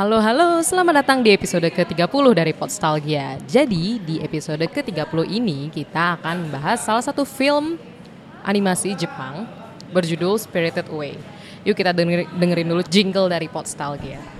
Halo 0.00 0.16
halo, 0.16 0.64
selamat 0.64 1.04
datang 1.04 1.20
di 1.20 1.28
episode 1.28 1.68
ke-30 1.68 2.24
dari 2.32 2.56
Podstalgia. 2.56 3.36
Jadi 3.44 4.00
di 4.00 4.16
episode 4.24 4.64
ke-30 4.64 5.28
ini 5.28 5.68
kita 5.68 6.16
akan 6.16 6.48
membahas 6.48 6.80
salah 6.80 7.04
satu 7.04 7.28
film 7.28 7.76
animasi 8.40 8.96
Jepang 8.96 9.44
berjudul 9.92 10.40
Spirited 10.40 10.88
Away. 10.88 11.20
Yuk 11.68 11.76
kita 11.76 11.92
denger- 11.92 12.32
dengerin 12.32 12.72
dulu 12.72 12.80
jingle 12.88 13.28
dari 13.28 13.44
Podstalgia. 13.52 14.39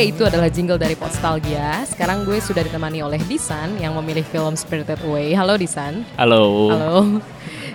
Itu 0.00 0.24
adalah 0.24 0.48
jingle 0.48 0.80
dari 0.80 0.96
Podstalgia. 0.96 1.84
Sekarang 1.84 2.24
gue 2.24 2.40
sudah 2.40 2.64
ditemani 2.64 3.04
oleh 3.04 3.20
Disan 3.28 3.76
yang 3.76 3.92
memilih 4.00 4.24
film 4.24 4.56
Spirited 4.56 4.96
Away. 5.04 5.36
Halo 5.36 5.60
Disan. 5.60 6.08
Halo. 6.16 6.72
Halo. 6.72 7.20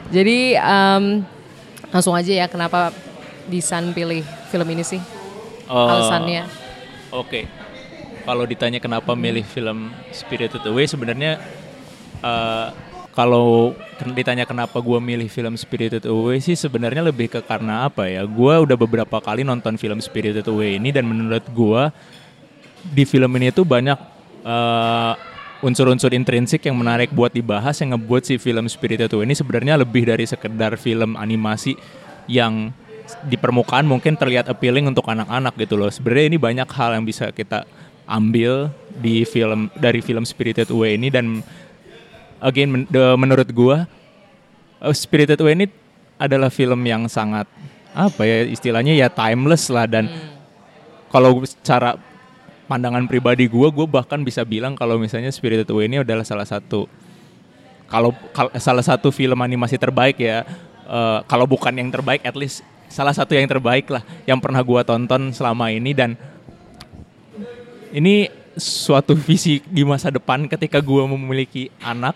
Jadi 0.09 0.57
em, 0.57 1.21
langsung 1.93 2.17
aja 2.17 2.34
ya, 2.34 2.45
kenapa 2.49 2.89
Disan 3.45 3.93
pilih 3.93 4.25
film 4.49 4.65
ini 4.73 4.81
sih? 4.81 4.98
Oh, 5.70 5.85
Alasannya? 5.85 6.49
Oke. 7.13 7.45
Kalau 8.26 8.41
ditanya 8.49 8.81
kenapa 8.81 9.13
milih 9.13 9.45
film 9.45 9.93
Spirited 10.09 10.65
Away, 10.65 10.89
sebenarnya 10.89 11.37
eh, 12.26 12.67
kalau 13.15 13.71
ditanya 14.11 14.43
kenapa 14.43 14.83
gue 14.83 14.99
milih 14.99 15.31
film 15.31 15.55
Spirited 15.55 16.03
Away 16.03 16.43
sih 16.43 16.59
sebenarnya 16.59 16.99
lebih 16.99 17.31
ke 17.31 17.39
karena 17.39 17.87
apa 17.87 18.11
ya? 18.11 18.27
Gue 18.27 18.51
udah 18.59 18.76
beberapa 18.76 19.23
kali 19.23 19.48
nonton 19.48 19.79
film 19.79 20.03
Spirited 20.03 20.43
Away 20.51 20.76
ini 20.76 20.91
dan 20.91 21.07
menurut 21.07 21.48
gue 21.48 21.81
di 22.91 23.07
film 23.07 23.31
ini 23.40 23.55
tuh 23.55 23.63
banyak 23.63 23.95
eh, 24.43 25.13
unsur-unsur 25.63 26.12
intrinsik 26.12 26.67
yang 26.67 26.75
menarik 26.75 27.09
buat 27.15 27.31
dibahas 27.31 27.79
yang 27.79 27.95
ngebuat 27.95 28.27
si 28.27 28.35
film 28.35 28.67
Spirited 28.67 29.15
Away 29.15 29.31
ini 29.31 29.35
sebenarnya 29.40 29.79
lebih 29.79 30.12
dari 30.12 30.27
sekedar 30.27 30.75
film 30.75 31.15
animasi 31.15 31.79
yang 32.27 32.75
di 33.23 33.40
permukaan 33.40 33.87
mungkin 33.87 34.20
terlihat 34.20 34.51
appealing 34.51 34.91
untuk 34.91 35.07
anak-anak 35.07 35.55
gitu 35.55 35.79
loh. 35.79 35.87
Sebenarnya 35.87 36.35
ini 36.35 36.37
banyak 36.41 36.68
hal 36.68 36.99
yang 36.99 37.07
bisa 37.07 37.31
kita 37.31 37.63
ambil 38.12 38.70
di 38.99 39.23
film 39.23 39.71
dari 39.79 40.03
film 40.03 40.27
Spirited 40.27 40.68
Away 40.68 40.99
ini 40.99 41.07
dan 41.07 41.40
again 42.46 42.70
men- 42.70 42.88
de- 42.88 43.18
menurut 43.18 43.49
gua 43.49 43.90
uh, 44.79 44.93
Spirited 44.93 45.41
Away 45.41 45.57
ini 45.57 45.65
adalah 46.21 46.54
film 46.54 46.79
yang 46.85 47.10
sangat 47.10 47.49
apa 47.96 48.21
ya 48.27 48.46
istilahnya 48.46 48.93
ya 48.93 49.10
timeless 49.10 49.71
lah 49.74 49.90
dan 49.90 50.05
kalau 51.10 51.41
secara 51.48 51.98
pandangan 52.70 53.07
pribadi 53.10 53.49
gua 53.49 53.74
gua 53.74 53.90
bahkan 53.90 54.21
bisa 54.21 54.46
bilang 54.46 54.77
kalau 54.77 55.02
misalnya 55.02 55.34
Spirited 55.34 55.68
Away 55.74 55.90
ini 55.90 56.05
adalah 56.05 56.24
salah 56.27 56.46
satu 56.46 56.85
kalau 57.90 58.13
kal- 58.35 58.54
salah 58.62 58.85
satu 58.85 59.09
film 59.09 59.37
animasi 59.41 59.80
terbaik 59.82 60.21
ya 60.21 60.46
eh, 60.85 61.20
kalau 61.26 61.49
bukan 61.49 61.74
yang 61.74 61.90
terbaik 61.90 62.21
at 62.21 62.35
least 62.37 62.62
salah 62.91 63.15
satu 63.15 63.34
yang 63.34 63.49
terbaik 63.49 63.90
lah 63.90 64.06
yang 64.30 64.38
pernah 64.38 64.62
gua 64.62 64.85
tonton 64.85 65.34
selama 65.34 65.72
ini 65.74 65.91
dan 65.96 66.13
ini 67.96 68.28
suatu 68.56 69.16
visi 69.16 69.59
di 69.68 69.84
masa 69.84 70.12
depan 70.12 70.47
ketika 70.47 70.80
gua 70.84 71.07
memiliki 71.07 71.72
anak 71.80 72.16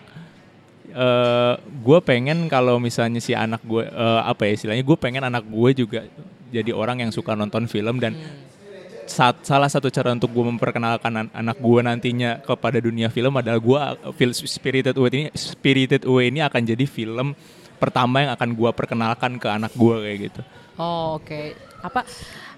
eh 0.90 1.54
gue 1.58 1.98
pengen 2.02 2.50
kalau 2.50 2.76
misalnya 2.82 3.22
si 3.22 3.32
anak 3.32 3.62
gue 3.64 3.86
eh, 3.86 4.20
apa 4.26 4.46
ya 4.50 4.52
istilahnya 4.58 4.84
gue 4.84 4.98
pengen 4.98 5.22
anak 5.26 5.46
gue 5.46 5.70
juga 5.74 6.04
jadi 6.50 6.74
orang 6.74 7.06
yang 7.06 7.10
suka 7.14 7.38
nonton 7.38 7.70
film 7.70 8.02
dan 8.02 8.18
saat 9.10 9.42
salah 9.42 9.66
satu 9.66 9.90
cara 9.90 10.14
untuk 10.14 10.30
gue 10.30 10.44
memperkenalkan 10.54 11.10
an- 11.10 11.32
anak 11.34 11.58
gue 11.58 11.80
nantinya 11.82 12.38
kepada 12.46 12.78
dunia 12.78 13.10
film 13.10 13.34
adalah 13.34 13.58
gue 13.58 13.80
film 14.14 14.32
Spirited 14.34 14.94
Away 14.94 15.10
ini 15.10 15.24
Spirited 15.34 16.06
Away 16.06 16.30
ini 16.30 16.40
akan 16.46 16.62
jadi 16.62 16.86
film 16.86 17.34
pertama 17.82 18.22
yang 18.22 18.32
akan 18.38 18.54
gue 18.54 18.70
perkenalkan 18.70 19.40
ke 19.40 19.48
anak 19.50 19.72
gue 19.74 19.96
kayak 20.04 20.18
gitu. 20.30 20.40
Oh, 20.78 21.18
oke. 21.18 21.56
Apa 21.80 22.06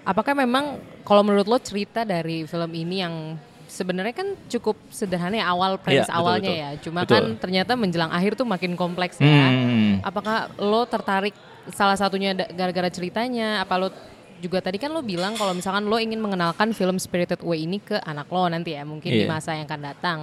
apakah 0.03 0.35
memang 0.35 0.77
kalau 1.07 1.23
menurut 1.25 1.47
lo 1.47 1.57
cerita 1.57 2.03
dari 2.05 2.45
film 2.45 2.71
ini 2.75 3.01
yang 3.01 3.39
sebenarnya 3.73 4.13
kan 4.13 4.27
cukup 4.45 4.77
sederhana 4.87 5.41
ya 5.41 5.49
awal 5.49 5.81
premis 5.81 6.05
Iya, 6.05 6.05
betul, 6.05 6.19
awalnya 6.21 6.51
betul. 6.53 6.61
ya. 6.61 6.69
Cuma 6.79 6.99
Betul. 7.01 7.15
kan 7.17 7.25
ternyata 7.41 7.71
menjelang 7.73 8.11
akhir 8.13 8.37
tuh 8.37 8.45
makin 8.45 8.77
kompleks 8.77 9.17
ya. 9.17 9.25
Hmm. 9.25 9.97
Apakah 9.99 10.53
lo 10.61 10.85
tertarik 10.85 11.33
salah 11.69 11.97
satunya 11.97 12.31
gara-gara 12.33 12.87
ceritanya? 12.87 13.65
Apa 13.65 13.81
lo 13.81 13.89
juga 14.37 14.59
tadi 14.59 14.77
kan 14.77 14.91
lo 14.91 15.01
bilang 15.01 15.33
kalau 15.33 15.51
misalkan 15.51 15.87
lo 15.87 15.97
ingin 15.97 16.19
mengenalkan 16.19 16.69
film 16.71 16.99
Spirited 16.99 17.41
Away 17.41 17.63
ini 17.63 17.79
ke 17.79 17.97
anak 17.97 18.29
lo 18.29 18.45
nanti 18.45 18.77
ya, 18.77 18.85
mungkin 18.85 19.09
di 19.09 19.23
Iya. 19.23 19.31
masa 19.31 19.57
yang 19.57 19.65
akan 19.65 19.81
datang. 19.81 20.19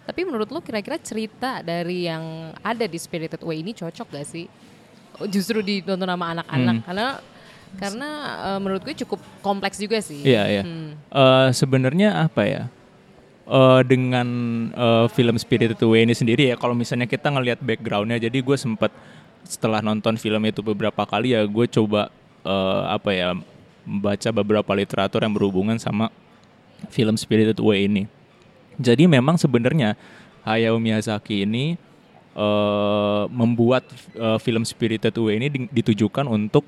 Tapi 0.00 0.20
menurut 0.24 0.48
lo 0.48 0.58
kira-kira 0.58 0.98
cerita 0.98 1.60
dari 1.60 2.04
yang 2.04 2.24
ada 2.58 2.82
di 2.82 2.98
Spirited 2.98 3.40
Away 3.40 3.62
ini 3.62 3.70
cocok 3.70 4.10
gak 4.10 4.26
sih? 4.26 4.48
Oh, 5.16 5.28
Justru 5.28 5.60
ditonton 5.60 6.08
sama 6.08 6.34
anak-anak 6.34 6.76
Hmm. 6.80 6.84
karena 6.84 7.06
karena 7.70 8.08
eh, 8.48 8.58
menurut 8.58 8.82
gue 8.82 8.98
cukup 8.98 9.20
kompleks 9.38 9.78
juga 9.78 10.02
sih. 10.02 10.24
Iya 10.24 10.42
iya. 10.50 10.62
Hmm. 10.64 10.98
Eh, 11.06 11.48
Sebenarnya 11.52 12.18
apa 12.18 12.42
ya? 12.42 12.62
Eh, 13.50 13.82
dengan 13.82 14.28
eh, 14.70 15.06
film 15.10 15.34
Spirited 15.34 15.82
Away 15.82 16.06
ini 16.06 16.14
sendiri 16.14 16.54
ya, 16.54 16.54
kalau 16.54 16.70
misalnya 16.70 17.10
kita 17.10 17.34
ngelihat 17.34 17.58
backgroundnya, 17.58 18.22
jadi 18.22 18.38
gue 18.38 18.54
sempat 18.54 18.94
setelah 19.42 19.82
nonton 19.82 20.14
film 20.14 20.38
itu 20.46 20.62
beberapa 20.62 21.02
kali 21.02 21.34
ya, 21.34 21.42
gue 21.42 21.66
coba 21.66 22.14
eh, 22.46 22.82
apa 22.86 23.10
ya, 23.10 23.34
membaca 23.82 24.30
beberapa 24.30 24.70
literatur 24.78 25.26
yang 25.26 25.34
berhubungan 25.34 25.82
sama 25.82 26.14
film 26.94 27.18
Spirited 27.18 27.58
Away 27.58 27.90
ini. 27.90 28.06
Jadi 28.78 29.10
memang 29.10 29.34
sebenarnya 29.34 29.98
Hayao 30.46 30.78
Miyazaki 30.78 31.42
ini 31.42 31.74
eh, 32.38 33.22
membuat 33.34 33.82
eh, 34.14 34.38
film 34.38 34.62
Spirited 34.62 35.18
Away 35.18 35.42
ini 35.42 35.48
di- 35.50 35.70
ditujukan 35.74 36.30
untuk 36.30 36.62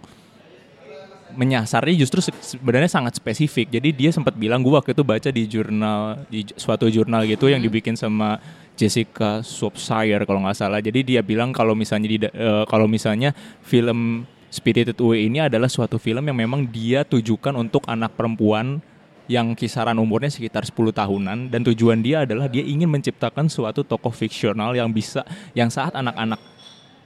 menyasarnya 1.34 1.94
justru 1.96 2.20
se- 2.20 2.56
sebenarnya 2.56 2.88
sangat 2.88 3.18
spesifik. 3.18 3.72
Jadi 3.72 3.92
dia 3.92 4.10
sempat 4.12 4.36
bilang 4.36 4.60
gue 4.60 4.72
waktu 4.72 4.92
itu 4.96 5.04
baca 5.04 5.28
di 5.32 5.42
jurnal 5.48 6.24
di 6.28 6.46
suatu 6.56 6.86
jurnal 6.88 7.24
gitu 7.26 7.48
yang 7.48 7.60
dibikin 7.60 7.96
sama 7.98 8.40
Jessica 8.76 9.44
Shropshire 9.44 10.24
kalau 10.24 10.44
nggak 10.44 10.56
salah. 10.56 10.80
Jadi 10.80 11.16
dia 11.16 11.20
bilang 11.20 11.52
kalau 11.52 11.76
misalnya 11.76 12.08
di 12.08 12.18
eh, 12.22 12.64
kalau 12.68 12.88
misalnya 12.88 13.36
film 13.64 14.28
Spirited 14.52 15.00
Away 15.00 15.32
ini 15.32 15.40
adalah 15.40 15.68
suatu 15.72 15.96
film 15.96 16.28
yang 16.28 16.36
memang 16.36 16.68
dia 16.68 17.08
tujukan 17.08 17.56
untuk 17.56 17.88
anak 17.88 18.12
perempuan 18.12 18.84
yang 19.30 19.56
kisaran 19.56 19.96
umurnya 19.96 20.28
sekitar 20.28 20.66
10 20.68 20.92
tahunan 20.92 21.38
dan 21.48 21.60
tujuan 21.72 22.04
dia 22.04 22.28
adalah 22.28 22.52
dia 22.52 22.60
ingin 22.60 22.90
menciptakan 22.90 23.48
suatu 23.48 23.80
tokoh 23.80 24.12
fiksional 24.12 24.76
yang 24.76 24.92
bisa 24.92 25.24
yang 25.56 25.72
saat 25.72 25.96
anak-anak 25.96 26.36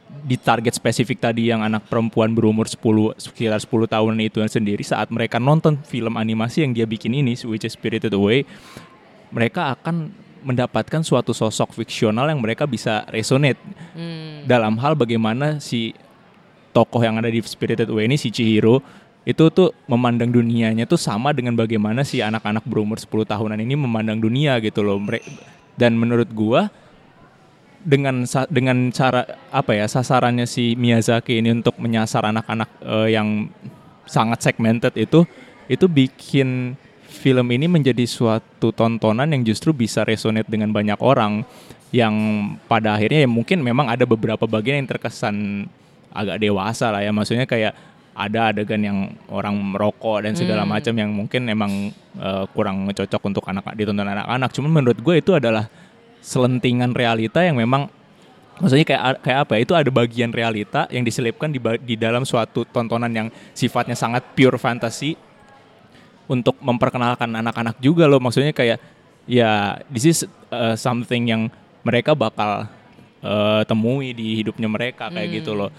di 0.06 0.38
target 0.38 0.74
spesifik 0.74 1.18
tadi 1.22 1.50
yang 1.50 1.62
anak 1.62 1.86
perempuan 1.86 2.34
berumur 2.34 2.66
10 2.66 3.18
sekitar 3.18 3.58
10 3.58 3.90
tahun 3.90 4.12
itu 4.22 4.38
sendiri 4.42 4.82
saat 4.82 5.10
mereka 5.10 5.38
nonton 5.38 5.78
film 5.82 6.14
animasi 6.18 6.66
yang 6.66 6.72
dia 6.74 6.86
bikin 6.86 7.14
ini 7.14 7.38
which 7.46 7.66
is 7.66 7.74
Spirited 7.74 8.14
Away 8.14 8.46
mereka 9.34 9.74
akan 9.74 10.10
mendapatkan 10.46 11.02
suatu 11.02 11.34
sosok 11.34 11.74
fiksional 11.74 12.30
yang 12.30 12.38
mereka 12.38 12.70
bisa 12.70 13.02
resonate 13.10 13.58
Hmm. 13.98 14.46
dalam 14.46 14.78
hal 14.78 14.94
bagaimana 14.94 15.58
si 15.58 15.90
tokoh 16.70 17.02
yang 17.02 17.18
ada 17.18 17.26
di 17.26 17.42
Spirited 17.42 17.90
Away 17.90 18.06
ini 18.06 18.14
si 18.14 18.30
Chihiro 18.30 18.84
itu 19.26 19.50
tuh 19.50 19.74
memandang 19.90 20.30
dunianya 20.30 20.86
tuh 20.86 21.00
sama 21.00 21.34
dengan 21.34 21.58
bagaimana 21.58 22.06
si 22.06 22.22
anak-anak 22.22 22.62
berumur 22.62 22.94
10 22.94 23.26
tahunan 23.26 23.58
ini 23.58 23.74
memandang 23.74 24.22
dunia 24.22 24.54
gitu 24.62 24.86
loh. 24.86 25.02
Dan 25.74 25.98
menurut 25.98 26.30
gua 26.30 26.70
dengan 27.86 28.26
dengan 28.50 28.90
cara 28.90 29.22
apa 29.54 29.78
ya 29.78 29.86
sasarannya 29.86 30.42
si 30.50 30.74
Miyazaki 30.74 31.38
ini 31.38 31.54
untuk 31.54 31.78
menyasar 31.78 32.26
anak-anak 32.26 32.70
eh, 32.82 33.14
yang 33.14 33.46
sangat 34.10 34.42
segmented 34.42 34.90
itu 34.98 35.22
itu 35.70 35.86
bikin 35.86 36.74
film 37.06 37.46
ini 37.54 37.70
menjadi 37.70 38.02
suatu 38.02 38.74
tontonan 38.74 39.30
yang 39.30 39.46
justru 39.46 39.70
bisa 39.70 40.02
resonate 40.02 40.50
dengan 40.50 40.74
banyak 40.74 40.98
orang 40.98 41.46
yang 41.94 42.14
pada 42.66 42.98
akhirnya 42.98 43.22
ya 43.22 43.30
mungkin 43.30 43.62
memang 43.62 43.86
ada 43.86 44.02
beberapa 44.02 44.50
bagian 44.50 44.82
yang 44.82 44.90
terkesan 44.90 45.66
agak 46.10 46.42
dewasa 46.42 46.90
lah 46.90 47.06
ya 47.06 47.14
maksudnya 47.14 47.46
kayak 47.46 47.72
ada 48.16 48.50
adegan 48.50 48.80
yang 48.80 48.98
orang 49.28 49.54
merokok 49.54 50.24
dan 50.24 50.32
segala 50.32 50.64
Hmm. 50.64 50.72
macam 50.74 50.94
yang 50.96 51.10
mungkin 51.14 51.46
emang 51.46 51.94
eh, 52.18 52.44
kurang 52.50 52.90
cocok 52.90 53.22
untuk 53.30 53.44
anak 53.46 53.76
ditonton 53.78 54.08
anak-anak 54.08 54.50
cuman 54.50 54.70
menurut 54.82 54.98
gue 54.98 55.14
itu 55.22 55.36
adalah 55.36 55.70
selentingan 56.22 56.92
realita 56.96 57.42
yang 57.44 57.56
memang 57.56 57.88
maksudnya 58.56 58.86
kayak 58.88 59.20
kayak 59.20 59.38
apa 59.44 59.52
ya, 59.56 59.60
itu 59.62 59.72
ada 59.76 59.90
bagian 59.92 60.32
realita 60.32 60.88
yang 60.88 61.04
diselipkan 61.04 61.52
di, 61.52 61.60
di 61.84 61.94
dalam 61.94 62.24
suatu 62.24 62.64
tontonan 62.64 63.12
yang 63.12 63.28
sifatnya 63.52 63.94
sangat 63.94 64.24
pure 64.32 64.56
fantasy 64.56 65.14
untuk 66.26 66.58
memperkenalkan 66.58 67.30
anak-anak 67.30 67.78
juga 67.78 68.08
loh 68.10 68.18
maksudnya 68.18 68.50
kayak 68.50 68.82
ya 69.28 69.78
this 69.92 70.06
is 70.06 70.18
uh, 70.50 70.74
something 70.74 71.30
yang 71.30 71.42
mereka 71.86 72.18
bakal 72.18 72.66
eh, 73.22 73.62
temui 73.66 74.10
di 74.10 74.42
hidupnya 74.42 74.66
mereka 74.66 75.06
kayak 75.06 75.28
Hmm. 75.30 75.38
gitu 75.38 75.52
loh. 75.54 75.70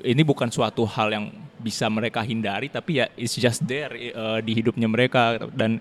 Ini 0.00 0.22
bukan 0.24 0.48
suatu 0.48 0.88
hal 0.88 1.12
yang 1.12 1.24
bisa 1.60 1.84
mereka 1.92 2.24
hindari 2.24 2.72
tapi 2.72 3.04
ya 3.04 3.12
it's 3.20 3.36
just 3.36 3.60
there 3.68 3.92
eh, 3.92 4.40
di 4.40 4.52
hidupnya 4.56 4.88
mereka 4.88 5.36
dan 5.52 5.76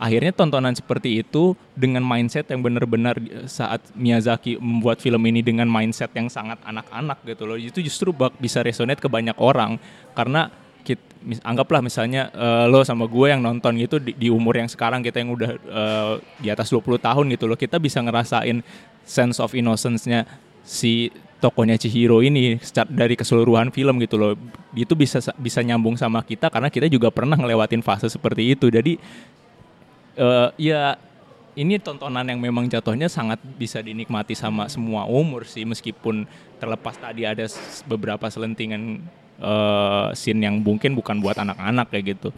akhirnya 0.00 0.32
tontonan 0.34 0.74
seperti 0.74 1.22
itu 1.22 1.56
dengan 1.76 2.04
mindset 2.04 2.48
yang 2.50 2.60
benar-benar 2.64 3.16
eh, 3.20 3.46
saat 3.48 3.80
Miyazaki 3.96 4.60
membuat 4.60 5.00
film 5.00 5.22
ini 5.28 5.40
dengan 5.40 5.68
mindset 5.68 6.10
yang 6.12 6.28
sangat 6.28 6.58
anak-anak 6.64 7.20
gitu 7.24 7.44
loh. 7.48 7.56
Itu 7.56 7.80
justru 7.80 8.10
bak- 8.12 8.36
bisa 8.40 8.60
resonate 8.64 9.00
ke 9.00 9.08
banyak 9.08 9.36
orang. 9.38 9.76
Karena 10.12 10.50
kit- 10.82 11.02
mis- 11.22 11.42
anggaplah 11.42 11.80
misalnya 11.80 12.28
eh, 12.34 12.64
lo 12.66 12.82
sama 12.82 13.06
gue 13.06 13.26
yang 13.30 13.40
nonton 13.40 13.78
gitu 13.78 14.02
di, 14.02 14.12
di 14.14 14.28
umur 14.28 14.58
yang 14.58 14.68
sekarang 14.68 15.00
kita 15.00 15.22
yang 15.22 15.30
udah 15.32 15.50
eh, 15.56 16.14
di 16.42 16.48
atas 16.50 16.68
20 16.70 16.98
tahun 16.98 17.24
gitu 17.32 17.44
loh 17.46 17.58
kita 17.58 17.78
bisa 17.78 18.02
ngerasain 18.02 18.60
sense 19.06 19.38
of 19.38 19.54
innocence-nya 19.54 20.26
si 20.62 21.10
tokonya 21.42 21.74
Chihiro 21.74 22.22
ini 22.22 22.54
dari 22.86 23.18
keseluruhan 23.18 23.74
film 23.74 23.98
gitu 23.98 24.14
loh. 24.14 24.38
Itu 24.78 24.94
bisa 24.94 25.18
bisa 25.34 25.58
nyambung 25.58 25.98
sama 25.98 26.22
kita 26.22 26.46
karena 26.46 26.70
kita 26.70 26.86
juga 26.86 27.10
pernah 27.10 27.34
ngelewatin 27.34 27.82
fase 27.82 28.06
seperti 28.06 28.54
itu. 28.54 28.70
Jadi 28.70 28.94
eh, 30.14 30.48
ya 30.58 30.96
ini 31.52 31.76
tontonan 31.76 32.24
yang 32.24 32.40
memang 32.40 32.64
jatuhnya 32.64 33.12
sangat 33.12 33.36
bisa 33.60 33.84
dinikmati 33.84 34.32
sama 34.32 34.72
semua 34.72 35.04
umur 35.04 35.44
sih 35.44 35.68
meskipun 35.68 36.24
terlepas 36.56 36.96
tadi 36.96 37.28
ada 37.28 37.44
beberapa 37.84 38.24
selentingan 38.28 39.04
eh, 39.36 40.06
scene 40.16 40.40
yang 40.48 40.60
mungkin 40.60 40.96
bukan 40.96 41.20
buat 41.20 41.36
anak-anak 41.36 41.92
kayak 41.92 42.16
gitu. 42.16 42.30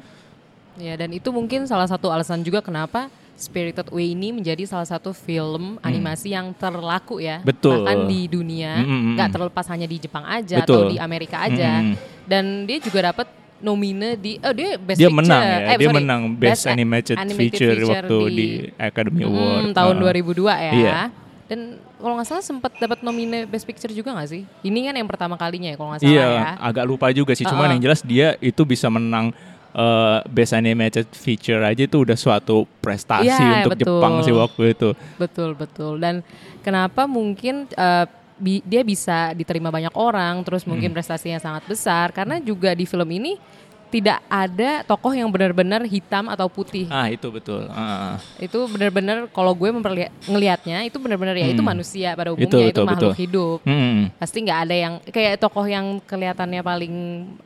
Ya 0.74 0.98
dan 0.98 1.14
itu 1.14 1.30
mungkin 1.30 1.70
salah 1.70 1.86
satu 1.86 2.10
alasan 2.10 2.42
juga 2.42 2.58
kenapa 2.58 3.06
Spirited 3.34 3.90
Away 3.90 4.14
ini 4.14 4.30
menjadi 4.30 4.62
salah 4.62 4.86
satu 4.86 5.10
film 5.10 5.78
animasi 5.82 6.34
yang 6.34 6.54
terlaku 6.54 7.18
ya, 7.18 7.42
Hmm. 7.42 7.46
Betul. 7.50 7.82
bahkan 7.82 7.98
di 8.06 8.30
dunia, 8.30 8.78
Mm, 8.78 8.86
mm, 8.86 8.94
mm. 8.94 9.14
nggak 9.18 9.30
terlepas 9.34 9.66
hanya 9.74 9.86
di 9.90 9.98
Jepang 9.98 10.22
aja 10.22 10.62
atau 10.62 10.86
Betul. 10.86 10.90
di 10.94 10.96
Amerika 11.02 11.42
aja. 11.42 11.82
Mm, 11.82 11.86
mm. 11.90 11.94
Dan 12.30 12.44
dia 12.66 12.78
juga 12.78 13.10
dapat 13.10 13.26
nomine 13.58 14.16
di, 14.16 14.36
oh 14.38 14.50
dia 14.50 14.76
best 14.76 14.98
Dia 14.98 15.06
picture, 15.06 15.16
menang 15.16 15.42
ya, 15.42 15.56
eh, 15.56 15.76
dia 15.76 15.86
sorry, 15.86 15.96
menang 15.96 16.22
Best, 16.34 16.62
a- 16.62 16.72
Animated, 16.72 17.16
Feature, 17.30 17.78
waktu 17.84 18.16
di, 18.28 18.46
Academy 18.76 19.22
Mm, 19.22 19.28
Award 19.28 19.62
tahun 19.72 19.94
Uh, 19.96 20.02
2002 20.02 20.54
ya. 20.58 20.72
Iya. 20.72 21.00
Dan 21.44 21.60
kalau 21.94 22.14
nggak 22.16 22.26
salah 22.26 22.40
sempat 22.40 22.72
dapat 22.74 23.00
nomine 23.00 23.44
Best 23.44 23.64
Picture 23.64 23.88
juga 23.88 24.12
nggak 24.12 24.28
sih? 24.28 24.42
Ini 24.62 24.78
kan 24.84 24.94
yang 24.94 25.04
pertama 25.04 25.34
kalinya 25.34 25.68
ya 25.68 25.76
kalau 25.76 25.92
nggak 25.92 26.00
salah 26.00 26.12
Iya, 26.12 26.26
ya. 26.26 26.42
agak 26.58 26.84
lupa 26.84 27.06
juga 27.10 27.32
sih. 27.32 27.44
Cuman 27.44 27.60
Uh-uh. 27.62 27.72
yang 27.72 27.82
jelas 27.82 28.00
dia 28.00 28.36
itu 28.38 28.62
bisa 28.62 28.88
menang 28.88 29.32
eh, 29.70 30.18
Best 30.26 30.52
Animated 30.52 31.10
Feature 31.10 31.60
aja 31.60 31.82
itu 31.82 31.96
udah 31.98 32.14
suatu 32.14 32.64
prestasi 32.78 33.28
Iya, 33.28 33.60
untuk 33.60 33.72
betul. 33.74 33.86
Jepang 33.92 34.14
sih 34.20 34.32
waktu 34.32 34.62
itu. 34.70 34.88
Betul 35.14 35.50
betul. 35.52 35.92
Dan 35.98 36.20
kenapa 36.60 37.04
mungkin 37.04 37.66
eh, 37.68 38.06
bi- 38.36 38.62
dia 38.62 38.82
bisa 38.82 39.30
diterima 39.32 39.68
banyak 39.68 39.92
orang, 39.92 40.42
terus 40.42 40.64
mungkin 40.64 40.90
Hmm. 40.90 40.96
prestasinya 40.96 41.38
sangat 41.38 41.64
besar 41.64 42.10
karena 42.10 42.38
juga 42.38 42.70
di 42.70 42.82
film 42.82 43.06
ini 43.08 43.38
tidak 43.86 44.26
ada 44.26 44.82
tokoh 44.82 45.14
yang 45.14 45.30
benar-benar 45.30 45.86
hitam 45.86 46.26
atau 46.26 46.50
putih. 46.50 46.90
Ah 46.90 47.06
itu 47.06 47.30
betul. 47.30 47.70
Ah. 47.70 48.18
Itu 48.36 48.66
benar-benar 48.66 49.30
kalau 49.30 49.54
gue 49.54 49.70
memperlihat 49.70 50.10
ngelihatnya 50.26 50.82
itu 50.82 50.98
benar-benar 50.98 51.38
ya 51.38 51.46
itu 51.46 51.62
Hmm. 51.62 51.70
manusia 51.70 52.10
pada 52.12 52.34
Itu, 52.34 52.42
umumnya 52.42 52.58
itu 52.64 52.74
betul, 52.74 52.84
makhluk 52.84 53.12
betul. 53.14 53.22
hidup. 53.22 53.58
Hmm. 53.62 54.10
Pasti 54.18 54.38
nggak 54.42 54.60
ada 54.60 54.74
yang 54.74 54.94
kayak 55.04 55.38
tokoh 55.38 55.62
yang 55.62 56.02
kelihatannya 56.02 56.60
paling 56.60 56.94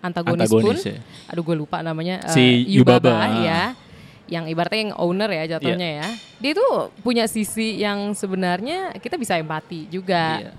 antagonis, 0.00 0.48
pun. 0.48 0.72
Antagonis 0.72 0.88
ya. 0.88 0.96
Aduh 1.28 1.44
gue 1.44 1.56
lupa 1.58 1.84
namanya 1.84 2.24
eh, 2.24 2.32
Si 2.32 2.44
Yubaba. 2.64 3.28
ya. 3.44 3.76
Yang 4.24 4.44
ibaratnya 4.48 4.80
yang 4.82 4.94
owner 4.96 5.30
ya 5.30 5.44
jatuhnya 5.52 5.88
ya. 6.00 6.08
Dia 6.38 6.50
itu 6.52 6.66
punya 7.00 7.24
sisi 7.24 7.76
yang 7.76 8.12
sebenarnya 8.12 8.96
kita 8.96 9.16
bisa 9.16 9.36
empati 9.36 9.84
juga. 9.88 10.48
Iya, 10.48 10.52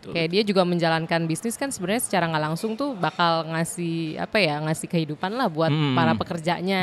betul. 0.00 0.12
Kayak 0.12 0.28
dia 0.30 0.42
juga 0.42 0.62
menjalankan 0.64 1.20
bisnis 1.24 1.54
kan 1.54 1.68
sebenarnya 1.68 2.00
secara 2.00 2.24
nggak 2.26 2.44
langsung 2.46 2.72
tuh 2.72 2.96
bakal 2.96 3.44
ngasih 3.46 4.16
apa 4.16 4.36
ya 4.36 4.56
ngasih 4.60 4.88
kehidupan 4.88 5.30
lah 5.30 5.46
buat 5.46 5.68
Hmm. 5.68 5.92
para 5.92 6.16
pekerjanya 6.16 6.82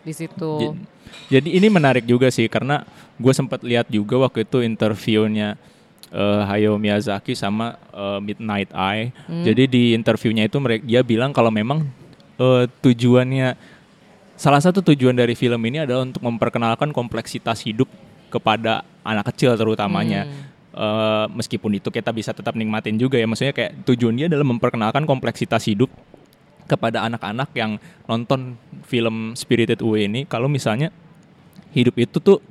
di 0.00 0.12
situ. 0.12 0.52
Ja- 0.58 0.76
Jadi 1.30 1.52
ini 1.52 1.68
menarik 1.68 2.02
juga 2.02 2.26
sih 2.26 2.48
karena 2.48 2.82
gue 3.14 3.30
sempat 3.30 3.60
lihat 3.60 3.86
juga 3.86 4.16
waktu 4.18 4.42
itu 4.42 4.60
interviewnya 4.60 5.60
eh, 6.08 6.42
Hayao 6.42 6.74
Miyazaki 6.74 7.34
sama 7.34 7.76
eh, 7.90 8.18
Midnight 8.18 8.70
Eye. 8.70 9.12
Jadi 9.28 9.62
di 9.66 9.82
interviewnya 9.92 10.44
itu 10.44 10.56
mereka 10.56 10.80
dia 10.80 11.00
bilang 11.00 11.30
kalau 11.30 11.50
memang 11.50 11.84
eh, 12.36 12.64
tujuannya 12.80 13.52
salah 14.34 14.58
satu 14.58 14.82
tujuan 14.82 15.12
dari 15.12 15.34
film 15.34 15.60
ini 15.62 15.78
adalah 15.80 16.02
untuk 16.02 16.18
memperkenalkan 16.20 16.90
kompleksitas 16.90 17.62
hidup 17.62 17.86
kepada 18.28 18.82
anak 19.02 19.30
kecil 19.30 19.54
terutamanya. 19.54 20.26
Eh, 20.74 21.26
meskipun 21.30 21.78
itu 21.78 21.86
kita 21.86 22.10
bisa 22.10 22.34
tetap 22.34 22.58
nikmatin 22.58 22.98
juga 22.98 23.14
ya 23.14 23.30
maksudnya 23.30 23.54
kayak 23.54 23.86
tujuan 23.86 24.18
dia 24.18 24.26
adalah 24.26 24.42
memperkenalkan 24.42 25.06
kompleksitas 25.06 25.70
hidup 25.70 25.86
kepada 26.66 27.06
anak-anak 27.06 27.46
yang 27.54 27.78
nonton 28.10 28.58
film 28.82 29.38
Spirited 29.38 29.78
Away 29.86 30.10
ini 30.10 30.20
kalau 30.26 30.50
misalnya 30.50 30.90
hidup 31.70 31.94
itu 31.94 32.18
tuh 32.18 32.42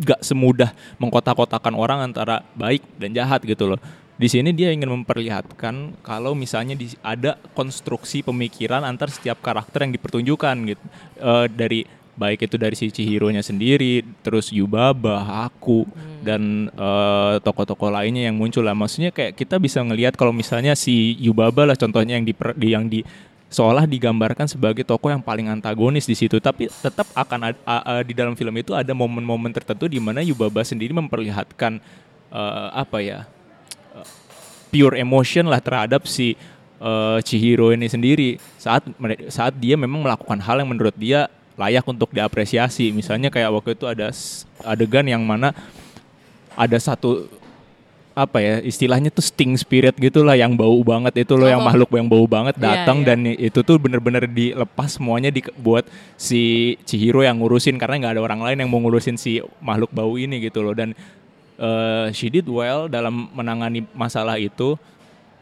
gak 0.00 0.24
semudah 0.24 0.72
mengkotak-kotakan 0.96 1.76
orang 1.76 2.08
antara 2.08 2.40
baik 2.56 2.80
dan 2.96 3.12
jahat 3.12 3.44
gitu 3.44 3.76
loh. 3.76 3.80
Di 4.16 4.32
sini 4.32 4.56
dia 4.56 4.72
ingin 4.72 4.88
memperlihatkan 4.88 6.00
kalau 6.00 6.32
misalnya 6.32 6.80
ada 7.04 7.36
konstruksi 7.52 8.24
pemikiran 8.24 8.88
antar 8.88 9.12
setiap 9.12 9.44
karakter 9.44 9.84
yang 9.84 9.92
dipertunjukkan 9.92 10.56
gitu. 10.64 10.84
Eh, 11.20 11.46
dari 11.52 11.84
baik 12.14 12.46
itu 12.46 12.54
dari 12.54 12.78
si 12.78 12.94
Chihiro-nya 12.94 13.42
sendiri, 13.42 14.06
terus 14.22 14.54
Yubaba, 14.54 15.46
aku 15.50 15.82
dan 16.22 16.70
eh, 16.70 17.34
tokoh-tokoh 17.42 17.90
lainnya 17.90 18.30
yang 18.30 18.38
muncul 18.38 18.62
lah. 18.62 18.74
Maksudnya 18.74 19.10
kayak 19.10 19.34
kita 19.34 19.58
bisa 19.58 19.82
ngelihat 19.82 20.14
kalau 20.14 20.30
misalnya 20.30 20.78
si 20.78 21.18
Yubaba 21.18 21.66
lah 21.66 21.76
contohnya 21.76 22.14
yang 22.14 22.26
di, 22.26 22.34
yang 22.62 22.84
di 22.86 23.02
seolah 23.50 23.86
digambarkan 23.86 24.50
sebagai 24.50 24.82
tokoh 24.82 25.10
yang 25.14 25.22
paling 25.22 25.46
antagonis 25.50 26.06
di 26.06 26.14
situ. 26.14 26.38
Tapi 26.38 26.70
tetap 26.70 27.06
akan 27.14 27.54
ad- 27.54 27.62
a- 27.66 27.84
a- 27.98 28.04
di 28.06 28.14
dalam 28.14 28.38
film 28.38 28.54
itu 28.58 28.74
ada 28.74 28.90
momen-momen 28.94 29.50
tertentu 29.50 29.90
di 29.90 29.98
mana 29.98 30.22
Yubaba 30.22 30.62
sendiri 30.62 30.94
memperlihatkan 30.94 31.82
eh, 32.30 32.68
apa 32.74 32.98
ya 33.02 33.26
eh, 33.94 34.06
pure 34.70 34.98
emotion 35.02 35.50
lah 35.50 35.58
terhadap 35.58 36.06
si 36.06 36.38
eh, 36.78 37.18
Chihiro 37.26 37.74
ini 37.74 37.90
sendiri. 37.90 38.38
Saat 38.58 38.86
saat 39.30 39.54
dia 39.58 39.74
memang 39.74 40.02
melakukan 40.06 40.38
hal 40.42 40.62
yang 40.62 40.70
menurut 40.70 40.94
dia 40.94 41.26
layak 41.54 41.86
untuk 41.86 42.10
diapresiasi 42.10 42.90
misalnya 42.90 43.30
kayak 43.30 43.50
waktu 43.54 43.78
itu 43.78 43.86
ada 43.86 44.10
adegan 44.66 45.06
yang 45.06 45.22
mana 45.22 45.54
ada 46.54 46.78
satu 46.78 47.30
apa 48.14 48.38
ya 48.38 48.62
istilahnya 48.62 49.10
tuh 49.10 49.26
sting 49.26 49.58
spirit 49.58 49.98
gitulah 49.98 50.38
yang 50.38 50.54
bau 50.54 50.78
banget 50.86 51.26
itu 51.26 51.34
loh 51.34 51.50
yang 51.50 51.58
Oh. 51.58 51.66
makhluk 51.66 51.90
yang 51.98 52.06
bau 52.06 52.22
banget 52.30 52.54
Iya, 52.54 52.62
datang 52.62 53.02
iya. 53.02 53.06
dan 53.10 53.18
itu 53.26 53.58
tuh 53.66 53.74
bener-bener 53.74 54.30
dilepas 54.30 54.86
semuanya 54.86 55.34
di, 55.34 55.42
buat 55.58 55.82
si 56.14 56.74
Chihiro 56.86 57.26
yang 57.26 57.42
ngurusin 57.42 57.74
karena 57.74 57.98
nggak 57.98 58.12
ada 58.14 58.22
orang 58.22 58.38
lain 58.38 58.62
yang 58.62 58.70
mau 58.70 58.78
ngurusin 58.78 59.18
si 59.18 59.42
makhluk 59.58 59.90
bau 59.90 60.14
ini 60.14 60.38
gitu 60.46 60.62
loh 60.62 60.78
dan 60.78 60.94
eh, 61.58 62.06
she 62.14 62.30
did 62.30 62.46
well 62.46 62.86
dalam 62.86 63.34
menangani 63.34 63.82
masalah 63.90 64.38
itu 64.38 64.78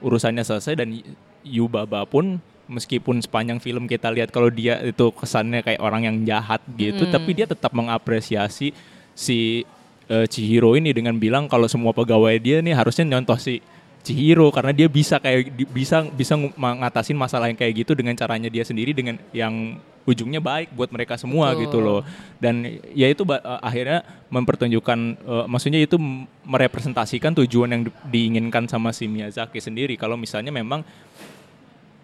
urusannya 0.00 0.40
selesai 0.40 0.72
dan 0.72 0.96
Yubaba 1.44 2.08
pun 2.08 2.40
meskipun 2.66 3.19
sepanjang 3.19 3.59
film 3.59 3.85
kita 3.87 4.11
lihat 4.11 4.31
kalau 4.31 4.49
dia 4.49 4.78
itu 4.81 5.11
kesannya 5.12 5.62
kayak 5.62 5.81
orang 5.83 6.02
yang 6.07 6.16
jahat 6.23 6.62
gitu 6.75 7.04
Hmm. 7.04 7.12
tapi 7.12 7.31
dia 7.35 7.47
tetap 7.47 7.75
mengapresiasi 7.75 8.71
si 9.12 9.66
eh, 10.09 10.26
Chihiro 10.26 10.75
ini 10.75 10.95
dengan 10.95 11.16
bilang 11.16 11.47
kalau 11.47 11.66
semua 11.66 11.90
pegawai 11.90 12.35
dia 12.38 12.59
nih 12.61 12.75
harusnya 12.75 13.07
nyontoh 13.07 13.37
si 13.37 13.59
Chihiro 14.02 14.50
karena 14.50 14.75
dia 14.75 14.90
bisa 14.90 15.23
kayak 15.23 15.54
bisa 15.71 16.02
bisa 16.11 16.35
mengatasin 16.35 17.14
masalah 17.14 17.47
yang 17.47 17.54
kayak 17.54 17.87
gitu 17.87 17.95
dengan 17.95 18.19
caranya 18.19 18.50
dia 18.50 18.66
sendiri 18.66 18.90
dengan 18.90 19.14
yang 19.31 19.78
ujungnya 20.02 20.42
baik 20.42 20.75
buat 20.75 20.90
mereka 20.90 21.14
semua 21.14 21.54
Betul. 21.54 21.62
gitu 21.62 21.78
loh 21.78 22.00
dan 22.42 22.66
ya 22.90 23.07
itu 23.07 23.23
eh, 23.23 23.38
akhirnya 23.62 24.02
mempertunjukkan 24.26 24.99
eh, 25.23 25.45
maksudnya 25.47 25.78
itu 25.78 25.95
merepresentasikan 26.42 27.31
tujuan 27.38 27.71
yang 27.71 27.83
di- 27.87 27.95
diinginkan 28.11 28.66
sama 28.66 28.90
si 28.90 29.07
Miyazaki 29.07 29.62
sendiri 29.62 29.95
kalau 29.95 30.19
misalnya 30.19 30.50
memang 30.50 30.83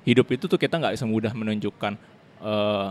hidup 0.09 0.27
itu 0.33 0.49
tuh 0.49 0.57
kita 0.57 0.81
nggak 0.81 0.97
semudah 0.97 1.33
menunjukkan 1.37 1.93
eh, 2.41 2.89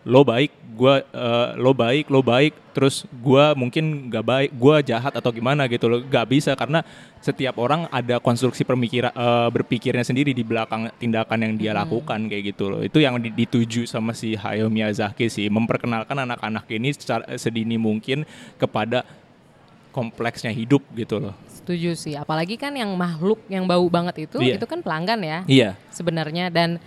lo 0.00 0.24
baik, 0.24 0.52
gua 0.80 1.04
eh, 1.04 1.48
lo 1.60 1.76
baik, 1.76 2.08
lo 2.08 2.24
baik, 2.24 2.56
terus 2.72 3.04
gua 3.20 3.52
mungkin 3.52 4.08
nggak 4.08 4.24
baik, 4.24 4.50
gua 4.56 4.80
jahat 4.80 5.12
atau 5.12 5.28
gimana 5.28 5.68
gitu 5.68 5.92
loh, 5.92 6.00
nggak 6.00 6.26
bisa 6.28 6.56
karena 6.56 6.80
setiap 7.20 7.60
orang 7.60 7.84
ada 7.92 8.16
konstruksi 8.16 8.64
pemikiran 8.64 9.12
eh, 9.12 9.48
berpikirnya 9.52 10.00
sendiri 10.00 10.32
di 10.32 10.40
belakang 10.40 10.88
tindakan 10.96 11.44
yang 11.44 11.54
dia 11.60 11.72
lakukan 11.76 12.32
kayak 12.32 12.56
gitu 12.56 12.72
loh. 12.72 12.80
Itu 12.80 12.96
yang 12.96 13.20
di- 13.20 13.32
dituju 13.32 13.84
sama 13.84 14.16
si 14.16 14.32
Hayao 14.32 14.72
Miyazaki 14.72 15.28
sih, 15.28 15.52
memperkenalkan 15.52 16.16
anak-anak 16.16 16.64
ini 16.72 16.96
secara 16.96 17.28
sedini 17.36 17.76
mungkin 17.76 18.24
kepada 18.56 19.04
kompleksnya 19.90 20.50
hidup 20.50 20.82
gitu 20.94 21.18
loh. 21.18 21.34
Setuju 21.50 21.94
sih. 21.94 22.14
Apalagi 22.14 22.56
kan 22.56 22.72
yang 22.72 22.90
makhluk 22.94 23.42
yang 23.46 23.68
bau 23.68 23.84
banget 23.86 24.30
itu 24.30 24.38
Iya. 24.40 24.56
itu 24.56 24.66
kan 24.66 24.80
pelanggan 24.80 25.20
ya 25.20 25.38
Iya. 25.44 25.70
sebenarnya 25.90 26.48
dan 26.48 26.80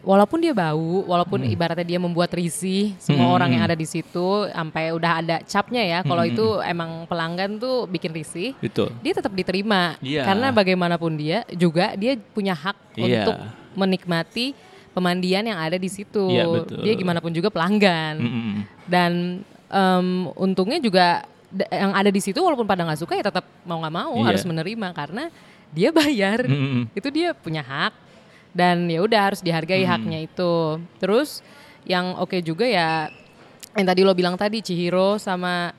walaupun 0.00 0.38
dia 0.38 0.54
bau, 0.54 1.02
walaupun 1.04 1.42
ibaratnya 1.44 1.82
dia 1.82 1.98
membuat 1.98 2.30
risih 2.30 2.94
semua 2.96 3.26
Hmm. 3.26 3.36
orang 3.36 3.50
yang 3.58 3.62
ada 3.66 3.74
di 3.74 3.82
situ 3.82 4.46
sampai 4.46 4.94
udah 4.94 5.12
ada 5.18 5.36
capnya 5.42 5.82
ya. 5.82 5.98
Kalau 6.00 6.22
Hmm. 6.22 6.30
itu 6.30 6.46
emang 6.62 6.90
pelanggan 7.06 7.58
tuh 7.58 7.90
bikin 7.90 8.14
risih, 8.14 8.54
Itu. 8.62 8.86
dia 9.02 9.12
tetap 9.12 9.34
diterima. 9.34 9.98
Iya. 9.98 10.22
Karena 10.22 10.54
bagaimanapun 10.54 11.18
dia 11.18 11.42
juga 11.52 11.92
dia 11.94 12.14
punya 12.32 12.54
hak 12.54 12.78
Iya. 12.94 13.26
untuk 13.26 13.36
menikmati 13.76 14.54
pemandian 14.94 15.44
yang 15.44 15.58
ada 15.58 15.76
di 15.76 15.90
situ. 15.90 16.30
Iya, 16.30 16.48
betul. 16.48 16.80
Dia 16.80 16.94
gimana 16.96 17.18
pun 17.20 17.28
juga 17.30 17.50
pelanggan. 17.50 18.14
Mm-mm. 18.16 18.52
Dan 18.86 19.12
em, 19.66 20.08
untungnya 20.38 20.78
juga 20.78 21.26
yang 21.66 21.92
ada 21.92 22.08
di 22.08 22.20
situ 22.20 22.36
walaupun 22.38 22.64
pada 22.64 22.82
nggak 22.82 23.00
suka 23.00 23.14
ya 23.14 23.24
tetap 23.24 23.44
mau 23.62 23.78
nggak 23.78 23.94
mau 23.94 24.12
Iya. 24.14 24.24
harus 24.28 24.42
menerima 24.42 24.88
karena 24.92 25.24
dia 25.68 25.90
bayar. 25.90 26.44
Mm-mm. 26.44 26.92
Itu 26.92 27.08
dia 27.08 27.32
punya 27.32 27.60
hak 27.60 27.92
dan 28.52 28.86
ya 28.86 29.00
udah 29.00 29.20
harus 29.32 29.40
dihargai 29.40 29.82
Hmm. 29.82 29.92
haknya 29.92 30.18
itu. 30.22 30.52
Terus 30.96 31.40
yang 31.84 32.16
oke 32.16 32.38
juga 32.40 32.64
ya 32.64 33.08
yang 33.72 33.86
tadi 33.86 34.00
lo 34.00 34.12
bilang 34.12 34.34
tadi 34.34 34.58
Chihiro 34.58 35.16
sama 35.16 35.70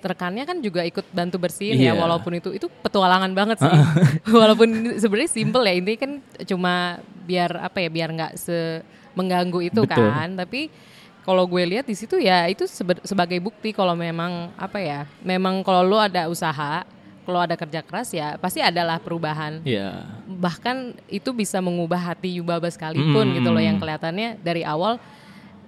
rekannya 0.00 0.48
kan 0.48 0.56
juga 0.58 0.80
ikut 0.80 1.04
bantu 1.10 1.36
bersihin 1.36 1.76
ya 1.76 1.92
Iya. 1.92 1.92
walaupun 1.92 2.32
itu 2.32 2.48
itu 2.50 2.72
petualangan 2.80 3.28
banget 3.34 3.60
sih 3.60 3.68
walaupun 4.32 4.96
sebenarnya 4.96 5.30
simple 5.30 5.60
ya 5.60 5.74
ini 5.74 5.92
kan 5.94 6.10
cuma 6.46 6.96
biar 7.26 7.52
apa 7.60 7.84
ya 7.84 7.90
biar 7.92 8.08
nggak 8.10 8.32
se 8.34 8.80
mengganggu 9.12 9.60
itu 9.60 9.82
Betul. 9.84 10.08
kan 10.08 10.38
tapi 10.38 10.72
kalau 11.20 11.44
gue 11.44 11.62
lihat 11.66 11.84
di 11.84 11.92
situ 11.92 12.16
ya 12.16 12.46
itu 12.46 12.64
sebagai 13.02 13.38
bukti 13.38 13.70
kalau 13.70 13.92
memang 13.92 14.52
apa 14.54 14.76
ya 14.76 15.00
memang 15.20 15.60
kalau 15.60 15.82
lo 15.82 15.96
ada 15.96 16.26
usaha 16.26 16.82
kalau 17.20 17.38
ada 17.38 17.54
kerja 17.54 17.80
keras 17.80 18.10
ya 18.10 18.34
pasti 18.36 18.58
adalah 18.58 18.96
perubahan 18.96 19.60
Iya. 19.62 20.02
bahkan 20.26 20.92
itu 21.06 21.30
bisa 21.30 21.60
mengubah 21.60 22.00
hati 22.00 22.36
Yubaba 22.36 22.66
sekalipun 22.66 23.22
Hmm. 23.24 23.36
gitu 23.36 23.48
loh 23.48 23.60
yang 23.60 23.76
kelihatannya 23.76 24.40
dari 24.40 24.62
awal 24.62 24.98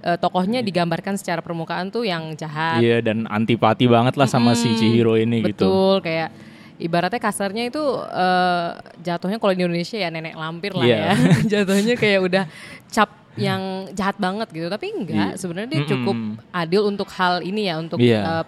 eh, 0.01 0.17
tokohnya 0.17 0.59
digambarkan 0.61 1.15
secara 1.15 1.39
permukaan 1.39 1.87
tuh 1.87 2.03
yang 2.03 2.35
jahat 2.35 2.83
Iya 2.83 2.99
dan 3.01 3.23
antipati 3.25 3.87
banget 3.87 4.17
lah 4.17 4.27
sama 4.27 4.53
si 4.53 4.67
Mm, 4.67 4.77
Chihiro 4.77 5.15
ini 5.15 5.39
gitu. 5.45 5.63
betul 5.63 5.95
kayak 6.03 6.35
ibaratnya 6.77 7.21
kasarnya 7.21 7.65
itu 7.65 7.79
eh, 8.11 8.69
jatuhnya 8.99 9.39
kalau 9.39 9.53
di 9.53 9.63
Indonesia 9.63 9.95
ya 9.95 10.11
nenek 10.11 10.35
lampir 10.35 10.75
lah 10.75 10.83
Iya. 10.83 10.99
ya 10.99 11.15
jatuhnya 11.63 11.95
kayak 11.95 12.19
udah 12.21 12.45
cap 12.89 13.22
yang 13.35 13.63
jahat 13.93 14.17
banget 14.17 14.49
gitu. 14.51 14.69
Tapi 14.69 14.93
enggak 14.93 15.35
Iya. 15.35 15.39
sebenarnya 15.41 15.71
dia 15.73 15.83
cukup 15.89 16.17
adil 16.51 16.83
untuk 16.85 17.09
hal 17.13 17.41
ini 17.41 17.69
ya 17.69 17.81
untuk 17.81 17.99
Iya. 17.99 18.21
eh, 18.21 18.45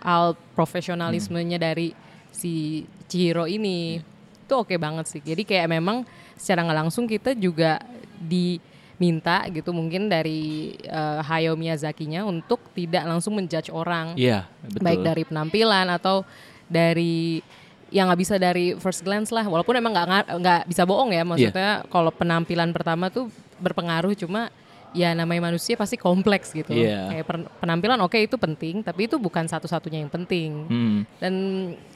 hal 0.00 0.32
profesionalismenya 0.54 1.58
dari 1.58 1.92
si 2.30 2.84
Chihiro 3.06 3.44
ini. 3.44 3.98
Itu 4.46 4.62
oke 4.62 4.74
banget 4.78 5.06
sih. 5.06 5.20
Jadi 5.20 5.42
kayak 5.42 5.66
memang 5.66 6.06
secara 6.38 6.62
nggak 6.62 6.78
langsung 6.86 7.04
kita 7.04 7.34
juga 7.34 7.82
diminta 8.20 9.44
gitu 9.50 9.72
mungkin 9.72 10.06
dari 10.06 10.72
eh, 10.78 11.18
Hayao 11.20 11.58
Miyazaki-nya 11.58 12.22
untuk 12.22 12.60
tidak 12.72 13.04
langsung 13.04 13.34
menjudge 13.34 13.68
orang. 13.70 14.14
Iya, 14.14 14.46
betul. 14.62 14.84
baik 14.84 15.00
dari 15.02 15.22
penampilan 15.24 15.86
atau 15.90 16.22
dari 16.70 17.42
yang 17.90 18.06
nggak 18.06 18.20
bisa 18.22 18.38
dari 18.38 18.78
first 18.78 19.02
glance 19.02 19.34
lah. 19.34 19.42
Walaupun 19.42 19.74
emang 19.74 19.90
nggak 19.90 20.38
nggak 20.38 20.62
bisa 20.70 20.86
bohong 20.86 21.10
ya. 21.10 21.26
Maksudnya 21.26 21.82
kalau 21.90 22.14
penampilan 22.14 22.70
pertama 22.70 23.10
tuh 23.10 23.26
berpengaruh 23.60 24.16
cuma 24.16 24.48
ya 24.90 25.14
namanya 25.14 25.46
manusia 25.46 25.78
pasti 25.78 25.94
kompleks 25.94 26.50
gitu 26.50 26.74
Iya. 26.74 27.14
kayak 27.14 27.24
penampilan 27.62 28.00
oke 28.00 28.18
itu 28.18 28.34
penting 28.34 28.82
tapi 28.82 29.06
itu 29.06 29.14
bukan 29.16 29.46
satu-satunya 29.46 30.02
yang 30.02 30.10
penting 30.10 30.50
Mm. 30.66 30.98
dan 31.16 31.32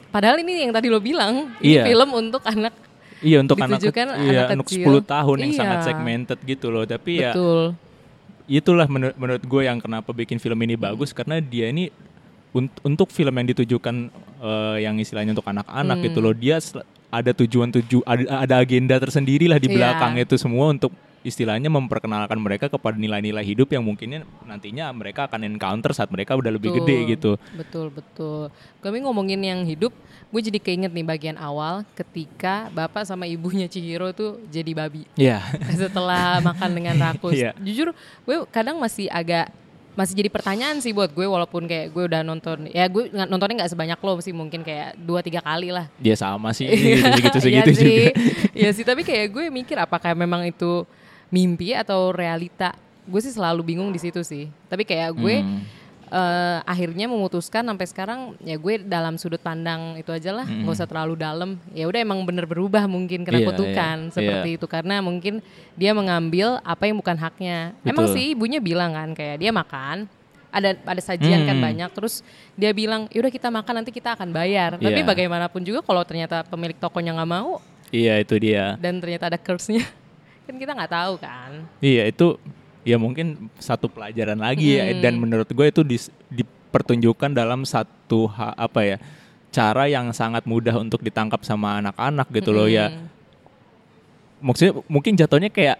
padahal 0.07 0.39
ini 0.39 0.63
yang 0.63 0.71
tadi 0.71 0.87
lo 0.87 0.97
bilang 0.97 1.51
ini 1.59 1.75
Iya. 1.75 1.83
film 1.83 2.09
untuk 2.13 2.39
anak 2.45 2.71
Iya 3.19 3.41
untuk 3.41 3.57
anak, 3.57 3.79
kecil, 3.79 3.91
iya, 4.21 4.45
anak 4.45 4.53
anak 4.53 4.65
kecil. 4.67 4.85
10 4.85 5.03
tahun 5.03 5.37
yang 5.39 5.51
Iya. 5.51 5.59
sangat 5.59 5.79
segmented 5.83 6.39
gitu 6.45 6.67
loh. 6.67 6.83
Tapi 6.83 7.11
ya 7.17 7.31
betul 7.31 7.73
itulah 8.45 8.85
menurut 8.85 9.15
menurut 9.17 9.43
gue 9.43 9.61
yang 9.65 9.79
kenapa 9.79 10.13
bikin 10.13 10.37
film 10.37 10.59
ini 10.61 10.77
bagus 10.77 11.09
karena 11.09 11.41
dia 11.41 11.65
ini 11.67 11.89
unt- 12.51 12.79
untuk 12.81 13.09
film 13.09 13.33
yang 13.33 13.47
ditujukan 13.49 13.95
eh, 14.37 14.77
yang 14.79 14.95
istilahnya 14.95 15.33
untuk 15.33 15.47
anak-anak 15.47 15.97
Hmm. 15.97 16.05
gitu 16.05 16.19
loh. 16.21 16.31
Dia 16.31 16.59
ada 17.09 17.31
tujuan 17.33 17.71
tuju 17.71 18.03
ada, 18.03 18.23
ada 18.45 18.55
agenda 18.57 18.95
tersendiri 18.95 19.47
lah 19.47 19.57
di 19.57 19.67
Iya. 19.67 19.75
belakang 19.75 20.13
itu 20.17 20.35
semua 20.35 20.69
untuk 20.69 20.91
istilahnya 21.25 21.73
memperkenalkan 21.73 22.37
mereka 22.37 22.69
kepada 22.69 22.93
nilai-nilai 22.93 23.41
hidup 23.41 23.73
yang 23.73 23.81
mungkinnya 23.81 24.21
nantinya 24.45 24.93
mereka 24.93 25.25
akan 25.25 25.41
encounter 25.49 25.89
saat 25.89 26.13
mereka 26.13 26.37
udah 26.37 26.53
lebih 26.53 26.69
Betul, 26.69 26.85
gede 26.85 26.97
gitu. 27.17 27.31
Betul, 27.57 27.87
betul. 27.89 28.53
Kami 28.85 29.01
ngomongin 29.01 29.41
yang 29.41 29.65
hidup, 29.65 29.89
gue 30.29 30.41
jadi 30.45 30.61
keinget 30.61 30.93
nih 30.93 31.01
bagian 31.01 31.37
awal 31.41 31.81
ketika 31.97 32.69
bapak 32.69 33.09
sama 33.09 33.25
ibunya 33.25 33.65
Chihiro 33.65 34.13
tuh 34.13 34.37
jadi 34.53 34.69
babi. 34.77 35.09
Iya. 35.17 35.41
Setelah 35.81 36.45
makan 36.45 36.69
dengan 36.77 36.95
rakus. 37.01 37.33
Iya. 37.33 37.57
Jujur, 37.57 37.97
gue 37.97 38.37
kadang 38.53 38.77
masih 38.77 39.09
agak 39.09 39.49
masih 39.95 40.11
jadi 40.11 40.27
pertanyaan 40.27 40.83
sih 40.83 40.91
buat 40.91 41.07
gue 41.15 41.23
walaupun 41.23 41.71
kayak 41.71 41.87
gue 41.95 42.03
udah 42.03 42.19
nonton 42.19 42.67
ya 42.67 42.83
gue 42.91 43.15
nontonnya 43.15 43.63
nggak 43.63 43.71
sebanyak 43.71 43.95
lo 44.03 44.19
sih 44.19 44.35
mungkin 44.35 44.59
kayak 44.59 44.99
dua 44.99 45.23
tiga 45.23 45.39
kali 45.39 45.71
lah 45.71 45.87
Dia 45.95 46.19
sama 46.19 46.51
sih 46.51 46.67
gitu 46.67 47.07
gitu 47.23 47.37
Iya 47.39 47.63
segitu 47.63 47.71
sih. 47.71 47.83
juga. 47.87 48.11
Iya 48.51 48.69
sih, 48.75 48.83
tapi 48.83 49.07
kayak 49.07 49.31
gue 49.31 49.47
mikir 49.47 49.79
apakah 49.79 50.11
memang 50.11 50.43
itu 50.51 50.83
mimpi 51.27 51.71
atau 51.71 52.09
realita. 52.09 52.73
Gue 53.03 53.21
sih 53.21 53.29
selalu 53.29 53.61
bingung 53.65 53.89
di 53.89 53.99
situ 53.99 54.21
sih. 54.21 54.49
Tapi 54.65 54.81
kayak 54.81 55.13
gue 55.13 55.35
Hmm. 55.37 55.61
eh, 56.05 56.59
akhirnya 56.63 57.05
memutuskan 57.05 57.65
sampai 57.65 57.85
sekarang 57.85 58.19
ya 58.39 58.55
gue 58.55 58.77
dalam 58.79 59.17
sudut 59.17 59.37
pandang 59.37 59.93
itu 59.95 60.09
aja 60.09 60.29
lah, 60.31 60.45
nggak 60.45 60.69
usah 60.71 60.85
terlalu 60.85 61.17
dalam. 61.17 61.57
Ya 61.71 61.85
udah 61.85 61.97
emang 61.97 62.21
bener 62.21 62.45
berubah 62.45 62.85
mungkin 62.85 63.25
kena 63.25 63.41
Iya, 63.41 63.47
kutukan 63.49 63.97
iya, 63.99 64.13
seperti 64.13 64.49
itu 64.55 64.65
karena 64.65 65.01
mungkin 65.01 65.41
dia 65.73 65.91
mengambil 65.91 66.61
apa 66.61 66.85
yang 66.85 66.97
bukan 66.97 67.17
haknya. 67.17 67.73
Emang 67.81 68.05
Betul. 68.05 68.15
sih 68.15 68.25
ibunya 68.31 68.61
bilang 68.61 68.93
kan 68.93 69.09
kayak 69.11 69.37
dia 69.37 69.49
makan 69.49 70.05
ada 70.49 70.71
ada 70.77 71.01
sajian 71.03 71.43
kan 71.43 71.57
Hmm. 71.57 71.67
banyak 71.67 71.89
terus 71.91 72.23
dia 72.55 72.71
bilang 72.71 73.11
yaudah 73.11 73.27
kita 73.27 73.51
makan 73.51 73.73
nanti 73.75 73.91
kita 73.91 74.15
akan 74.15 74.31
bayar 74.31 74.79
tapi 74.79 74.87
Iya. 74.95 75.03
bagaimanapun 75.03 75.59
juga 75.61 75.83
kalau 75.83 75.99
ternyata 76.01 76.47
pemilik 76.47 76.79
tokonya 76.79 77.11
nggak 77.11 77.27
mau 77.29 77.59
Iya 77.91 78.23
itu 78.23 78.39
dia. 78.39 78.79
dan 78.79 79.03
ternyata 79.03 79.27
ada 79.27 79.35
curse-nya 79.35 79.83
kan 80.45 80.55
kita 80.55 80.71
nggak 80.71 80.91
tahu 80.91 81.13
kan 81.17 81.51
Iya 81.79 82.05
itu 82.05 82.37
ya 82.81 82.95
mungkin 82.95 83.49
satu 83.57 83.85
pelajaran 83.85 84.37
lagi 84.37 84.77
ya 84.77 84.85
Hmm. 84.87 85.01
dan 85.01 85.13
menurut 85.15 85.47
gue 85.47 85.65
itu 85.65 85.81
dis- 85.81 86.13
dipertunjukkan 86.29 87.33
dalam 87.33 87.65
satu 87.65 88.29
ha- 88.29 88.53
apa 88.53 88.81
ya 88.85 88.97
cara 89.49 89.87
yang 89.87 90.11
sangat 90.11 90.43
mudah 90.43 90.75
untuk 90.75 90.99
ditangkap 90.99 91.41
sama 91.41 91.79
anak-anak 91.79 92.27
gitu 92.29 92.51
loh 92.51 92.67
ya 92.67 92.91
Mm. 92.91 93.07
maksudnya 94.43 94.73
mungkin 94.85 95.15
jatuhnya 95.15 95.49
kayak 95.49 95.79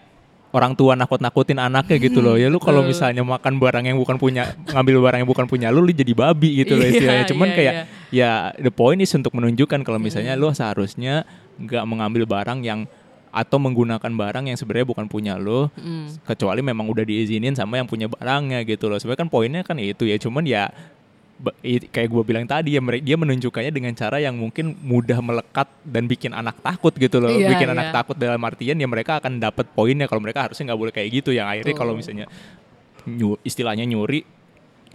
orang 0.50 0.72
tua 0.72 0.96
nakut-nakutin 0.96 1.60
anaknya 1.60 2.00
gitu 2.00 2.24
loh 2.24 2.34
ya 2.34 2.48
lu 2.48 2.56
kalau 2.56 2.80
Betul. 2.80 2.90
misalnya 2.90 3.22
makan 3.22 3.54
barang 3.54 3.84
yang 3.84 3.98
bukan 4.00 4.16
punya 4.16 4.56
ngambil 4.64 5.04
barang 5.04 5.18
yang 5.20 5.28
bukan 5.28 5.44
punya 5.44 5.68
lu 5.68 5.84
lu 5.84 5.92
jadi 5.92 6.10
babi 6.10 6.64
gitu 6.64 6.74
loh 6.74 6.82
Iya, 6.82 6.92
istilahnya 6.96 7.24
cuman 7.28 7.46
iya, 7.46 7.54
kayak 7.54 7.74
iya. 7.74 7.84
ya 8.10 8.30
the 8.58 8.72
point 8.72 8.96
is 8.96 9.12
untuk 9.12 9.30
menunjukkan 9.30 9.84
kalau 9.84 10.00
misalnya 10.00 10.32
lu 10.32 10.48
seharusnya 10.50 11.28
nggak 11.56 11.84
mengambil 11.84 12.24
barang 12.24 12.64
yang 12.64 12.88
atau 13.36 13.60
menggunakan 13.60 14.08
barang 14.08 14.48
yang 14.48 14.56
sebenarnya 14.56 14.88
bukan 14.88 15.04
punya 15.06 15.36
lo 15.36 15.68
Mm. 15.76 16.24
kecuali 16.24 16.64
memang 16.64 16.88
udah 16.88 17.04
diizinin 17.04 17.52
sama 17.52 17.76
yang 17.76 17.84
punya 17.84 18.08
barangnya 18.08 18.64
gitu 18.64 18.88
loh. 18.88 18.96
Sebenarnya 18.96 19.20
kan 19.20 19.30
poinnya 19.30 19.60
kan 19.60 19.76
itu 19.76 20.08
ya, 20.08 20.16
cuman 20.16 20.48
ya 20.48 20.72
kayak 21.92 22.08
gue 22.08 22.22
bilang 22.24 22.48
tadi 22.48 22.72
ya 22.72 22.80
dia 22.80 23.16
menunjukkannya 23.20 23.68
dengan 23.68 23.92
cara 23.92 24.16
yang 24.16 24.40
mungkin 24.40 24.72
mudah 24.80 25.20
melekat 25.20 25.68
dan 25.84 26.08
bikin 26.08 26.32
anak 26.32 26.56
takut 26.64 26.96
gitu 26.96 27.20
loh. 27.20 27.28
Iya, 27.28 27.52
bikin 27.52 27.68
iya. 27.68 27.74
anak 27.76 27.88
takut 27.92 28.16
dalam 28.16 28.40
artian 28.40 28.80
ya 28.80 28.88
mereka 28.88 29.20
akan 29.20 29.36
dapat 29.36 29.68
poinnya 29.68 30.08
kalau 30.08 30.24
mereka 30.24 30.48
harusnya 30.48 30.72
nggak 30.72 30.80
boleh 30.80 30.92
kayak 30.96 31.12
gitu. 31.12 31.36
Yang 31.36 31.46
akhirnya 31.52 31.74
kalau 31.76 31.92
misalnya 31.92 32.24
nyu- 33.04 33.36
istilahnya 33.44 33.84
nyuri 33.84 34.24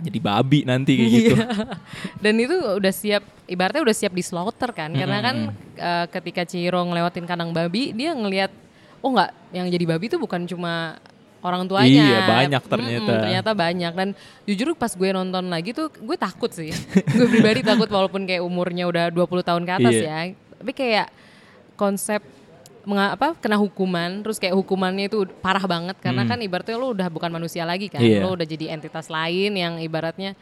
jadi 0.02 0.20
babi 0.20 0.66
nanti 0.66 0.98
kayak 0.98 1.12
gitu. 1.14 1.34
Iya. 1.38 1.48
Dan 2.24 2.34
itu 2.42 2.56
udah 2.58 2.94
siap, 2.94 3.24
ibaratnya 3.46 3.82
udah 3.86 3.96
siap 3.96 4.14
di 4.14 4.24
slaughter 4.26 4.74
kan, 4.74 4.90
karena 4.92 5.20
kan 5.22 5.36
eh, 5.78 6.06
ketika 6.10 6.42
Ciro 6.44 6.82
ngelewatin 6.82 7.30
kandang 7.30 7.54
babi, 7.54 7.94
dia 7.94 8.12
ngelihat, 8.18 8.52
oh 9.00 9.14
nggak, 9.14 9.30
yang 9.54 9.70
jadi 9.70 9.86
babi 9.86 10.06
itu 10.10 10.18
bukan 10.18 10.44
cuma 10.50 10.98
orang 11.42 11.66
tuanya. 11.66 12.06
Iya, 12.06 12.20
banyak 12.30 12.64
ternyata. 12.70 13.12
ternyata 13.18 13.52
banyak 13.58 13.94
dan 13.98 14.10
jujur 14.46 14.78
pas 14.78 14.94
gue 14.94 15.10
nonton 15.10 15.50
lagi 15.50 15.74
tuh 15.74 15.90
gue 15.90 16.18
takut 16.18 16.50
sih. 16.54 16.70
gue 17.18 17.28
pribadi 17.30 17.66
takut 17.66 17.90
walaupun 17.90 18.26
kayak 18.30 18.46
umurnya 18.46 18.86
udah 18.86 19.10
20 19.10 19.42
tahun 19.42 19.64
ke 19.66 19.72
atas 19.82 19.96
Iya. 19.98 20.06
ya. 20.06 20.20
Tapi 20.62 20.72
kayak 20.78 21.08
konsep 21.74 22.22
menga- 22.84 23.14
apa 23.14 23.28
kena 23.36 23.56
hukuman 23.56 24.22
terus 24.22 24.36
kayak 24.36 24.54
hukumannya 24.54 25.06
itu 25.06 25.22
parah 25.38 25.64
banget 25.64 25.98
karena 25.98 26.26
kan 26.26 26.38
ibaratnya 26.38 26.76
lo 26.76 26.90
udah 26.90 27.08
bukan 27.08 27.30
manusia 27.30 27.62
lagi 27.62 27.88
kan 27.88 27.98
Hmm. 27.98 28.10
Iya. 28.10 28.20
lo 28.20 28.34
udah 28.34 28.48
jadi 28.48 28.66
entitas 28.72 29.06
lain 29.08 29.54
yang 29.54 29.78
ibaratnya 29.78 30.34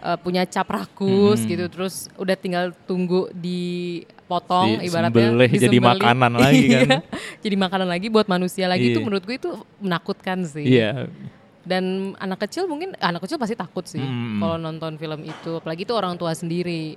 uh, 0.00 0.16
punya 0.16 0.44
cap 0.44 0.64
rakus 0.66 1.40
Hmm. 1.40 1.50
gitu 1.50 1.64
terus 1.68 1.94
udah 2.14 2.32
tinggal 2.34 2.72
tunggu 2.84 3.28
dipotong 3.34 4.78
Di- 4.78 4.88
ibaratnya 4.88 5.28
sembelih 5.28 5.50
jadi 5.50 5.60
disembelih. 5.70 5.84
makanan 5.94 6.32
lagi 6.34 6.62
kan. 6.72 6.80
Iya, 6.80 6.98
jadi 7.40 7.56
makanan 7.58 7.88
lagi 7.90 8.06
buat 8.08 8.26
manusia 8.26 8.64
lagi 8.64 8.86
itu 8.86 8.98
Iya. 8.98 9.04
menurut 9.04 9.22
gue 9.22 9.36
itu 9.36 9.50
menakutkan 9.78 10.38
sih 10.42 10.64
Iya. 10.66 11.08
dan 11.62 11.84
anak 12.16 12.42
kecil 12.42 12.64
mungkin 12.64 12.92
anak 12.98 13.20
kecil 13.20 13.36
pasti 13.36 13.54
takut 13.54 13.84
sih 13.84 14.00
Hmm. 14.00 14.38
kalau 14.38 14.56
nonton 14.56 14.96
film 14.96 15.20
itu 15.20 15.50
apalagi 15.54 15.84
itu 15.84 15.92
orang 15.92 16.14
tua 16.14 16.32
sendiri 16.32 16.96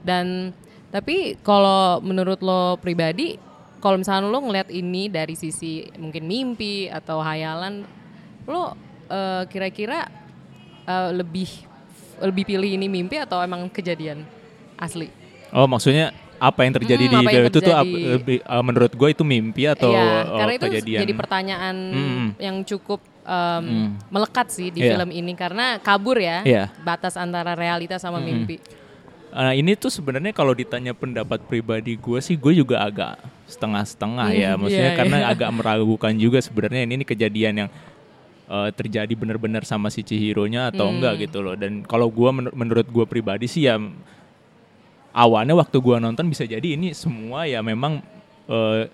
dan 0.00 0.50
tapi 0.88 1.40
kalau 1.40 1.98
menurut 2.00 2.38
lo 2.38 2.76
pribadi 2.76 3.38
kalau 3.82 3.98
misalnya 3.98 4.30
lo 4.30 4.38
ngeliat 4.38 4.70
ini 4.70 5.10
dari 5.10 5.34
sisi 5.34 5.82
mungkin 5.98 6.22
mimpi 6.24 6.86
atau 6.86 7.18
hayalan, 7.18 7.82
lo 8.46 8.78
eh, 9.10 9.42
kira-kira 9.50 10.06
eh, 10.86 11.10
lebih 11.12 11.50
lebih 12.22 12.46
pilih 12.46 12.70
ini 12.70 12.86
mimpi 12.86 13.18
atau 13.18 13.42
emang 13.42 13.66
kejadian 13.66 14.22
asli? 14.78 15.10
Oh 15.50 15.66
maksudnya 15.66 16.14
apa 16.38 16.62
yang 16.62 16.74
terjadi 16.74 17.04
Hmm, 17.06 17.22
di 17.22 17.34
yang 17.34 17.46
itu 17.46 17.58
tuh 17.62 17.70
lebih, 17.70 18.38
uh, 18.42 18.62
menurut 18.66 18.90
gue 18.90 19.08
itu 19.14 19.22
mimpi 19.22 19.62
atau 19.70 19.94
uh, 19.94 20.42
karena 20.42 20.52
itu 20.58 20.66
kejadian? 20.66 21.00
jadi 21.06 21.12
pertanyaan 21.14 21.76
Hmm. 21.94 22.28
yang 22.34 22.56
cukup 22.66 22.98
em, 23.22 23.62
Hmm. 23.62 23.88
melekat 24.10 24.50
sih 24.50 24.74
di 24.74 24.82
Iya. 24.82 24.98
film 24.98 25.14
ini 25.14 25.38
karena 25.38 25.78
kabur 25.78 26.18
ya 26.18 26.42
Iya. 26.42 26.74
batas 26.82 27.14
antara 27.14 27.54
realita 27.54 27.94
sama 28.02 28.18
Mm-mm. 28.18 28.26
mimpi. 28.42 28.56
Uh, 29.30 29.54
ini 29.54 29.78
tuh 29.78 29.88
sebenarnya 29.88 30.34
kalau 30.34 30.50
ditanya 30.50 30.90
pendapat 30.92 31.46
pribadi 31.46 31.94
gue 31.94 32.18
sih 32.18 32.34
gue 32.34 32.52
juga 32.52 32.82
agak 32.82 33.22
setengah-setengah 33.52 34.28
ya 34.32 34.50
Hmm, 34.56 34.64
maksudnya 34.64 34.92
iya, 34.92 34.98
karena 34.98 35.18
iya. 35.20 35.30
agak 35.36 35.50
meragukan 35.52 36.12
juga 36.16 36.40
sebenarnya 36.40 36.88
ini, 36.88 36.92
ini 36.96 37.04
kejadian 37.04 37.54
yang 37.64 37.70
uh, 38.48 38.72
terjadi 38.72 39.12
benar-benar 39.12 39.68
sama 39.68 39.92
si 39.92 40.00
Chihiro-nya 40.00 40.72
atau 40.72 40.88
Hmm. 40.88 40.98
enggak 40.98 41.28
gitu 41.28 41.44
loh 41.44 41.54
dan 41.54 41.84
kalau 41.84 42.08
gue 42.08 42.30
menurut 42.32 42.88
gue 42.88 43.04
pribadi 43.04 43.44
sih 43.46 43.68
ya 43.68 43.76
awalnya 45.12 45.52
waktu 45.52 45.76
gue 45.76 45.96
nonton 46.00 46.26
bisa 46.26 46.48
jadi 46.48 46.64
ini 46.64 46.96
semua 46.96 47.44
ya 47.44 47.60
memang 47.60 48.00
uh, 48.48 48.88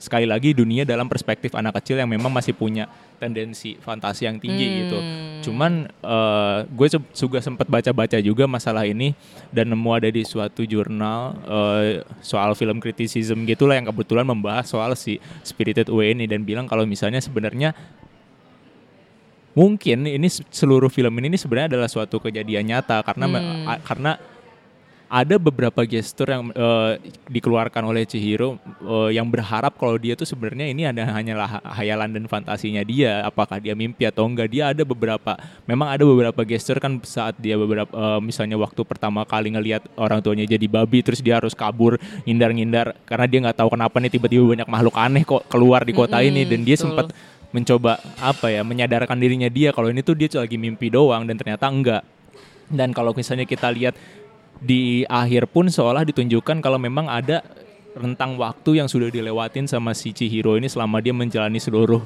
sekali 0.00 0.24
lagi 0.24 0.56
dunia 0.56 0.88
dalam 0.88 1.06
perspektif 1.06 1.52
anak 1.52 1.76
kecil 1.76 2.00
yang 2.00 2.08
memang 2.08 2.32
masih 2.32 2.56
punya 2.56 2.88
tendensi 3.20 3.76
fantasi 3.76 4.24
yang 4.24 4.40
tinggi 4.40 4.64
Hmm. 4.64 4.76
gitu. 4.80 4.98
Cuman 5.44 5.86
eh, 5.92 6.58
gue 6.64 6.88
juga 7.12 7.38
sempat 7.38 7.68
baca-baca 7.68 8.16
juga 8.18 8.48
masalah 8.48 8.88
ini 8.88 9.12
dan 9.52 9.68
nemu 9.68 9.90
ada 9.92 10.08
di 10.08 10.24
suatu 10.24 10.64
jurnal 10.64 11.36
eh, 11.44 12.00
soal 12.24 12.56
film 12.56 12.80
criticism 12.80 13.44
gitulah 13.44 13.76
yang 13.76 13.92
kebetulan 13.92 14.24
membahas 14.24 14.64
soal 14.64 14.96
si 14.96 15.20
Spirited 15.44 15.92
Away 15.92 16.16
ini 16.16 16.24
dan 16.24 16.48
bilang 16.48 16.64
kalau 16.64 16.88
misalnya 16.88 17.20
sebenarnya 17.20 17.76
mungkin 19.50 20.06
ini 20.06 20.28
seluruh 20.30 20.88
film 20.88 21.10
ini 21.20 21.34
sebenarnya 21.34 21.76
adalah 21.76 21.90
suatu 21.90 22.22
kejadian 22.22 22.70
nyata 22.70 23.02
karena 23.02 23.26
Hmm. 23.28 23.66
karena 23.84 24.12
ada 25.10 25.42
beberapa 25.42 25.82
gestur 25.82 26.30
yang 26.30 26.54
eh, 26.54 27.02
dikeluarkan 27.26 27.82
oleh 27.82 28.06
Chihiro 28.06 28.62
eh, 28.78 29.18
yang 29.18 29.26
berharap 29.26 29.74
kalau 29.74 29.98
dia 29.98 30.14
tuh 30.14 30.22
sebenarnya 30.22 30.70
ini 30.70 30.86
ada 30.86 31.02
hanyalah 31.02 31.58
ha- 31.58 31.64
hayalan 31.82 32.14
dan 32.14 32.24
fantasinya 32.30 32.86
dia. 32.86 33.26
Apakah 33.26 33.58
dia 33.58 33.74
mimpi 33.74 34.06
atau 34.06 34.22
enggak 34.22 34.46
dia 34.46 34.70
ada 34.70 34.86
beberapa 34.86 35.34
memang 35.66 35.90
ada 35.90 36.06
beberapa 36.06 36.46
gestur 36.46 36.78
kan 36.78 37.02
saat 37.02 37.34
dia 37.42 37.58
beberapa 37.58 37.90
eh, 37.90 38.20
misalnya 38.22 38.54
waktu 38.54 38.86
pertama 38.86 39.26
kali 39.26 39.50
ngelihat 39.50 39.82
orang 39.98 40.22
tuanya 40.22 40.46
jadi 40.46 40.70
babi 40.70 41.02
terus 41.02 41.18
dia 41.18 41.42
harus 41.42 41.58
kabur 41.58 41.98
ngindar-ngindar 42.22 42.94
karena 43.02 43.26
dia 43.26 43.38
nggak 43.50 43.58
tahu 43.58 43.74
kenapa 43.74 43.98
nih 43.98 44.14
tiba-tiba 44.14 44.46
banyak 44.46 44.68
makhluk 44.70 44.94
aneh 44.94 45.26
kok 45.26 45.42
keluar 45.50 45.82
di 45.82 45.90
kota 45.90 46.22
Mm-mm, 46.22 46.30
ini. 46.30 46.42
Dan 46.46 46.62
dia 46.62 46.78
sempat 46.78 47.10
mencoba 47.50 47.98
apa 48.22 48.46
ya 48.46 48.62
menyadarkan 48.62 49.18
dirinya 49.18 49.50
dia 49.50 49.74
kalau 49.74 49.90
ini 49.90 50.06
tuh 50.06 50.14
dia 50.14 50.30
lagi 50.38 50.54
mimpi 50.54 50.86
doang 50.86 51.26
dan 51.26 51.34
ternyata 51.34 51.66
enggak. 51.66 52.06
Dan 52.70 52.94
kalau 52.94 53.10
misalnya 53.10 53.42
kita 53.42 53.66
lihat 53.74 53.98
di 54.60 55.08
akhir 55.08 55.48
pun 55.48 55.66
seolah 55.66 56.04
ditunjukkan 56.04 56.60
kalau 56.60 56.76
memang 56.76 57.08
ada 57.08 57.40
rentang 57.96 58.36
waktu 58.36 58.78
yang 58.78 58.86
sudah 58.86 59.08
dilewatin 59.08 59.66
sama 59.66 59.96
si 59.96 60.12
Chihiro 60.12 60.54
ini 60.54 60.68
selama 60.68 61.00
dia 61.00 61.10
menjalani 61.10 61.58
seluruh 61.58 62.04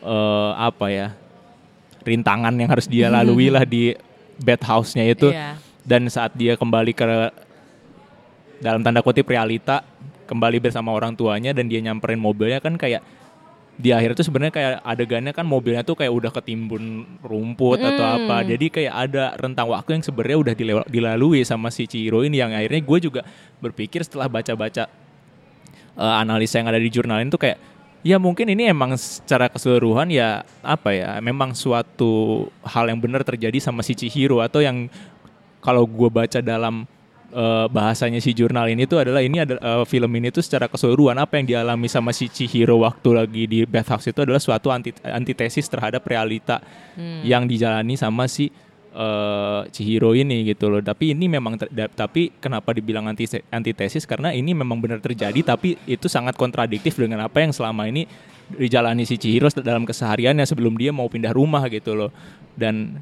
eh, 0.00 0.52
apa 0.56 0.86
ya 0.88 1.08
rintangan 2.02 2.54
yang 2.54 2.70
harus 2.70 2.86
dia 2.86 3.10
lalui 3.14 3.50
lah 3.50 3.66
di 3.66 3.92
bed 4.38 4.62
house-nya 4.62 5.04
itu 5.04 5.28
Iya. 5.30 5.58
dan 5.84 6.06
saat 6.08 6.32
dia 6.32 6.54
kembali 6.56 6.94
ke 6.94 7.04
dalam 8.62 8.80
tanda 8.80 9.02
kutip 9.02 9.26
realita 9.26 9.82
kembali 10.26 10.62
bersama 10.62 10.94
orang 10.94 11.12
tuanya 11.18 11.50
dan 11.50 11.66
dia 11.66 11.82
nyamperin 11.82 12.16
mobilnya 12.16 12.62
kan 12.62 12.78
kayak 12.78 13.02
di 13.72 13.88
akhir 13.88 14.14
itu 14.14 14.22
sebenarnya 14.28 14.52
kayak 14.52 14.72
adegannya 14.84 15.32
kan 15.32 15.48
mobilnya 15.48 15.80
tuh 15.80 15.96
kayak 15.96 16.12
udah 16.12 16.30
ketimbun 16.30 17.08
rumput 17.24 17.80
atau 17.80 18.04
Hmm. 18.04 18.16
apa 18.28 18.36
jadi 18.44 18.66
kayak 18.68 18.92
ada 18.92 19.24
rentang 19.40 19.68
waktu 19.72 19.96
yang 19.98 20.04
sebenarnya 20.04 20.38
udah 20.38 20.54
dilalui 20.86 21.40
sama 21.42 21.72
si 21.72 21.88
Chihiro 21.88 22.20
ini 22.20 22.38
yang 22.38 22.52
akhirnya 22.52 22.84
gue 22.84 22.98
juga 23.00 23.20
berpikir 23.64 24.04
setelah 24.04 24.28
baca-baca 24.28 24.86
eh, 25.96 26.14
analisa 26.20 26.60
yang 26.60 26.68
ada 26.68 26.78
di 26.78 26.92
jurnal 26.92 27.24
itu 27.24 27.40
kayak 27.40 27.58
ya 28.02 28.20
mungkin 28.20 28.50
ini 28.52 28.68
emang 28.68 28.98
secara 28.98 29.48
keseluruhan 29.48 30.10
ya 30.12 30.42
apa 30.60 30.90
ya 30.92 31.16
memang 31.24 31.56
suatu 31.56 32.46
hal 32.66 32.90
yang 32.92 33.00
benar 33.00 33.24
terjadi 33.24 33.56
sama 33.56 33.80
si 33.80 33.96
Chihiro 33.96 34.42
atau 34.44 34.60
yang 34.60 34.90
kalau 35.62 35.86
gue 35.88 36.10
baca 36.10 36.42
dalam 36.42 36.84
eh, 37.32 37.66
bahasanya 37.66 38.20
si 38.20 38.30
jurnal 38.30 38.68
ini 38.68 38.84
tuh 38.84 39.00
adalah 39.00 39.24
ini 39.24 39.40
adalah 39.40 39.82
eh, 39.82 39.84
film 39.84 40.12
ini 40.12 40.28
tuh 40.28 40.44
secara 40.44 40.68
keseluruhan 40.68 41.16
apa 41.16 41.40
yang 41.40 41.48
dialami 41.48 41.88
sama 41.88 42.12
si 42.12 42.28
Chihiro 42.28 42.78
waktu 42.78 43.08
lagi 43.10 43.44
di 43.44 43.64
bathhouse 43.64 44.06
itu 44.06 44.20
adalah 44.20 44.38
suatu 44.38 44.68
anti 44.68 44.92
antitesis 45.02 45.66
terhadap 45.66 46.04
realita 46.04 46.60
Hmm. 46.92 47.24
yang 47.24 47.48
dijalani 47.48 47.96
sama 47.96 48.28
si 48.28 48.52
eh, 48.92 49.60
Chihiro 49.72 50.12
ini 50.12 50.44
gitu 50.44 50.68
loh. 50.68 50.84
Tapi 50.84 51.16
ini 51.16 51.24
memang 51.24 51.56
ter- 51.56 51.72
da- 51.72 51.88
tapi 51.88 52.28
kenapa 52.36 52.76
dibilang 52.76 53.08
anti 53.08 53.24
antitesis 53.48 54.04
karena 54.04 54.30
ini 54.30 54.52
memang 54.52 54.76
benar 54.76 55.00
terjadi 55.00 55.40
tapi 55.40 55.80
itu 55.88 56.12
sangat 56.12 56.36
kontradiktif 56.36 57.00
dengan 57.00 57.24
apa 57.24 57.40
yang 57.40 57.56
selama 57.56 57.88
ini 57.88 58.04
dijalani 58.52 59.08
si 59.08 59.16
Chihiro 59.16 59.48
dalam 59.64 59.88
kesehariannya 59.88 60.44
sebelum 60.44 60.76
dia 60.76 60.92
mau 60.92 61.08
pindah 61.08 61.32
rumah 61.32 61.64
gitu 61.72 61.96
loh. 61.96 62.12
Dan 62.52 63.00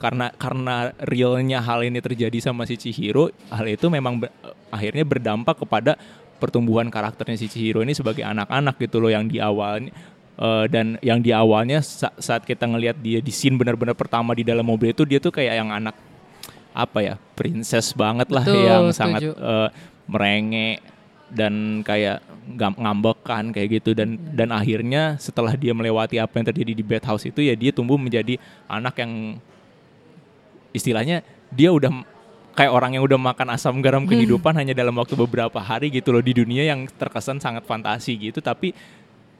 karena 0.00 0.32
karena 0.32 0.96
realnya 1.04 1.60
hal 1.60 1.84
ini 1.84 2.00
terjadi 2.00 2.40
sama 2.40 2.64
si 2.64 2.80
Chihiro, 2.80 3.28
hal 3.52 3.68
itu 3.68 3.92
memang 3.92 4.16
ber- 4.16 4.32
akhirnya 4.72 5.04
berdampak 5.04 5.60
kepada 5.60 6.00
pertumbuhan 6.40 6.88
karakternya 6.88 7.36
si 7.36 7.52
Chihiro 7.52 7.84
ini 7.84 7.92
sebagai 7.92 8.24
anak-anak 8.24 8.80
gitu 8.80 8.96
loh 8.96 9.12
yang 9.12 9.28
di 9.28 9.36
awalnya 9.36 9.92
eh, 10.40 10.64
dan 10.72 10.96
yang 11.04 11.20
di 11.20 11.36
awalnya 11.36 11.84
sa- 11.84 12.16
saat 12.16 12.48
kita 12.48 12.64
ngelihat 12.64 12.96
dia 12.96 13.20
di 13.20 13.28
scene 13.28 13.60
benar-benar 13.60 13.92
pertama 13.92 14.32
di 14.32 14.40
dalam 14.40 14.64
mobil 14.64 14.96
itu 14.96 15.04
dia 15.04 15.20
tuh 15.20 15.36
kayak 15.36 15.60
yang 15.60 15.68
anak 15.68 15.92
apa 16.72 16.98
ya 17.04 17.14
princess 17.36 17.92
banget 17.92 18.32
lah 18.32 18.46
Betul, 18.48 18.64
yang 18.64 18.84
setuju. 18.88 18.96
sangat 18.96 19.20
eh, 19.36 19.68
merengek 20.08 20.78
dan 21.28 21.84
kayak 21.84 22.24
ngam- 22.56 22.78
ngambekan 22.80 23.52
kayak 23.52 23.84
gitu 23.84 23.92
dan 23.92 24.16
dan 24.34 24.48
akhirnya 24.50 25.20
setelah 25.20 25.54
dia 25.54 25.70
melewati 25.70 26.16
apa 26.18 26.40
yang 26.40 26.46
terjadi 26.50 26.72
di 26.72 26.82
bed 26.82 27.04
house 27.04 27.28
itu 27.28 27.44
ya 27.44 27.54
dia 27.54 27.70
tumbuh 27.70 28.00
menjadi 28.00 28.40
anak 28.66 28.96
yang 28.98 29.36
istilahnya 30.70 31.22
dia 31.50 31.70
udah 31.74 31.90
kayak 32.54 32.72
orang 32.72 32.98
yang 32.98 33.04
udah 33.06 33.18
makan 33.18 33.48
asam 33.54 33.78
garam 33.80 34.04
kehidupan 34.04 34.52
hanya 34.54 34.74
dalam 34.74 34.94
waktu 34.98 35.14
beberapa 35.14 35.58
hari 35.62 35.90
gitu 35.90 36.10
loh 36.10 36.22
di 36.22 36.34
dunia 36.34 36.66
yang 36.66 36.86
terkesan 36.86 37.38
sangat 37.38 37.64
fantasi 37.64 38.18
gitu. 38.18 38.42
Tapi 38.42 38.74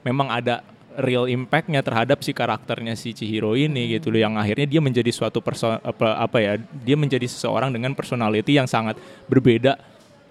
memang 0.01 0.31
ada 0.31 0.65
real 0.99 1.27
impactnya 1.27 1.79
terhadap 1.79 2.19
si 2.19 2.35
karakternya 2.35 2.99
si 2.99 3.15
Chihiro 3.15 3.55
ini 3.55 3.95
gitu 3.95 4.11
loh 4.11 4.19
yang 4.19 4.35
akhirnya 4.35 4.67
dia 4.67 4.81
menjadi 4.83 5.07
suatu 5.13 5.39
perso 5.39 5.71
apa, 5.71 6.19
apa 6.19 6.37
ya 6.43 6.53
dia 6.59 6.99
menjadi 6.99 7.23
seseorang 7.27 7.71
dengan 7.71 7.95
personality 7.95 8.59
yang 8.59 8.67
sangat 8.67 8.99
berbeda 9.31 9.79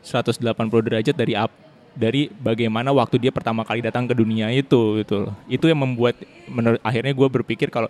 180 0.05 0.41
derajat 0.85 1.17
dari 1.17 1.33
ap, 1.33 1.53
dari 1.97 2.29
bagaimana 2.29 2.93
waktu 2.93 3.17
dia 3.17 3.33
pertama 3.33 3.65
kali 3.65 3.81
datang 3.81 4.05
ke 4.05 4.13
dunia 4.13 4.53
itu 4.53 5.01
gitu 5.01 5.29
loh. 5.29 5.33
itu 5.49 5.65
yang 5.65 5.81
membuat 5.81 6.17
menurut 6.49 6.81
akhirnya 6.85 7.13
gue 7.17 7.29
berpikir 7.41 7.69
kalau 7.73 7.89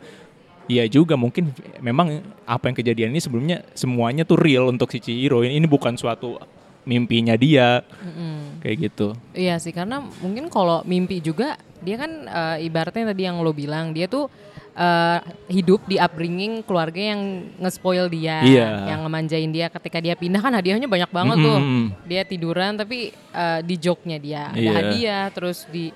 Iya 0.70 0.86
juga 0.86 1.18
mungkin 1.18 1.50
memang 1.82 2.22
apa 2.46 2.70
yang 2.70 2.76
kejadian 2.78 3.10
ini 3.10 3.18
sebelumnya 3.18 3.66
semuanya 3.74 4.22
tuh 4.22 4.38
real 4.38 4.70
untuk 4.70 4.86
si 4.94 5.02
Chihiro 5.02 5.42
ini, 5.42 5.58
ini 5.58 5.66
bukan 5.66 5.98
suatu 5.98 6.38
mimpinya 6.86 7.34
dia 7.34 7.82
Mm-mm. 8.00 8.62
kayak 8.62 8.76
gitu. 8.86 9.18
Iya 9.34 9.58
sih 9.58 9.74
karena 9.74 9.98
mungkin 10.22 10.46
kalau 10.46 10.86
mimpi 10.86 11.18
juga 11.18 11.58
dia 11.82 11.98
kan 11.98 12.10
eh, 12.24 12.70
ibaratnya 12.70 13.10
tadi 13.10 13.26
yang 13.26 13.42
lo 13.42 13.50
bilang 13.50 13.90
dia 13.90 14.06
tuh 14.06 14.30
eh, 14.72 15.18
hidup 15.50 15.84
di 15.84 15.98
upbringing 15.98 16.62
keluarga 16.62 17.12
yang 17.12 17.50
nge-spoil 17.58 18.06
dia, 18.06 18.40
Iya. 18.40 18.94
yang 18.94 19.02
ngemanjain 19.04 19.50
dia 19.50 19.66
ketika 19.68 19.98
dia 19.98 20.14
pindah 20.14 20.38
kan 20.38 20.54
hadiahnya 20.54 20.86
banyak 20.86 21.10
banget 21.10 21.36
tuh. 21.42 21.58
Mm-mm. 21.58 21.84
Dia 22.06 22.22
tiduran 22.22 22.78
tapi 22.78 23.10
eh, 23.12 23.60
di 23.60 23.74
joknya 23.76 24.16
dia 24.22 24.42
ada 24.48 24.60
Iya. 24.60 24.72
hadiah 24.72 25.24
terus 25.34 25.66
di 25.68 25.90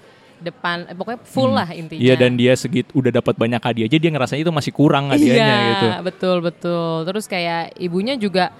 depan 0.44 0.84
eh, 0.84 0.94
pokoknya 0.94 1.20
full 1.24 1.50
lah 1.50 1.68
intinya. 1.72 2.02
Iya 2.02 2.14
dan 2.14 2.36
dia 2.36 2.52
segit 2.54 2.92
udah 2.92 3.08
dapat 3.08 3.34
banyak 3.34 3.58
hadiah 3.58 3.86
aja 3.88 3.96
dia 3.96 4.10
ngerasanya 4.12 4.42
itu 4.44 4.52
masih 4.52 4.72
kurang 4.76 5.08
hadiahnya 5.08 5.40
iya, 5.40 5.68
gitu. 5.72 5.86
betul 6.04 6.36
betul. 6.44 7.08
Terus 7.08 7.24
kayak 7.24 7.74
ibunya 7.80 8.14
juga 8.14 8.52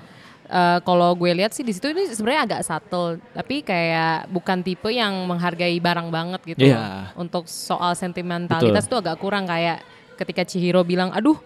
eh, 0.44 0.78
kalau 0.80 1.12
gue 1.14 1.30
lihat 1.32 1.52
sih 1.52 1.64
di 1.64 1.72
situ 1.72 1.88
ini 1.88 2.08
sebenarnya 2.08 2.42
agak 2.44 2.60
subtle, 2.64 3.16
tapi 3.32 3.60
kayak 3.60 4.28
bukan 4.28 4.60
tipe 4.60 4.88
yang 4.88 5.12
menghargai 5.24 5.76
barang 5.78 6.08
banget 6.08 6.40
gitu. 6.44 6.68
Iya. 6.68 6.76
loh. 6.76 7.24
Untuk 7.24 7.44
soal 7.44 7.92
sentimentalitas 7.94 8.84
tuh 8.84 9.00
agak 9.00 9.16
kurang 9.16 9.44
kayak 9.44 9.80
ketika 10.14 10.44
Chihiro 10.44 10.84
bilang, 10.84 11.10
"Aduh, 11.10 11.40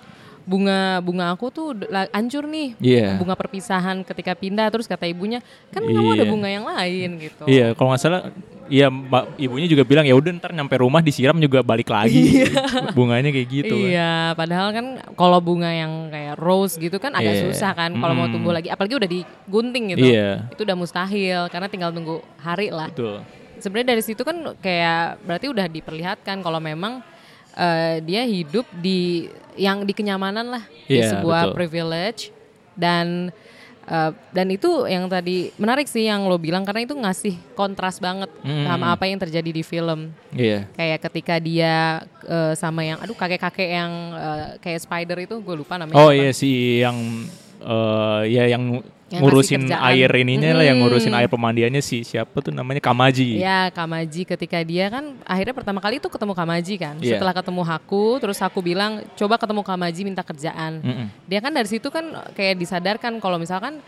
bunga 0.44 1.00
bunga 1.00 1.32
aku 1.32 1.48
tuh 1.48 1.76
hancur 2.12 2.48
nih." 2.48 2.72
Iya. 2.80 3.16
Bunga 3.16 3.32
perpisahan 3.32 4.00
ketika 4.02 4.32
pindah 4.32 4.68
terus 4.68 4.84
kata 4.84 5.06
ibunya, 5.06 5.40
"Kan 5.70 5.84
kamu 5.84 6.18
ada 6.18 6.24
Iya. 6.24 6.32
bunga 6.32 6.48
yang 6.48 6.66
lain." 6.66 7.10
gitu. 7.22 7.44
Iya, 7.46 7.72
kalau 7.72 7.94
nggak 7.94 8.02
salah, 8.02 8.22
iya 8.68 8.86
mbak 8.86 9.36
ibunya 9.36 9.66
juga 9.66 9.82
bilang 9.82 10.04
ya 10.04 10.12
udah 10.12 10.30
ntar 10.36 10.52
nyampe 10.52 10.76
rumah 10.76 11.00
disiram 11.00 11.36
juga 11.36 11.60
balik 11.60 11.88
lagi. 11.88 12.44
Bunganya 12.92 13.28
kayak 13.28 13.48
gitu. 13.48 13.74
kan. 13.74 13.88
Iya, 13.88 14.12
padahal 14.32 14.68
kan 14.70 14.86
kalau 15.12 15.38
bunga 15.38 15.68
yang 15.68 16.08
kayak 16.08 16.36
rose 16.36 16.76
gitu 16.76 16.96
kan 16.96 17.12
agak 17.12 17.34
Iya. 17.34 17.42
susah 17.44 17.72
kan 17.72 17.90
kalau 17.92 18.14
mau 18.14 18.24
Mm. 18.24 18.32
tumbuh 18.32 18.52
lagi, 18.52 18.68
apalagi 18.68 18.94
udah 18.94 19.08
digunting 19.08 19.84
gitu. 19.92 20.06
Iya. 20.06 20.46
Itu 20.48 20.62
udah 20.62 20.76
mustahil 20.76 21.48
karena 21.48 21.66
tinggal 21.66 21.90
tunggu 21.90 22.20
hari 22.38 22.68
lah. 22.68 22.88
Betul. 22.88 23.24
sebenarnya 23.58 23.90
dari 23.90 24.02
situ 24.04 24.22
kan 24.22 24.38
kayak 24.62 25.18
berarti 25.20 25.50
udah 25.50 25.66
diperlihatkan 25.66 26.38
kalau 26.40 26.62
memang 26.62 27.02
eh, 27.52 27.98
dia 28.00 28.22
hidup 28.22 28.62
di 28.72 29.26
yang 29.58 29.82
di 29.82 29.90
kenyamanan 29.90 30.46
lah 30.46 30.62
di 30.86 31.02
Iya, 31.02 31.10
sebuah 31.10 31.50
betul. 31.50 31.54
privilege 31.58 32.30
dan 32.72 33.34
eh, 33.88 34.10
dan 34.30 34.46
itu 34.48 34.68
yang 34.84 35.04
tadi 35.06 35.50
menarik 35.56 35.84
sih 35.84 36.04
yang 36.04 36.24
lo 36.24 36.36
bilang 36.36 36.62
karena 36.62 36.84
itu 36.84 36.92
ngasih 36.92 37.34
kontras 37.52 37.96
banget 37.98 38.28
Mm. 38.38 38.64
sama 38.64 38.86
apa 38.90 39.04
yang 39.04 39.16
terjadi 39.16 39.50
di 39.50 39.62
film 39.62 40.12
Iya. 40.30 40.68
kayak 40.70 40.98
ketika 41.02 41.34
dia 41.38 42.04
eh, 42.22 42.52
sama 42.54 42.82
yang 42.82 42.98
aduh 42.98 43.14
kakek-kakek 43.14 43.70
yang 43.72 43.92
eh, 44.12 44.46
kayak 44.58 44.80
spider 44.80 45.18
itu 45.18 45.34
gue 45.38 45.56
lupa 45.56 45.74
namanya 45.74 45.96
Oh 45.96 46.08
apa. 46.08 46.14
iya 46.14 46.30
si 46.30 46.50
yang 46.78 46.96
eh 47.58 48.22
ya 48.28 48.44
yang, 48.46 48.84
Yang 49.08 49.20
ngurusin 49.24 49.62
air 49.72 50.10
ininya 50.20 50.52
lah, 50.52 50.64
yang 50.68 50.84
ngurusin 50.84 51.12
Mm. 51.12 51.18
air 51.24 51.28
pemandiannya 51.28 51.80
si 51.80 52.04
siapa 52.04 52.44
tuh 52.44 52.52
namanya 52.52 52.76
Kamaji. 52.78 53.40
Ya 53.40 53.72
Kamaji 53.72 54.28
ketika 54.28 54.60
dia 54.60 54.92
kan 54.92 55.16
akhirnya 55.24 55.56
pertama 55.56 55.80
kali 55.80 55.96
itu 55.96 56.12
ketemu 56.12 56.36
Kamaji 56.36 56.74
kan. 56.76 56.94
Iya. 57.00 57.16
Setelah 57.16 57.32
ketemu 57.32 57.62
Haku, 57.64 58.20
terus 58.20 58.36
aku 58.38 58.60
bilang 58.60 59.00
coba 59.16 59.40
ketemu 59.40 59.64
Kamaji 59.64 60.00
minta 60.04 60.20
kerjaan. 60.20 60.84
Mm-mm. 60.84 61.06
Dia 61.24 61.40
kan 61.40 61.50
dari 61.50 61.64
situ 61.64 61.88
kan 61.88 62.04
kayak 62.32 62.60
disadarkan 62.60 63.16
kalau 63.16 63.40
misalkan 63.40 63.80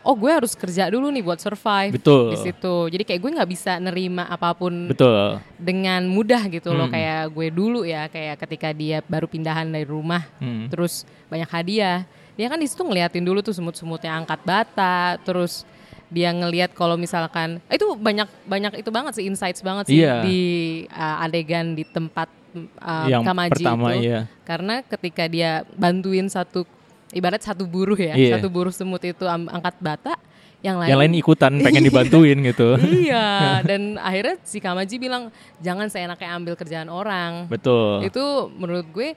oh 0.00 0.16
gue 0.16 0.32
harus 0.32 0.56
kerja 0.56 0.88
dulu 0.88 1.12
nih 1.12 1.20
buat 1.20 1.36
survive 1.36 1.92
Betul. 1.92 2.32
di 2.32 2.38
situ. 2.40 2.74
Jadi 2.88 3.04
kayak 3.04 3.20
gue 3.20 3.30
nggak 3.36 3.50
bisa 3.50 3.76
nerima 3.76 4.24
apa 4.24 4.54
pun 4.54 4.88
Betul. 4.88 5.42
dengan 5.58 6.06
mudah 6.06 6.46
gitu 6.46 6.72
loh 6.72 6.88
Hmm. 6.88 6.94
kayak 6.94 7.20
gue 7.28 7.48
dulu 7.50 7.84
ya 7.84 8.08
kayak 8.08 8.40
ketika 8.40 8.70
dia 8.70 9.04
baru 9.04 9.28
pindahan 9.28 9.68
dari 9.68 9.84
rumah 9.84 10.24
Mm. 10.38 10.72
terus 10.72 11.04
banyak 11.28 11.50
hadiah 11.50 12.08
dia 12.40 12.48
kan 12.48 12.56
di 12.56 12.64
situ 12.64 12.80
ngeliatin 12.80 13.20
dulu 13.20 13.44
tuh 13.44 13.52
semut-semutnya 13.52 14.16
angkat 14.16 14.40
bata 14.48 15.20
terus 15.20 15.68
dia 16.08 16.32
ngelihat 16.32 16.72
kalau 16.72 16.96
misalkan 16.96 17.60
itu 17.68 17.84
banyak 18.00 18.24
banyak 18.48 18.72
itu 18.80 18.88
banget 18.88 19.12
sih 19.20 19.28
insights 19.28 19.60
banget 19.60 19.92
sih 19.92 20.00
Iya. 20.00 20.24
di 20.24 20.40
uh, 20.88 21.22
adegan 21.22 21.76
di 21.76 21.84
tempat 21.84 22.32
uh, 22.80 23.06
yang 23.12 23.22
Kamaji 23.22 23.60
pertama 23.62 23.92
itu 23.92 24.08
iya. 24.08 24.20
karena 24.48 24.80
ketika 24.80 25.28
dia 25.28 25.62
bantuin 25.76 26.26
satu 26.32 26.64
ibarat 27.12 27.44
satu 27.44 27.68
buruh 27.68 27.94
ya 27.94 28.16
Iya. 28.16 28.40
satu 28.40 28.48
buruh 28.48 28.72
semut 28.72 29.04
itu 29.04 29.22
angkat 29.28 29.76
bata 29.78 30.16
yang 30.64 30.76
lain 30.80 30.90
Yang 30.92 31.00
lain 31.04 31.14
ikutan 31.20 31.52
pengen 31.60 31.82
dibantuin 31.88 32.38
gitu. 32.42 32.68
iya 32.80 33.60
dan 33.68 34.00
akhirnya 34.00 34.40
si 34.42 34.58
Kamaji 34.58 34.96
bilang 34.96 35.28
jangan 35.60 35.86
seenaknya 35.92 36.32
ambil 36.34 36.54
kerjaan 36.56 36.88
orang 36.88 37.46
Betul. 37.52 38.02
itu 38.02 38.24
menurut 38.56 38.88
gue 38.90 39.14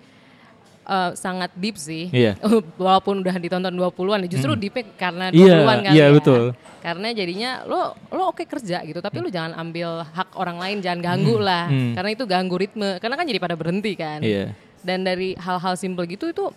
eh, 0.84 1.12
sangat 1.14 1.52
deep 1.56 1.76
sih. 1.76 2.08
Iya. 2.08 2.36
Walaupun 2.82 3.20
udah 3.20 3.36
ditonton 3.36 3.72
20-an, 3.72 4.28
justru 4.28 4.52
deep 4.54 4.76
karena 4.96 5.28
Iya, 5.30 5.64
20-an 5.64 5.80
kali 5.82 5.96
iya, 5.96 6.06
ya. 6.08 6.14
betul. 6.14 6.44
Karena 6.80 7.08
jadinya 7.10 7.52
lo 7.64 7.82
lo 8.10 8.30
oke 8.30 8.44
kerja 8.44 8.84
gitu, 8.84 9.00
tapi 9.00 9.18
lo 9.18 9.28
jangan 9.28 9.56
ambil 9.56 10.04
hak 10.04 10.36
orang 10.36 10.60
lain, 10.60 10.78
jangan 10.80 11.00
ganggu 11.02 11.40
lah. 11.40 11.68
hmm. 11.68 11.96
Karena 11.96 12.10
itu 12.12 12.24
ganggu 12.24 12.56
ritme. 12.56 13.00
Karena 13.00 13.16
kan 13.16 13.24
jadi 13.24 13.40
pada 13.40 13.56
berhenti 13.56 13.96
kan. 13.96 14.20
Iya. 14.20 14.52
Dan 14.84 15.02
dari 15.02 15.32
hal-hal 15.34 15.74
simple 15.74 16.04
gitu 16.06 16.28
itu 16.28 16.52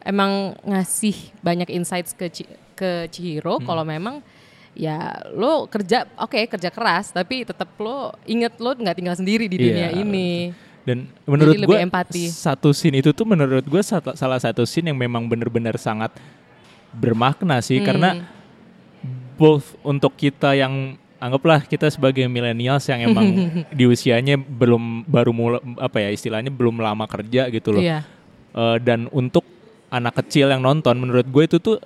emang 0.00 0.56
ngasih 0.62 1.12
banyak 1.38 1.68
insights 1.68 2.12
ke 2.12 2.32
ke 2.72 3.10
Chihiro 3.10 3.58
Hmm. 3.58 3.66
kalau 3.66 3.82
memang 3.82 4.22
ya 4.72 4.96
lo 5.34 5.66
kerja 5.66 6.06
oke 6.14 6.38
kerja 6.46 6.70
keras 6.70 7.10
tapi 7.10 7.42
tetap 7.42 7.66
lo 7.76 8.14
inget 8.24 8.54
lo 8.56 8.72
nggak 8.72 8.94
tinggal 8.94 9.18
sendiri 9.18 9.50
di 9.50 9.58
Iya, 9.58 9.64
dunia 9.66 9.88
ini. 9.92 10.54
Dan 10.88 11.12
menurut 11.28 11.52
gue 11.60 11.78
satu 12.32 12.72
scene 12.72 13.04
itu 13.04 13.12
tuh 13.12 13.28
menurut 13.28 13.60
gue 13.60 13.82
salah 14.16 14.40
satu 14.40 14.64
scene 14.64 14.88
yang 14.88 14.96
memang 14.96 15.28
benar-benar 15.28 15.76
sangat 15.76 16.16
bermakna 16.96 17.60
sih 17.60 17.84
Hmm. 17.84 17.86
karena 17.92 18.10
both 19.36 19.76
untuk 19.84 20.16
kita 20.16 20.56
yang 20.56 20.96
anggaplah 21.20 21.60
kita 21.66 21.92
sebagai 21.92 22.24
millennials 22.24 22.88
yang 22.88 23.04
emang 23.04 23.26
di 23.78 23.84
usianya 23.84 24.40
belum 24.40 25.04
baru 25.04 25.30
mulai 25.36 25.60
apa 25.76 26.00
ya 26.00 26.08
istilahnya 26.08 26.48
belum 26.48 26.80
lama 26.80 27.04
kerja 27.04 27.52
gitu 27.52 27.76
loh. 27.76 27.82
Iya. 27.84 28.06
Eh, 28.56 28.76
dan 28.80 29.12
untuk 29.12 29.44
anak 29.92 30.24
kecil 30.24 30.48
yang 30.48 30.64
nonton 30.64 30.96
menurut 30.96 31.28
gue 31.28 31.44
itu 31.44 31.56
tuh 31.60 31.76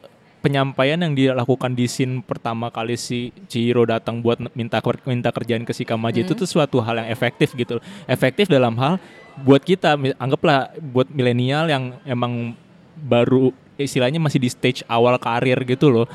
penyampaian 0.43 0.99
yang 0.99 1.15
dilakukan 1.15 1.73
di 1.73 1.87
scene 1.87 2.19
pertama 2.21 2.69
kali 2.69 2.99
si 2.99 3.31
Chihiro 3.47 3.87
datang 3.87 4.19
buat 4.19 4.43
minta 4.53 4.83
minta 5.07 5.31
kerjaan 5.31 5.63
ke 5.63 5.71
si 5.71 5.87
Kamaji 5.87 6.27
itu 6.27 6.35
tuh 6.35 6.45
suatu 6.45 6.83
hal 6.83 6.99
yang 6.99 7.09
efektif 7.09 7.55
gitu. 7.55 7.79
Efektif 8.05 8.51
dalam 8.51 8.75
hal 8.77 8.99
buat 9.41 9.63
kita 9.63 9.95
anggaplah 10.19 10.75
buat 10.83 11.07
milenial 11.09 11.71
yang 11.71 11.97
emang 12.03 12.59
baru 12.99 13.55
istilahnya 13.79 14.19
masih 14.19 14.43
di 14.43 14.51
stage 14.51 14.83
awal 14.91 15.15
karir 15.17 15.57
gitu 15.63 15.89
loh. 15.89 16.07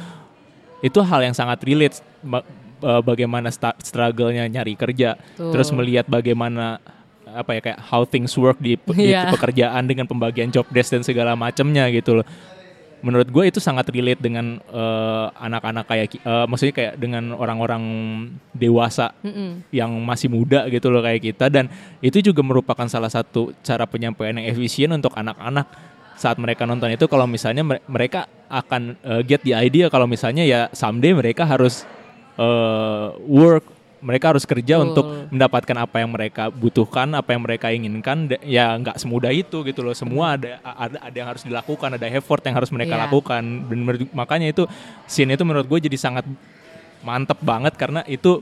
Itu 0.83 1.01
hal 1.01 1.23
yang 1.23 1.33
sangat 1.33 1.63
relate 1.63 2.03
ba- 2.21 2.45
bagaimana 3.01 3.49
struggle-nya 3.81 4.45
nyari 4.45 4.77
kerja, 4.77 5.17
Betul. 5.17 5.49
terus 5.49 5.73
melihat 5.73 6.05
bagaimana 6.05 6.77
apa 7.27 7.57
ya 7.57 7.61
kayak 7.63 7.79
how 7.81 8.05
things 8.05 8.31
work 8.37 8.61
di, 8.61 8.77
pe- 8.77 8.93
di 8.93 9.09
Iya. 9.11 9.33
pekerjaan 9.33 9.83
dengan 9.83 10.05
pembagian 10.05 10.47
job 10.47 10.63
desk 10.69 10.93
dan 10.93 11.01
segala 11.01 11.33
macamnya 11.33 11.89
gitu 11.89 12.21
loh. 12.21 12.25
Menurut 12.97 13.29
gue 13.29 13.43
itu 13.45 13.61
sangat 13.61 13.93
relate 13.93 14.17
dengan 14.17 14.57
eh, 14.57 15.25
anak-anak 15.37 15.85
kayak 15.85 16.07
ki- 16.09 16.23
eh, 16.25 16.45
maksudnya 16.49 16.73
kayak 16.73 16.93
dengan 16.97 17.29
orang-orang 17.37 17.83
dewasa 18.51 19.13
Mm-mm. 19.21 19.61
yang 19.69 19.93
masih 20.01 20.33
muda 20.33 20.65
gitu 20.67 20.89
loh 20.89 21.05
kayak 21.05 21.21
kita 21.21 21.45
dan 21.53 21.69
itu 22.01 22.25
juga 22.25 22.41
merupakan 22.41 22.89
salah 22.89 23.13
satu 23.13 23.53
cara 23.61 23.85
penyampaian 23.85 24.33
yang 24.41 24.49
efisien 24.49 24.89
untuk 24.89 25.13
anak-anak 25.13 25.69
saat 26.17 26.41
mereka 26.41 26.65
nonton 26.65 26.89
itu 26.89 27.05
kalau 27.05 27.29
misalnya 27.29 27.61
mere- 27.61 27.85
mereka 27.85 28.25
akan 28.49 28.97
eh, 29.05 29.21
get 29.21 29.45
the 29.45 29.53
idea 29.53 29.93
kalau 29.93 30.09
misalnya 30.09 30.41
ya 30.41 30.65
someday 30.73 31.13
mereka 31.13 31.45
harus 31.45 31.85
eh, 32.41 33.07
work 33.29 33.76
mereka 33.99 34.33
harus 34.35 34.45
kerja 34.45 34.77
Betul. 34.77 34.87
untuk 34.93 35.05
mendapatkan 35.33 35.77
apa 35.77 35.95
yang 36.01 36.11
mereka 36.13 36.43
butuhkan 36.53 37.13
apa 37.17 37.33
yang 37.33 37.41
mereka 37.43 37.67
inginkan 37.73 38.29
ya 38.45 38.77
nggak 38.77 39.01
semudah 39.01 39.33
itu 39.33 39.65
gitu 39.65 39.81
loh 39.81 39.97
semua 39.97 40.37
ada 40.37 40.61
ada 40.63 40.97
ada 41.01 41.15
yang 41.17 41.29
harus 41.29 41.43
dilakukan 41.43 41.97
ada 41.97 42.05
effort 42.13 42.41
yang 42.45 42.55
harus 42.55 42.69
mereka 42.69 42.93
Iya. 42.97 43.03
lakukan 43.09 43.43
dan 43.67 43.77
makanya 44.13 44.47
itu 44.49 44.63
scene 45.05 45.33
itu 45.33 45.43
menurut 45.43 45.65
gue 45.65 45.89
jadi 45.89 45.97
sangat 45.97 46.25
mantep 47.01 47.37
banget 47.41 47.73
karena 47.77 48.01
itu 48.05 48.41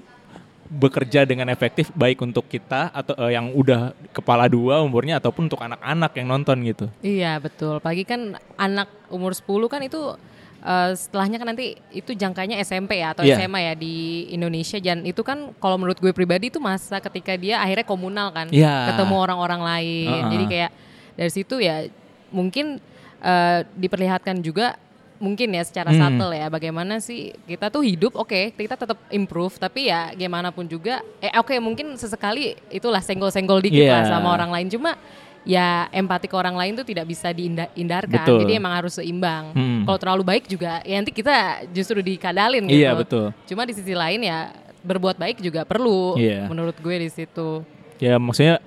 bekerja 0.65 1.29
dengan 1.29 1.45
efektif 1.53 1.93
baik 1.93 2.17
untuk 2.25 2.49
kita 2.49 2.89
atau 2.89 3.13
eh, 3.21 3.37
yang 3.37 3.53
udah 3.53 3.93
kepala 4.09 4.49
dua 4.49 4.81
umurnya 4.81 5.21
ataupun 5.21 5.45
untuk 5.45 5.61
anak-anak 5.61 6.11
yang 6.17 6.27
nonton 6.27 6.57
gitu. 6.65 6.85
Iya 7.05 7.37
betul. 7.37 7.77
Pagi 7.77 8.01
kan 8.01 8.33
anak 8.57 8.89
umur 9.13 9.37
10 9.37 9.45
kan 9.69 9.81
itu 9.85 10.17
eh, 10.65 10.91
setelahnya 10.91 11.37
kan 11.37 11.47
nanti 11.47 11.65
itu 11.91 12.11
jangkanya 12.11 12.57
SMP 12.59 12.97
ya 12.97 13.13
atau 13.13 13.21
Iya. 13.21 13.37
SMA 13.39 13.59
ya 13.61 13.73
di 13.73 13.95
Indonesia 14.29 14.77
dan 14.77 15.01
itu 15.01 15.21
kan 15.21 15.53
kalau 15.55 15.77
menurut 15.77 15.95
gue 15.95 16.09
pribadi 16.09 16.49
itu 16.49 16.57
masa 16.57 16.97
ketika 16.99 17.33
dia 17.35 17.61
akhirnya 17.61 17.85
komunal 17.85 18.29
kan 18.29 18.49
Iya. 18.49 18.89
ketemu 18.89 19.15
orang-orang 19.15 19.61
lain. 19.61 20.09
Uh-uh. 20.11 20.31
Jadi 20.31 20.45
kayak 20.47 20.71
dari 21.13 21.31
situ 21.31 21.55
ya 21.57 21.85
mungkin 22.29 22.81
eh, 23.21 23.59
diperlihatkan 23.71 24.37
juga 24.39 24.75
mungkin 25.15 25.47
ya 25.49 25.63
secara 25.63 25.89
Hmm. 25.89 25.97
subtle 25.97 26.35
ya 26.35 26.45
bagaimana 26.47 26.99
sih 26.99 27.31
kita 27.41 27.69
tuh 27.69 27.81
hidup 27.81 28.13
oke 28.13 28.51
kita 28.51 28.75
tetap 28.75 28.99
improve 29.09 29.55
tapi 29.55 29.87
ya 29.87 30.11
gimana 30.11 30.51
pun 30.51 30.67
juga 30.67 30.99
eh 31.17 31.31
oke 31.33 31.55
mungkin 31.57 31.95
sesekali 31.95 32.53
itulah 32.67 32.99
senggol-senggol 32.99 33.63
dikit 33.63 33.79
Iya. 33.81 33.95
lah 33.95 34.03
sama 34.11 34.35
orang 34.35 34.51
lain 34.51 34.67
cuma 34.67 34.99
ya 35.45 35.85
empati 35.89 36.25
ke 36.25 36.33
orang 36.33 36.53
lain 36.53 36.73
tuh 36.73 36.83
tidak 36.83 37.05
bisa 37.05 37.29
dihindarkan 37.29 38.17
Betul. 38.19 38.39
jadi 38.41 38.57
emang 38.57 38.73
harus 38.75 38.97
seimbang 38.97 39.53
Hmm. 39.53 39.85
kalau 39.85 39.97
terlalu 39.97 40.23
baik 40.25 40.45
juga 40.45 40.81
ya 40.81 40.97
nanti 40.97 41.13
kita 41.13 41.35
justru 41.69 42.01
dikadalin 42.01 42.65
gitu 42.65 42.75
Iya 42.75 42.91
betul. 42.91 43.29
cuma 43.45 43.61
di 43.63 43.71
sisi 43.71 43.93
lain 43.93 44.19
ya 44.19 44.49
berbuat 44.81 45.15
baik 45.15 45.37
juga 45.39 45.61
perlu 45.61 46.17
Iya. 46.17 46.45
menurut 46.45 46.75
gue 46.75 46.95
di 46.97 47.09
situ 47.09 47.61
Ya 47.95 48.17
maksudnya 48.17 48.59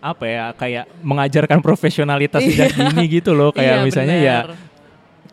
apa 0.00 0.24
ya 0.24 0.44
kayak 0.52 0.84
mengajarkan 1.00 1.60
profesionalitas 1.60 2.40
sejak 2.48 2.72
dini 2.72 3.04
gitu 3.08 3.30
loh 3.32 3.50
kayak 3.50 3.76
Iya, 3.76 3.86
misalnya 3.86 4.16
ya 4.16 4.36
benar. 4.44 4.56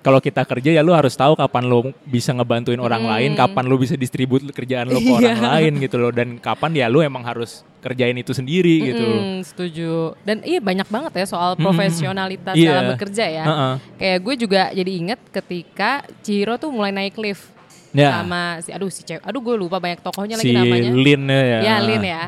Kalau 0.07 0.23
kita 0.23 0.39
kerja 0.41 0.71
ya 0.71 0.79
lu 0.79 0.95
harus 0.95 1.11
tahu 1.13 1.35
kapan 1.35 1.67
lu 1.67 1.91
bisa 2.07 2.31
ngebantuin 2.31 2.79
orang 2.79 3.03
Hmm. 3.03 3.11
lain, 3.11 3.31
kapan 3.35 3.67
lu 3.67 3.75
bisa 3.75 3.93
distribut 3.93 4.39
kerjaan 4.47 4.87
lu 4.87 4.97
ke 4.97 5.11
Iya. 5.11 5.35
orang 5.35 5.41
lain 5.43 5.73
gitu 5.83 5.99
loh 5.99 6.09
dan 6.09 6.39
kapan 6.39 6.71
ya 6.73 6.87
lu 6.87 7.03
emang 7.03 7.19
harus 7.21 7.67
kerjain 7.77 8.15
itu 8.15 8.31
sendiri 8.31 8.87
gitu. 8.87 9.03
loh. 9.03 9.19
Mm-mm, 9.19 9.43
setuju. 9.43 9.91
Dan 10.21 10.41
iya 10.41 10.57
banyak 10.57 10.87
banget 10.87 11.11
ya 11.13 11.25
soal 11.27 11.51
Mm-mm. 11.53 11.67
profesionalitas 11.67 12.55
Iya. 12.55 12.71
dalam 12.71 12.85
bekerja 12.89 13.25
ya. 13.27 13.43
Heeh. 13.43 13.73
Kayak 13.97 14.17
gue 14.23 14.35
juga 14.39 14.61
jadi 14.71 14.91
inget 14.93 15.19
ketika 15.27 15.91
Chihiro 16.23 16.55
tuh 16.55 16.71
mulai 16.71 16.89
naik 16.89 17.19
lift 17.19 17.51
Ya. 17.91 18.15
sama 18.15 18.59
si 18.59 18.71
aduh 18.71 18.87
si 18.87 19.03
cewek, 19.03 19.19
aduh 19.21 19.41
gue 19.41 19.55
lupa 19.57 19.75
banyak 19.77 19.99
tokohnya 19.99 20.35
si 20.37 20.51
lagi 20.51 20.55
namanya. 20.55 20.91
Lin 20.93 21.21
ya. 21.27 21.59
Ya 21.61 21.75
Lin 21.79 22.03
ya. 22.05 22.23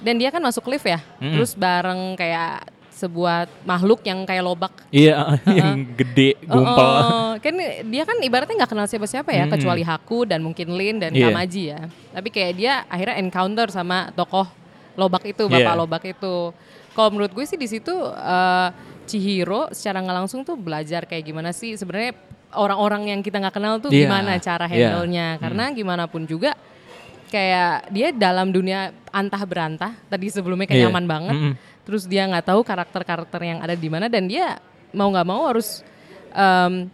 Dan 0.00 0.16
dia 0.16 0.28
kan 0.28 0.40
masuk 0.40 0.66
lift 0.66 0.82
ya, 0.82 0.98
Mm-mm. 1.20 1.36
terus 1.36 1.54
bareng 1.54 2.16
kayak 2.16 2.64
sebuah 3.00 3.48
makhluk 3.64 4.04
yang 4.04 4.28
kayak 4.28 4.44
lobak. 4.44 4.74
Iya, 4.92 5.40
yang 5.58 5.88
gede, 5.96 6.36
gumpel. 6.44 6.84
Oh, 6.84 7.00
oh. 7.00 7.30
kan 7.40 7.54
dia 7.88 8.04
kan 8.04 8.20
ibaratnya 8.20 8.60
nggak 8.60 8.70
kenal 8.70 8.84
siapa-siapa 8.84 9.32
ya, 9.32 9.48
Mm-mm. 9.48 9.56
kecuali 9.56 9.80
Haku 9.80 10.28
dan 10.28 10.44
mungkin 10.44 10.76
Lin 10.76 11.00
dan 11.00 11.16
Iya. 11.16 11.32
Kamaji 11.32 11.62
ya. 11.64 11.80
Tapi 12.12 12.28
kayak 12.28 12.52
dia 12.54 12.72
akhirnya 12.84 13.16
encounter 13.16 13.72
sama 13.72 14.12
tokoh 14.12 14.44
lobak 14.94 15.24
itu, 15.24 15.48
bapak 15.48 15.64
Iya. 15.64 15.80
lobak 15.80 16.02
itu. 16.04 16.52
Kalau 16.92 17.08
menurut 17.08 17.32
gue 17.32 17.44
sih 17.44 17.56
di 17.56 17.64
situ 17.64 17.94
eh, 18.12 18.68
Chihiro 19.08 19.72
secara 19.72 19.98
nggak 19.98 20.16
langsung 20.22 20.44
tuh 20.44 20.54
belajar 20.54 21.02
kayak 21.02 21.24
gimana 21.24 21.50
sih 21.50 21.74
sebenarnya 21.74 22.14
orang-orang 22.52 23.10
yang 23.10 23.20
kita 23.22 23.38
nggak 23.38 23.56
kenal 23.56 23.78
tuh 23.78 23.88
Iya, 23.88 24.06
gimana 24.06 24.36
cara 24.38 24.66
iya. 24.66 24.90
handle-nya. 24.92 25.26
Karena 25.38 25.64
gimana 25.70 26.04
pun 26.06 26.26
juga 26.26 26.54
kayak 27.30 27.94
dia 27.94 28.10
dalam 28.10 28.50
dunia 28.50 28.90
antah 29.10 29.42
berantah 29.46 29.94
tadi 30.06 30.26
sebelumnya 30.28 30.66
kayak 30.66 30.82
Iya. 30.82 30.86
nyaman 30.90 31.06
banget 31.06 31.34
Mm-mm. 31.34 31.52
Terus 31.82 32.04
dia 32.04 32.24
nggak 32.24 32.46
tahu 32.46 32.60
karakter-karakter 32.60 33.40
yang 33.40 33.58
ada 33.58 33.72
di 33.72 33.86
mana 33.86 34.06
dan 34.06 34.24
dia 34.24 34.58
mau 34.90 35.08
nggak 35.08 35.24
mau 35.24 35.46
harus 35.46 35.80
em, 36.30 36.86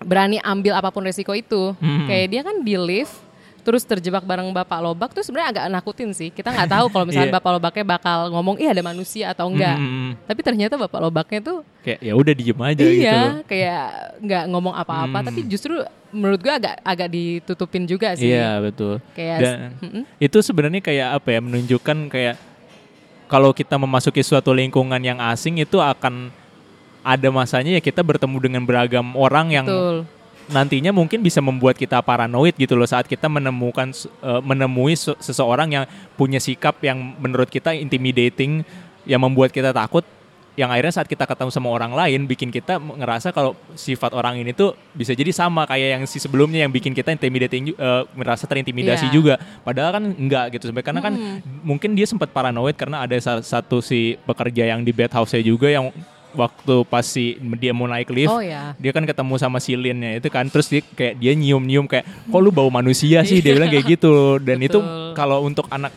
berani 0.00 0.40
ambil 0.40 0.72
apa 0.74 0.88
pun 0.88 1.02
resiko 1.02 1.32
itu 1.32 1.72
Mm-mm. 1.74 2.06
kayak 2.06 2.26
dia 2.26 2.40
kan 2.40 2.56
di 2.58 2.74
lift 2.74 3.28
terus 3.60 3.84
terjebak 3.84 4.24
bareng 4.24 4.48
bapak 4.50 4.80
lobak 4.80 5.12
tuh 5.12 5.20
sebenarnya 5.20 5.52
agak 5.52 5.64
nakutin 5.70 6.08
sih 6.10 6.28
kita 6.28 6.48
nggak 6.48 6.70
tahu 6.70 6.86
kalau 6.88 7.04
misalnya 7.08 7.28
Iya. 7.28 7.36
bapak 7.36 7.50
lobaknya 7.52 7.84
bakal 7.86 8.18
ngomong 8.30 8.56
ih 8.56 8.64
ada 8.66 8.80
manusia 8.80 9.28
atau 9.28 9.52
enggak 9.52 9.76
Mm-mm. 9.76 10.16
tapi 10.24 10.40
ternyata 10.40 10.74
bapak 10.76 10.96
lobaknya 10.98 11.40
tuh 11.42 11.58
Kayak 11.80 12.00
ya 12.00 12.12
udah 12.14 12.32
diem 12.34 12.56
aja 12.58 12.80
gitu 12.80 13.04
iya 13.04 13.20
kayak 13.44 13.84
nggak 14.20 14.44
ngomong 14.48 14.74
apa-apa 14.74 15.12
Hmm. 15.14 15.26
tapi 15.28 15.40
justru 15.44 15.76
menurut 16.10 16.40
gua 16.40 16.56
agak 16.56 16.74
agak 16.82 17.08
ditutupin 17.10 17.84
juga 17.84 18.16
sih 18.16 18.32
Iya 18.32 18.58
betul. 18.60 18.96
kayak 19.12 19.38
Dan 19.38 19.56
Mm-mm. 19.78 20.02
itu 20.16 20.38
sebenarnya 20.40 20.80
kayak 20.80 21.08
apa 21.14 21.28
ya 21.28 21.40
menunjukkan 21.40 21.96
kayak 22.08 22.36
kalau 23.30 23.54
kita 23.54 23.78
memasuki 23.78 24.26
suatu 24.26 24.50
lingkungan 24.50 24.98
yang 24.98 25.22
asing 25.30 25.62
itu 25.62 25.78
akan 25.78 26.34
ada 27.06 27.28
masanya 27.30 27.78
ya 27.78 27.80
kita 27.80 28.02
bertemu 28.02 28.36
dengan 28.42 28.62
beragam 28.66 29.14
orang 29.14 29.54
yang 29.54 29.64
betul. 29.64 30.04
nantinya 30.50 30.90
mungkin 30.90 31.22
bisa 31.22 31.38
membuat 31.38 31.78
kita 31.78 32.02
paranoid 32.02 32.58
gitu 32.58 32.74
loh 32.74 32.84
saat 32.84 33.06
kita 33.06 33.30
menemukan 33.30 33.94
eh, 34.20 34.40
menemui 34.42 34.98
se- 34.98 35.16
seseorang 35.22 35.70
yang 35.70 35.84
punya 36.18 36.42
sikap 36.42 36.76
yang 36.82 37.16
menurut 37.22 37.46
kita 37.48 37.72
intimidating 37.72 38.66
yang 39.08 39.22
membuat 39.22 39.54
kita 39.54 39.70
takut 39.70 40.04
yang 40.60 40.68
akhirnya 40.68 40.92
saat 40.92 41.08
kita 41.08 41.24
ketemu 41.24 41.48
sama 41.48 41.72
orang 41.72 41.96
lain 41.96 42.28
bikin 42.28 42.52
kita 42.52 42.76
ngerasa 42.76 43.32
kalau 43.32 43.56
sifat 43.72 44.12
orang 44.12 44.36
ini 44.36 44.52
tuh 44.52 44.76
bisa 44.92 45.10
jadi 45.10 45.32
sama 45.32 45.64
kayak 45.64 45.88
yang 45.90 46.02
si 46.04 46.20
sebelumnya 46.20 46.60
yang 46.60 46.68
bikin 46.68 46.92
kita 46.92 47.08
intimidating 47.10 47.72
ju- 47.72 47.78
eh, 47.78 48.04
merasa 48.12 48.44
terintimidasi 48.44 49.08
Iya. 49.08 49.14
juga 49.14 49.34
padahal 49.62 49.90
kan 49.90 50.04
enggak 50.12 50.52
gitu 50.52 50.68
sampai 50.68 50.84
karena 50.84 51.00
kan 51.00 51.14
Hmm. 51.14 51.40
mungkin 51.64 51.96
dia 51.96 52.04
sempat 52.04 52.28
paranoid 52.28 52.76
karena 52.76 53.00
ada 53.00 53.16
sa- 53.16 53.40
satu 53.40 53.80
si 53.80 54.20
pekerja 54.20 54.68
yang 54.68 54.84
di 54.84 54.92
bed 54.92 55.08
house-nya 55.08 55.40
juga 55.40 55.66
yang 55.66 55.88
waktu 56.30 56.86
pas 56.86 57.02
si 57.02 57.34
dia 57.56 57.72
mau 57.72 57.86
naik 57.86 58.06
lift 58.08 58.30
oh 58.30 58.38
ya 58.38 58.76
dia 58.76 58.92
kan 58.92 59.02
ketemu 59.02 59.34
sama 59.34 59.58
si 59.58 59.74
Lin-nya 59.74 60.14
itu 60.14 60.28
kan 60.28 60.46
terus 60.46 60.68
dia 60.68 60.78
kayak 60.84 61.16
dia 61.16 61.32
nyium-nyium 61.32 61.88
kayak 61.88 62.04
kok 62.06 62.38
lu 62.38 62.50
bau 62.50 62.68
manusia 62.68 63.24
sih 63.24 63.40
dia 63.40 63.50
bilang 63.50 63.66
kayak 63.66 63.86
gitu 63.88 64.12
dan 64.38 64.60
itu 64.60 64.76
Betul. 64.76 65.16
kalau 65.16 65.42
untuk 65.42 65.66
anak 65.66 65.90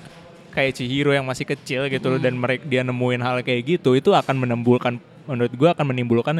kayak 0.54 0.72
Chihiro 0.74 1.10
yang 1.10 1.26
masih 1.26 1.44
kecil 1.44 1.90
gitu 1.90 2.08
loh 2.08 2.18
dan 2.18 2.34
mereka 2.34 2.64
dia 2.64 2.82
nemuin 2.82 3.20
hal 3.20 3.42
kayak 3.42 3.62
gitu 3.76 3.94
itu 3.94 4.10
akan 4.10 4.38
menimbulkan 4.38 4.96
menurut 5.24 5.54
gua 5.56 5.72
akan 5.72 5.86
menimbulkan 5.88 6.36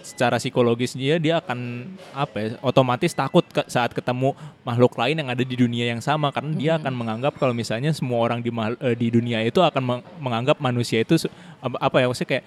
secara 0.00 0.36
psikologis 0.36 0.92
dia 0.92 1.16
dia 1.16 1.40
akan 1.40 1.88
apa 2.12 2.36
ya 2.36 2.48
otomatis 2.60 3.10
takut 3.10 3.42
ke- 3.42 3.64
saat 3.66 3.90
ketemu 3.90 4.36
makhluk 4.60 4.92
lain 4.94 5.18
yang 5.18 5.28
ada 5.28 5.40
di 5.40 5.56
dunia 5.56 5.88
yang 5.88 5.98
sama 5.98 6.28
karena 6.28 6.52
dia 6.52 6.72
akan 6.76 6.92
menganggap 6.92 7.32
kalau 7.34 7.50
misalnya 7.50 7.90
semua 7.90 8.20
orang 8.20 8.38
di 8.38 8.52
eh, 8.52 8.92
di 8.92 9.08
dunia 9.08 9.40
itu 9.40 9.58
akan 9.58 9.82
meng- 9.82 10.06
menganggap 10.20 10.60
manusia 10.60 11.00
itu 11.00 11.16
apa, 11.58 11.96
ya 11.96 12.06
maksudnya 12.06 12.30
kayak 12.30 12.44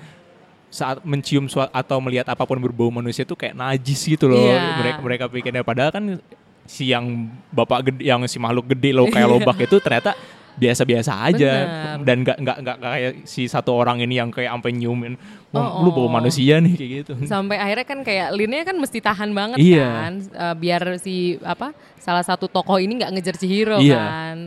saat 0.69 1.01
mencium 1.01 1.49
sua- 1.49 1.73
atau 1.73 1.97
melihat 1.97 2.29
apa 2.29 2.45
pun 2.45 2.61
berbau 2.61 2.93
manusia 2.93 3.25
itu 3.25 3.33
kayak 3.33 3.57
najis 3.57 4.05
gitu 4.05 4.29
loh 4.29 4.37
Iya. 4.37 4.77
mereka 4.77 4.99
mereka 5.01 5.23
pikirnya. 5.25 5.65
Padahal 5.65 5.89
kan 5.89 6.05
si 6.69 6.85
yang 6.85 7.25
bapak 7.49 7.89
gede 7.89 8.01
yang 8.05 8.21
si 8.29 8.37
makhluk 8.37 8.69
gede 8.69 8.93
lo 8.93 9.09
kayak 9.09 9.25
lobak 9.33 9.57
itu 9.59 9.81
ternyata 9.81 10.13
biasa-biasa 10.59 11.11
aja 11.25 11.53
Bener. 11.63 11.97
dan 12.03 12.17
nggak 12.21 12.37
nggak 12.37 12.57
nggak 12.61 12.77
kayak 12.77 13.13
si 13.23 13.47
satu 13.47 13.71
orang 13.73 14.03
ini 14.03 14.19
yang 14.19 14.29
kayak 14.29 14.51
sampai 14.51 14.71
nyiumin 14.71 15.15
Wah, 15.49 15.81
Oh, 15.81 15.81
lu 15.81 15.89
oh. 15.95 16.05
manusia 16.05 16.61
nih 16.61 16.75
kayak 16.75 16.91
gitu 17.01 17.11
sampai 17.25 17.57
akhirnya 17.57 17.87
kan 17.87 17.99
kayak 18.03 18.27
Linnya 18.31 18.61
kan 18.61 18.77
mesti 18.77 18.99
tahan 18.99 19.31
banget 19.31 19.57
Iya. 19.57 19.87
kan 19.87 20.13
eh, 20.21 20.55
biar 20.55 20.81
si 20.99 21.15
apa 21.41 21.71
salah 21.97 22.21
satu 22.21 22.45
tokoh 22.45 22.77
ini 22.77 22.99
nggak 22.99 23.11
ngejar 23.15 23.35
Chihiro 23.35 23.79
Iya. 23.79 23.97
kan 23.97 24.37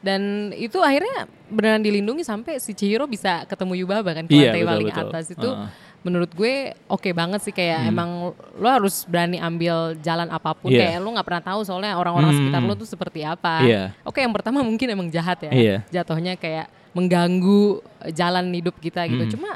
dan 0.00 0.22
itu 0.56 0.80
akhirnya 0.80 1.28
beneran 1.46 1.84
dilindungi 1.84 2.24
sampai 2.24 2.56
si 2.56 2.72
Chihiro 2.72 3.04
bisa 3.04 3.44
ketemu 3.44 3.84
Yubaba 3.84 4.16
kan 4.16 4.24
ke 4.24 4.32
Iya, 4.32 4.48
lantai 4.48 4.58
betul, 4.58 4.70
paling 4.72 4.88
betul. 4.88 5.04
atas 5.06 5.26
itu 5.28 5.50
Heeh. 5.52 5.68
Menurut 6.00 6.30
gue 6.30 6.54
oke 6.86 7.10
banget 7.10 7.40
sih 7.40 7.52
kayak 7.52 7.78
Hmm. 7.78 7.90
emang 7.90 8.10
lo 8.54 8.68
harus 8.68 9.04
berani 9.04 9.36
ambil 9.36 9.92
jalan 9.98 10.26
apa 10.26 10.52
pun 10.52 10.68
Iya. 10.68 10.80
kayak 10.86 10.98
lo 10.98 11.08
nggak 11.10 11.26
pernah 11.26 11.44
tahu 11.44 11.60
soalnya 11.60 11.92
orang-orang 11.94 12.30
Hmm. 12.30 12.38
sekitar 12.40 12.60
lo 12.62 12.74
tuh 12.74 12.88
seperti 12.88 13.20
apa 13.20 13.54
Iya. 13.60 13.82
oke 14.02 14.16
yang 14.16 14.32
pertama 14.32 14.60
mungkin 14.60 14.88
emang 14.88 15.08
jahat 15.08 15.38
ya 15.42 15.50
Iya. 15.50 15.76
jatuhnya 15.92 16.34
kayak 16.34 16.66
mengganggu 16.92 17.62
eh, 18.00 18.12
jalan 18.12 18.48
hidup 18.50 18.76
kita 18.76 19.04
gitu 19.06 19.20
Hmm. 19.22 19.32
cuma 19.32 19.50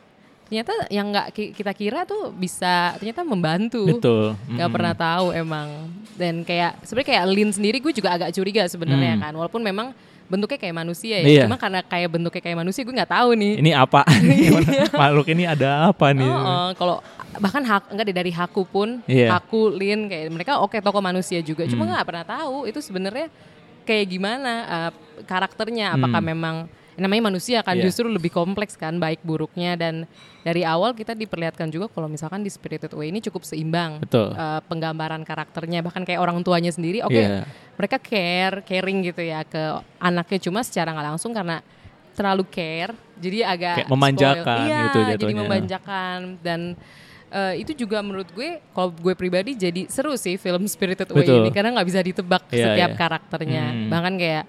ternyata 0.45 0.73
yang 0.89 1.09
nggak 1.09 1.29
ki- 1.31 1.53
kita 1.53 1.73
kira 1.73 2.05
tuh 2.05 2.29
bisa 2.31 2.93
ternyata 2.95 3.25
membantu 3.25 3.89
betul 3.89 4.37
nggak 4.47 4.69
Mm. 4.69 4.75
pernah 4.77 4.93
tahu 4.95 5.27
emang 5.33 5.69
dan 6.15 6.35
kayak 6.43 6.77
sebenarnya 6.83 7.09
kayak 7.11 7.25
Lin 7.27 7.51
sendiri 7.51 7.81
gue 7.81 7.91
juga 7.91 8.13
agak 8.13 8.31
curiga 8.31 8.63
sebenarnya 8.65 9.17
Hmm. 9.17 9.23
kan 9.25 9.33
walaupun 9.35 9.63
memang 9.63 9.97
bentuknya 10.25 10.57
kayak 10.57 10.73
manusia 10.75 11.21
ya 11.21 11.27
Iya. 11.27 11.43
cuma 11.45 11.57
karena 11.57 11.81
kayak 11.81 12.09
bentuknya 12.09 12.41
kayak 12.41 12.59
manusia 12.59 12.81
gue 12.81 12.95
nggak 12.95 13.13
tahu 13.13 13.29
nih 13.37 13.55
ini 13.61 13.71
apa 13.71 14.01
makhluk 15.01 15.27
ini 15.29 15.45
ada 15.45 15.93
apa 15.93 16.07
nih 16.11 16.27
Oh, 16.27 16.41
oh, 16.41 16.69
kalau 16.75 16.97
bahkan 17.37 17.61
hak 17.61 17.91
enggak 17.91 18.05
deh, 18.07 18.17
dari 18.17 18.31
Haku 18.31 18.63
pun, 18.63 19.03
Iya. 19.05 19.35
Haku, 19.35 19.75
Lin 19.75 20.07
kayak 20.07 20.31
mereka 20.31 20.53
oke 20.59 20.79
tokoh 20.79 21.03
manusia 21.03 21.43
juga. 21.43 21.67
Cuma 21.67 21.83
Hmm. 21.83 21.91
nggak 21.93 22.07
pernah 22.07 22.25
tahu 22.25 22.65
itu 22.65 22.79
sebenarnya 22.79 23.27
kayak 23.83 24.07
gimana 24.07 24.53
uh, 24.65 24.91
karakternya. 25.25 25.99
Apakah 25.99 26.23
Hmm. 26.23 26.31
memang 26.31 26.57
namanya 26.97 27.27
manusia 27.27 27.59
kan 27.61 27.75
Iya. 27.75 27.85
justru 27.85 28.07
lebih 28.07 28.31
kompleks 28.31 28.75
kan 28.75 28.97
baik 28.97 29.19
buruknya 29.21 29.75
dan 29.75 30.07
dari 30.41 30.63
awal 30.63 30.93
kita 30.93 31.13
diperlihatkan 31.13 31.67
juga 31.67 31.87
kalau 31.87 32.07
misalkan 32.07 32.41
di 32.41 32.49
Spirited 32.49 32.91
Away 32.91 33.09
ini 33.09 33.19
cukup 33.21 33.43
seimbang 33.43 33.99
Betul. 33.99 34.31
uh, 34.31 34.63
penggambaran 34.65 35.21
karakternya 35.21 35.81
bahkan 35.81 36.03
kayak 36.03 36.19
orang 36.19 36.39
tuanya 36.41 36.69
sendiri 36.69 37.01
oke 37.01 37.11
Iya. 37.13 37.43
mereka 37.75 37.97
care 37.97 38.63
caring 38.63 38.99
gitu 39.05 39.21
ya 39.21 39.43
ke 39.43 39.63
anaknya 39.97 40.39
cuma 40.41 40.61
secara 40.61 40.91
nggak 40.91 41.07
langsung 41.11 41.33
karena 41.33 41.59
terlalu 42.13 42.47
care 42.47 42.95
jadi 43.15 43.39
agak 43.49 43.75
Kayak 43.81 43.91
memanjakan 43.91 44.45
spoil. 44.55 44.69
iya, 44.69 44.79
gitu 44.85 44.99
jadi 45.01 45.13
jatuhnya. 45.19 45.41
memanjakan 45.41 46.19
dan 46.41 46.61
eh, 47.29 47.55
itu 47.59 47.73
juga 47.77 47.99
menurut 47.99 48.31
gue 48.31 48.63
kalau 48.71 48.91
gue 48.93 49.15
pribadi 49.15 49.51
jadi 49.53 49.87
seru 49.89 50.15
sih 50.15 50.37
film 50.37 50.63
Spirited 50.65 51.11
Away 51.11 51.27
Betul. 51.27 51.39
ini 51.41 51.51
karena 51.51 51.75
nggak 51.75 51.89
bisa 51.89 51.99
ditebak 52.01 52.47
Iya, 52.49 52.71
setiap 52.71 52.91
iya. 52.91 52.97
karakternya 52.97 53.65
Hmm. 53.67 53.89
bahkan 53.89 54.15
kayak 54.15 54.45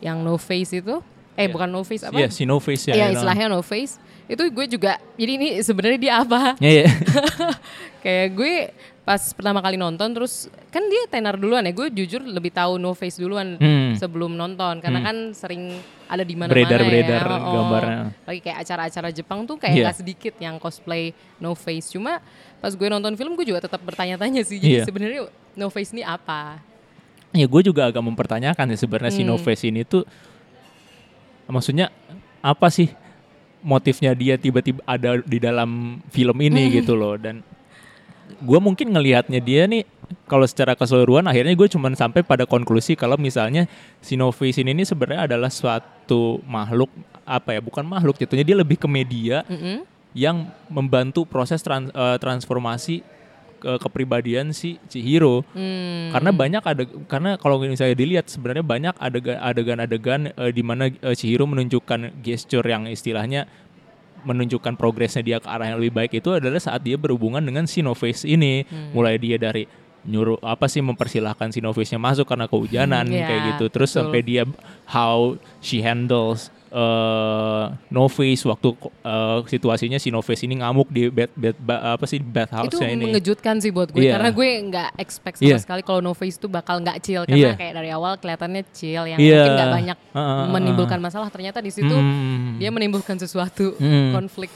yang 0.00 0.16
No 0.18 0.34
Face 0.34 0.72
itu 0.72 1.04
eh 1.40 1.46
Iya. 1.46 1.50
bukan 1.50 1.68
No 1.68 1.80
Face 1.80 2.04
apa 2.04 2.12
Iya, 2.14 2.28
si 2.28 2.44
no 2.44 2.60
face 2.60 2.84
ya 2.84 2.94
Iya 2.94 3.04
know. 3.06 3.16
istilahnya 3.16 3.46
No 3.48 3.60
Face 3.60 3.96
itu 4.26 4.42
gue 4.44 4.66
juga 4.68 4.92
jadi 5.14 5.32
ini 5.34 5.48
sebenarnya 5.58 5.98
dia 5.98 6.14
apa 6.18 6.54
Iya, 6.56 6.84
iya. 6.84 6.88
kayak 8.00 8.26
gue 8.30 8.54
pas 9.00 9.18
pertama 9.32 9.58
kali 9.58 9.74
nonton 9.74 10.06
terus 10.08 10.46
kan 10.68 10.84
dia 10.84 11.02
tenar 11.08 11.34
duluan 11.34 11.60
ya 11.60 11.72
gue 11.72 11.88
jujur 11.90 12.22
lebih 12.22 12.50
tahu 12.50 12.76
No 12.76 12.92
Face 12.92 13.16
duluan 13.16 13.56
Hmm. 13.56 13.96
sebelum 13.96 14.30
nonton 14.30 14.78
karena 14.78 15.00
Hmm. 15.00 15.08
kan 15.08 15.16
sering 15.32 15.62
ada 16.06 16.22
di 16.22 16.34
mana-mana 16.34 16.54
Beredar-beredar 16.56 17.22
ya. 17.22 17.38
Oh, 17.38 17.52
gambarnya. 17.54 17.98
Lagi 18.24 18.40
kayak 18.40 18.58
acara-acara 18.60 19.08
Jepang 19.10 19.40
tuh 19.44 19.54
kayak 19.56 19.72
Iya. 19.72 19.82
nggak 19.84 19.96
sedikit 19.96 20.34
yang 20.38 20.58
cosplay 20.58 21.10
No 21.38 21.54
Face. 21.54 21.86
Cuma 21.88 22.18
pas 22.56 22.70
gue 22.70 22.88
nonton 22.88 23.14
film 23.14 23.34
gue 23.34 23.46
juga 23.46 23.62
tetap 23.62 23.78
bertanya-tanya 23.80 24.42
sih. 24.42 24.58
Jadi 24.58 24.74
Iya. 24.76 24.84
sebenarnya 24.84 25.20
No 25.54 25.70
Face 25.70 25.90
ini 25.90 26.02
apa? 26.02 26.58
Ya 27.30 27.46
gue 27.46 27.62
juga 27.62 27.86
agak 27.86 28.02
mempertanyakan 28.02 28.66
ya 28.68 28.76
sebenarnya 28.76 29.12
si 29.12 29.22
Hmm. 29.22 29.30
No 29.30 29.36
Face 29.38 29.62
ini 29.64 29.82
tuh 29.82 30.02
maksudnya 31.50 31.90
apa 32.40 32.66
sih 32.66 32.88
motifnya 33.60 34.14
dia 34.14 34.34
tiba-tiba 34.34 34.80
ada 34.84 35.20
di 35.20 35.36
dalam 35.36 36.00
film 36.08 36.36
ini 36.40 36.64
Hmm. 36.64 36.74
gitu 36.74 36.94
loh 36.94 37.14
dan 37.14 37.44
gue 38.40 38.58
mungkin 38.58 38.88
ngelihatnya 38.88 39.36
dia 39.38 39.66
nih 39.66 39.84
kalau 40.24 40.42
secara 40.42 40.72
keseluruhan 40.72 41.26
akhirnya 41.26 41.52
gue 41.52 41.68
cuman 41.68 41.92
sampai 41.92 42.22
pada 42.22 42.46
konklusi 42.46 42.94
kalau 42.94 43.14
misalnya 43.14 43.68
si 44.00 44.14
No 44.14 44.30
Face 44.30 44.56
ini, 44.56 44.72
sebenarnya 44.80 45.28
adalah 45.28 45.50
suatu 45.50 46.40
makhluk 46.42 46.88
apa 47.22 47.52
ya 47.52 47.60
bukan 47.60 47.84
makhluk 47.84 48.16
jatuhnya 48.16 48.42
dia 48.42 48.56
lebih 48.56 48.74
ke 48.74 48.88
media 48.88 49.44
Mm-mm. 49.44 49.84
yang 50.10 50.48
membantu 50.66 51.22
proses 51.22 51.60
tran- 51.60 51.90
eh, 51.90 52.16
transformasi 52.16 53.02
ke 53.60 53.76
kepribadian 53.76 54.50
si 54.50 54.80
Chihiro 54.86 55.44
Hmm. 55.52 56.08
karena 56.10 56.30
banyak 56.32 56.62
ada 56.62 56.82
karena 57.04 57.36
kalau 57.36 57.60
misalnya 57.60 57.92
dilihat 57.92 58.26
sebenarnya 58.26 58.64
banyak 58.64 58.94
adegan 58.96 59.36
adegan-adegan 59.38 60.20
eh, 60.32 60.50
di 60.50 60.62
mana 60.62 60.88
eh, 60.88 61.12
Chihiro 61.12 61.44
menunjukkan 61.44 62.18
gesture 62.18 62.64
yang 62.64 62.88
istilahnya 62.88 63.44
menunjukkan 64.20 64.76
progresnya 64.76 65.20
dia 65.20 65.38
ke 65.38 65.46
arah 65.46 65.64
yang 65.66 65.78
lebih 65.78 65.94
baik 65.94 66.12
itu 66.14 66.28
adalah 66.30 66.58
saat 66.58 66.80
dia 66.80 66.96
berhubungan 66.96 67.40
dengan 67.40 67.64
si 67.64 67.80
No 67.80 67.92
Face 67.92 68.24
ini 68.24 68.64
Hmm. 68.64 68.92
mulai 68.92 69.16
dia 69.16 69.36
dari 69.36 69.64
nyuruh 70.00 70.40
apa 70.40 70.64
sih 70.64 70.80
mempersilahkan 70.80 71.52
si 71.52 71.60
No 71.60 71.72
Face-nya 71.72 72.00
masuk 72.00 72.24
karena 72.24 72.44
kehujanan 72.44 73.04
Hmm, 73.04 73.12
kayak 73.12 73.28
iya, 73.38 73.48
gitu 73.52 73.68
terus 73.68 73.92
betul. 73.92 74.00
sampai 74.00 74.20
dia 74.20 74.42
how 74.86 75.36
she 75.60 75.80
handles 75.80 76.48
eh 76.70 77.64
No 77.88 78.06
Face 78.06 78.42
waktu 78.42 78.68
eh, 78.80 79.38
situasinya 79.44 79.96
si 79.96 80.08
No 80.08 80.20
Face 80.20 80.42
ini 80.42 80.54
ngamuk 80.56 80.86
di 80.86 81.06
bed 81.06 81.30
bed 81.32 81.56
ba- 81.58 81.94
apa 81.94 82.06
sih 82.06 82.16
itu 82.16 82.24
bathhouse-nya 82.24 82.88
ini 82.88 83.04
mengejutkan 83.04 83.58
sih 83.58 83.68
buat 83.68 83.90
gue 83.90 84.00
Iya. 84.00 84.14
karena 84.14 84.30
gue 84.30 84.48
nggak 84.64 84.90
expect 84.96 85.36
sama 85.36 85.46
Iya. 85.46 85.56
sekali 85.58 85.82
kalau 85.82 86.00
No 86.00 86.12
Face 86.12 86.36
tuh 86.36 86.46
bakal 86.46 86.78
nggak 86.78 86.98
chill 87.00 87.22
karena 87.24 87.52
Iya. 87.52 87.58
kayak 87.58 87.74
dari 87.74 87.90
awal 87.90 88.14
kelihatannya 88.16 88.62
chill 88.70 89.02
yang 89.04 89.18
Iya. 89.18 89.34
mungkin 89.36 89.52
nggak 89.52 89.72
banyak 89.72 89.98
Heeh, 90.10 90.22
heeh, 90.22 90.46
menimbulkan 90.48 90.98
masalah 90.98 91.28
ternyata 91.28 91.58
di 91.58 91.70
situ 91.70 91.90
Hmm. 91.90 92.56
dia 92.56 92.70
menimbulkan 92.70 93.18
sesuatu 93.18 93.74
Hmm. 93.74 94.14
konflik 94.14 94.50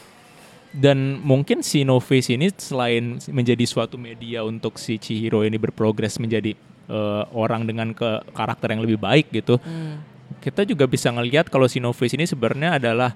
dan 0.71 1.19
mungkin 1.21 1.63
si 1.63 1.83
No 1.83 1.99
Face 1.99 2.31
ini 2.31 2.51
selain 2.53 3.19
menjadi 3.29 3.63
suatu 3.63 3.95
media 3.95 4.43
untuk 4.43 4.75
si 4.77 4.99
Chihiro 4.99 5.43
ini 5.43 5.55
berprogres 5.55 6.17
menjadi 6.17 6.55
eh, 6.85 7.25
orang 7.33 7.65
dengan 7.65 7.91
ke 7.91 8.07
karakter 8.31 8.69
yang 8.69 8.83
lebih 8.83 8.99
baik 8.99 9.33
gitu 9.33 9.57
Hmm. 9.59 10.14
Kita 10.39 10.63
juga 10.63 10.85
bisa 10.85 11.09
ngelihat 11.09 11.49
kalau 11.49 11.65
si 11.65 11.79
Novice 11.79 12.13
ini 12.13 12.25
sebenarnya 12.25 12.77
adalah 12.77 13.11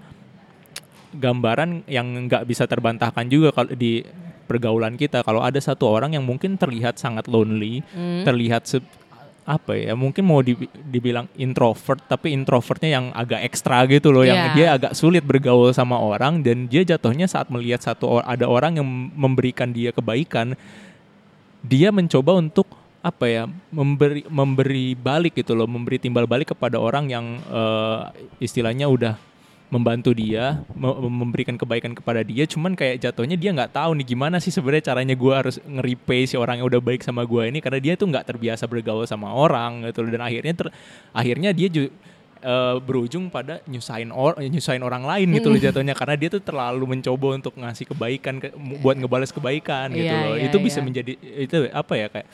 gambaran 1.11 1.89
yang 1.89 2.29
nggak 2.29 2.45
bisa 2.45 2.65
terbantahkan 2.65 3.25
juga 3.27 3.49
kalau 3.51 3.73
di 3.73 4.05
pergaulan 4.45 4.95
kita 4.95 5.21
kalau 5.21 5.41
ada 5.41 5.57
satu 5.59 5.89
orang 5.89 6.13
yang 6.13 6.25
mungkin 6.25 6.57
terlihat 6.57 6.97
sangat 6.97 7.25
lonely, 7.27 7.81
Hmm. 7.89 8.25
terlihat 8.25 8.65
se- 8.65 8.85
apa 9.45 9.73
ya 9.73 9.97
mungkin 9.97 10.29
mau 10.29 10.45
di- 10.45 10.61
dibilang 10.85 11.25
introvert 11.35 12.05
tapi 12.05 12.37
introvertnya 12.37 12.91
yang 12.93 13.07
agak 13.17 13.41
ekstra 13.43 13.81
gitu 13.89 14.13
loh 14.13 14.21
yang 14.21 14.53
Iya. 14.53 14.53
dia 14.53 14.67
agak 14.77 14.93
sulit 14.93 15.25
bergaul 15.25 15.73
sama 15.73 15.97
orang 15.97 16.45
dan 16.45 16.69
dia 16.69 16.85
jatuhnya 16.85 17.25
saat 17.25 17.49
melihat 17.49 17.81
satu 17.81 18.21
ada 18.21 18.45
orang 18.45 18.77
yang 18.77 18.85
memberikan 19.17 19.73
dia 19.73 19.89
kebaikan 19.89 20.53
dia 21.59 21.89
mencoba 21.89 22.37
untuk 22.37 22.69
apa 22.99 23.25
ya 23.25 23.43
memberi 23.71 24.27
memberi 24.27 24.93
balik 24.93 25.39
gitu 25.39 25.55
loh 25.55 25.71
memberi 25.71 25.97
timbal 25.97 26.27
balik 26.27 26.51
kepada 26.51 26.77
orang 26.77 27.07
yang 27.07 27.27
eh, 27.47 28.01
istilahnya 28.39 28.91
udah 28.91 29.15
membantu 29.69 30.17
dia 30.17 30.65
me- 30.73 30.97
memberikan 31.07 31.55
kebaikan 31.55 31.93
kepada 31.93 32.25
dia 32.25 32.49
cuman 32.49 32.73
kayak 32.73 32.99
jatuhnya 32.99 33.37
dia 33.37 33.53
nggak 33.53 33.71
tahu 33.71 33.93
nih 34.01 34.07
gimana 34.09 34.41
sih 34.41 34.49
sebenarnya 34.49 34.91
caranya 34.91 35.13
gue 35.13 35.29
harus 35.31 35.61
nge-repay 35.61 36.25
si 36.25 36.35
orang 36.35 36.59
yang 36.59 36.67
udah 36.67 36.81
baik 36.81 37.05
sama 37.05 37.23
gue 37.23 37.43
ini 37.47 37.61
karena 37.61 37.79
dia 37.79 37.95
tuh 37.95 38.09
nggak 38.09 38.25
terbiasa 38.27 38.65
bergaul 38.65 39.05
sama 39.05 39.29
orang 39.29 39.85
gitu 39.85 40.01
loh. 40.01 40.11
Dan 40.11 40.25
akhirnya 40.25 40.55
ter- 40.57 40.73
akhirnya 41.13 41.53
dia 41.53 41.69
ju- 41.69 41.93
eh, 42.41 42.77
berujung 42.81 43.29
pada 43.29 43.61
nyusahin 43.69 44.09
or 44.09 44.41
nyusahin 44.41 44.81
orang 44.81 45.05
lain 45.05 45.37
gitu 45.37 45.53
loh 45.53 45.61
jatuhnya 45.61 45.93
karena 45.93 46.17
dia 46.17 46.33
tuh 46.33 46.41
terlalu 46.41 46.97
mencoba 46.97 47.37
untuk 47.37 47.53
ngasih 47.53 47.93
kebaikan 47.93 48.41
ke- 48.41 48.57
buat 48.81 48.97
ngebales 48.97 49.31
kebaikan 49.31 49.93
gitu 49.93 50.09
Iya, 50.09 50.25
loh. 50.25 50.35
iya, 50.35 50.49
itu 50.49 50.57
bisa 50.59 50.81
iya. 50.81 50.87
menjadi 50.89 51.13
itu 51.45 51.57
apa 51.69 51.93
ya 51.95 52.09
kayak 52.09 52.27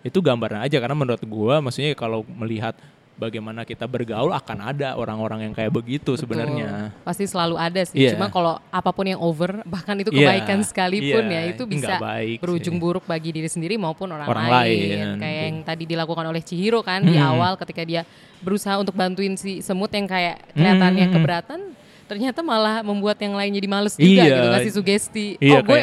itu 0.00 0.18
gambaran 0.18 0.62
aja 0.62 0.78
karena 0.78 0.94
menurut 0.94 1.22
gua 1.24 1.58
maksudnya 1.58 1.92
kalau 1.92 2.22
melihat 2.24 2.74
bagaimana 3.14 3.66
kita 3.66 3.82
bergaul 3.84 4.30
akan 4.30 4.58
ada 4.64 4.94
orang-orang 4.94 5.50
yang 5.50 5.52
kayak 5.52 5.74
begitu 5.74 6.14
sebenarnya. 6.14 6.94
Pasti 7.02 7.26
selalu 7.26 7.58
ada 7.58 7.82
sih. 7.82 7.98
Iya. 7.98 8.14
Cuma 8.14 8.30
kalau 8.30 8.62
apa 8.64 8.90
pun 8.94 9.02
yang 9.04 9.18
over, 9.18 9.58
bahkan 9.66 9.98
itu 9.98 10.14
Iya, 10.14 10.30
kebaikan 10.30 10.62
sekalipun 10.62 11.26
iya, 11.26 11.42
ya 11.42 11.50
itu 11.50 11.66
nggak 11.66 11.82
bisa 11.82 11.94
baik 11.98 12.38
berujung 12.38 12.78
sih. 12.78 12.80
buruk 12.80 13.04
bagi 13.04 13.34
diri 13.34 13.50
sendiri 13.50 13.74
maupun 13.74 14.14
orang, 14.14 14.22
Orang 14.22 14.46
lain. 14.46 14.54
lain, 14.54 15.18
Kayak 15.18 15.42
yang 15.50 15.56
tadi 15.66 15.84
dilakukan 15.90 16.24
oleh 16.24 16.42
Chihiro 16.46 16.78
kan 16.80 17.02
di 17.02 17.18
Hmm. 17.18 17.26
awal 17.34 17.58
ketika 17.58 17.82
dia 17.82 18.06
berusaha 18.38 18.78
untuk 18.78 18.94
bantuin 18.94 19.34
si 19.34 19.66
semut 19.66 19.90
yang 19.90 20.06
kayak 20.06 20.38
kelihatannya 20.54 21.04
Hmm. 21.04 21.14
keberatan. 21.18 21.60
Ternyata 22.08 22.40
malah 22.40 22.80
membuat 22.80 23.20
yang 23.20 23.36
lain 23.36 23.52
jadi 23.52 23.68
males 23.68 23.94
juga 23.94 24.08
Iya. 24.08 24.24
gitu 24.26 24.48
ngasih 24.48 24.72
sugesti. 24.72 25.26
Iya, 25.38 25.60
oh 25.60 25.62
gue 25.62 25.80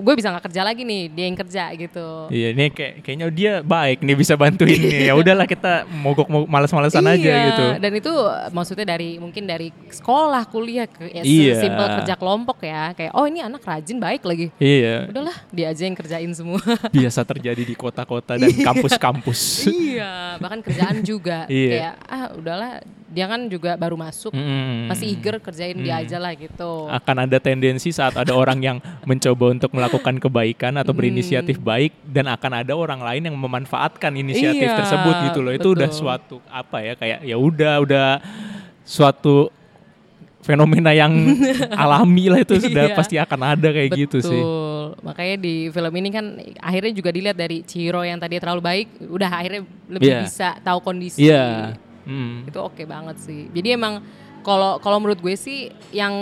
gue 0.00 0.14
bisa 0.14 0.30
nggak 0.30 0.44
kerja 0.46 0.62
lagi 0.62 0.82
nih, 0.82 1.02
dia 1.10 1.24
yang 1.26 1.34
kerja 1.36 1.64
gitu. 1.74 2.06
Iya, 2.30 2.48
ini 2.54 2.64
kayak 2.70 2.92
kayaknya 3.02 3.26
dia 3.28 3.52
baik 3.60 3.98
nih 4.00 4.14
bisa 4.14 4.34
bantuin 4.34 4.70
nih. 4.72 5.10
Ya 5.10 5.14
udahlah 5.14 5.44
kita 5.44 5.82
mogok 5.90 6.30
mau 6.30 6.46
malas-malasan 6.46 7.02
aja 7.04 7.18
Iya, 7.18 7.46
gitu. 7.50 7.64
Dan 7.82 7.92
itu 7.92 8.12
maksudnya 8.50 8.86
dari 8.86 9.18
mungkin 9.18 9.44
dari 9.44 9.68
sekolah, 9.90 10.46
kuliah, 10.46 10.86
ke, 10.86 11.10
ya, 11.10 11.22
Iya. 11.22 11.58
simpel 11.58 11.86
kerja 11.98 12.14
kelompok 12.14 12.62
ya. 12.62 12.94
Kayak 12.94 13.12
oh 13.12 13.26
ini 13.26 13.42
anak 13.42 13.60
rajin 13.60 13.98
baik 13.98 14.22
lagi. 14.22 14.54
Iya, 14.56 15.10
Udahlah, 15.10 15.36
dia 15.50 15.66
aja 15.68 15.82
yang 15.82 15.98
kerjain 15.98 16.30
semua. 16.30 16.62
biasa 16.94 17.26
terjadi 17.26 17.60
di 17.60 17.74
kota-kota 17.74 18.38
dan 18.38 18.54
kampus-kampus. 18.54 19.66
iya, 19.66 20.38
bahkan 20.38 20.60
kerjaan 20.60 21.02
juga. 21.02 21.50
Iya. 21.50 21.70
Kayak 21.70 21.94
ah 22.06 22.24
udahlah, 22.32 22.70
dia 23.08 23.26
kan 23.26 23.40
juga 23.46 23.74
baru 23.74 23.94
masuk, 23.94 24.30
Mm. 24.30 24.90
masih 24.90 25.06
eager 25.08 25.36
kerjain 25.64 25.76
dia 25.80 25.94
aja 26.04 26.18
lah 26.20 26.32
gitu. 26.36 26.70
akan 26.92 27.16
ada 27.24 27.38
tendensi 27.40 27.88
saat 27.88 28.12
ada 28.14 28.32
orang 28.32 28.60
yang 28.60 28.76
mencoba 29.04 29.50
untuk 29.50 29.70
melakukan 29.72 30.20
kebaikan 30.20 30.76
atau 30.76 30.92
berinisiatif 30.92 31.56
baik 31.56 31.96
dan 32.04 32.28
akan 32.28 32.60
ada 32.60 32.72
orang 32.76 33.00
lain 33.00 33.32
yang 33.32 33.36
memanfaatkan 33.36 34.12
inisiatif 34.12 34.68
Iya, 34.68 34.76
tersebut 34.76 35.14
gitu 35.32 35.40
loh. 35.40 35.52
Itu 35.52 35.68
udah 35.72 35.88
betul. 35.88 35.98
suatu 35.98 36.36
apa 36.46 36.78
ya 36.80 36.92
kayak 36.94 37.18
ya 37.24 37.36
udah 37.36 37.74
udah 37.80 38.08
suatu 38.84 39.48
fenomena 40.44 40.92
yang 40.92 41.12
alami 41.82 42.28
lah 42.28 42.44
itu 42.44 42.60
sudah 42.60 42.92
Iya. 42.92 42.96
pasti 42.96 43.16
akan 43.16 43.40
ada 43.56 43.68
kayak 43.72 43.90
gitu 43.96 44.20
sih. 44.20 44.36
Betul. 44.36 45.00
Makanya 45.00 45.36
di 45.40 45.54
film 45.72 45.92
ini 45.96 46.08
kan 46.12 46.24
akhirnya 46.60 46.92
juga 46.92 47.08
dilihat 47.08 47.36
dari 47.36 47.64
Chihiro 47.64 48.04
yang 48.04 48.20
tadi 48.20 48.36
terlalu 48.36 48.60
baik, 48.60 48.88
udah 49.08 49.30
akhirnya 49.32 49.62
lebih 49.88 50.10
Iya. 50.12 50.20
bisa 50.20 50.48
tahu 50.60 50.78
kondisi. 50.84 51.24
Iya. 51.24 51.76
Hmm. 52.04 52.44
itu 52.44 52.60
oke 52.60 52.84
banget 52.84 53.16
sih 53.16 53.48
jadi 53.48 53.80
emang 53.80 54.04
kalau 54.44 54.76
kalau 54.78 54.98
menurut 54.98 55.18
gue 55.18 55.34
sih 55.34 55.58
yang 55.90 56.12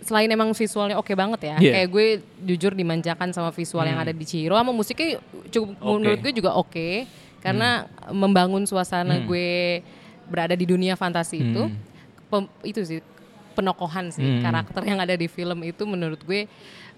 selain 0.00 0.26
emang 0.26 0.50
visualnya 0.50 0.94
oke 0.94 1.08
banget 1.12 1.40
ya 1.46 1.56
Iya. 1.56 1.72
kayak 1.74 1.88
gue 1.88 2.06
jujur 2.44 2.72
dimanjakan 2.72 3.30
sama 3.30 3.48
visual 3.48 3.82
yang 3.82 3.96
ada 3.96 4.10
di 4.10 4.24
Chihiro 4.24 4.52
sama 4.52 4.70
musiknya 4.70 5.22
cukup. 5.46 5.78
Hmm. 5.78 5.96
menurut 5.96 6.18
gue 6.20 6.32
juga 6.34 6.52
oke 6.52 7.06
karena 7.38 7.86
membangun 8.08 8.64
suasana 8.64 9.20
gue 9.20 9.80
berada 10.26 10.52
di 10.52 10.66
dunia 10.66 10.92
fantasi 10.92 11.38
itu 11.40 11.62
Hmm. 11.64 11.78
pem- 12.28 12.52
itu 12.62 12.82
sih 12.82 12.98
penokohan 13.54 14.10
sih 14.10 14.20
Hmm. 14.20 14.42
karakter 14.42 14.82
yang 14.82 14.98
ada 14.98 15.14
di 15.14 15.26
film 15.26 15.62
itu 15.62 15.82
menurut 15.82 16.18
gue 16.20 16.50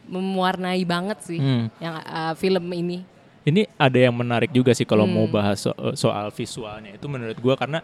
mewarnai 0.07 0.83
banget 0.83 1.19
sih 1.23 1.39
Hmm. 1.39 1.69
yang 1.77 1.95
uh, 1.99 2.33
film 2.35 2.65
ini 2.67 3.05
Ini 3.41 3.65
ada 3.75 3.97
yang 3.97 4.13
menarik 4.13 4.49
juga 4.51 4.71
sih 4.71 4.85
kalau 4.85 5.05
mau 5.07 5.25
Hmm. 5.25 5.33
bahas 5.33 5.61
so- 5.61 5.73
soal 5.95 6.29
visualnya 6.29 6.93
itu 6.93 7.07
menurut 7.07 7.37
gua 7.37 7.55
karena 7.55 7.81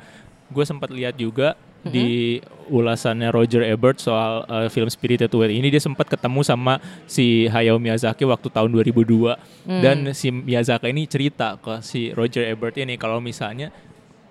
gue 0.46 0.62
sempat 0.62 0.88
lihat 0.88 1.14
juga 1.14 1.56
Hmm. 1.87 1.94
di 1.94 2.42
ulasannya 2.66 3.31
Roger 3.31 3.62
Ebert 3.62 4.03
soal 4.03 4.42
uh, 4.51 4.66
film 4.66 4.90
Spirited 4.90 5.31
Away 5.31 5.55
ini 5.55 5.70
dia 5.70 5.79
sempat 5.79 6.11
ketemu 6.11 6.42
sama 6.42 6.83
si 7.07 7.46
Hayao 7.46 7.79
Miyazaki 7.79 8.27
waktu 8.27 8.51
tahun 8.51 8.75
2002 8.75 9.38
Hmm. 9.66 9.83
dan 9.83 10.11
si 10.12 10.35
Miyazaki 10.35 10.90
ini 10.90 11.07
cerita 11.07 11.55
ke 11.62 11.79
si 11.81 12.11
Roger 12.11 12.42
Ebert 12.51 12.75
ini 12.77 12.99
kalau 12.99 13.22
misalnya 13.22 13.70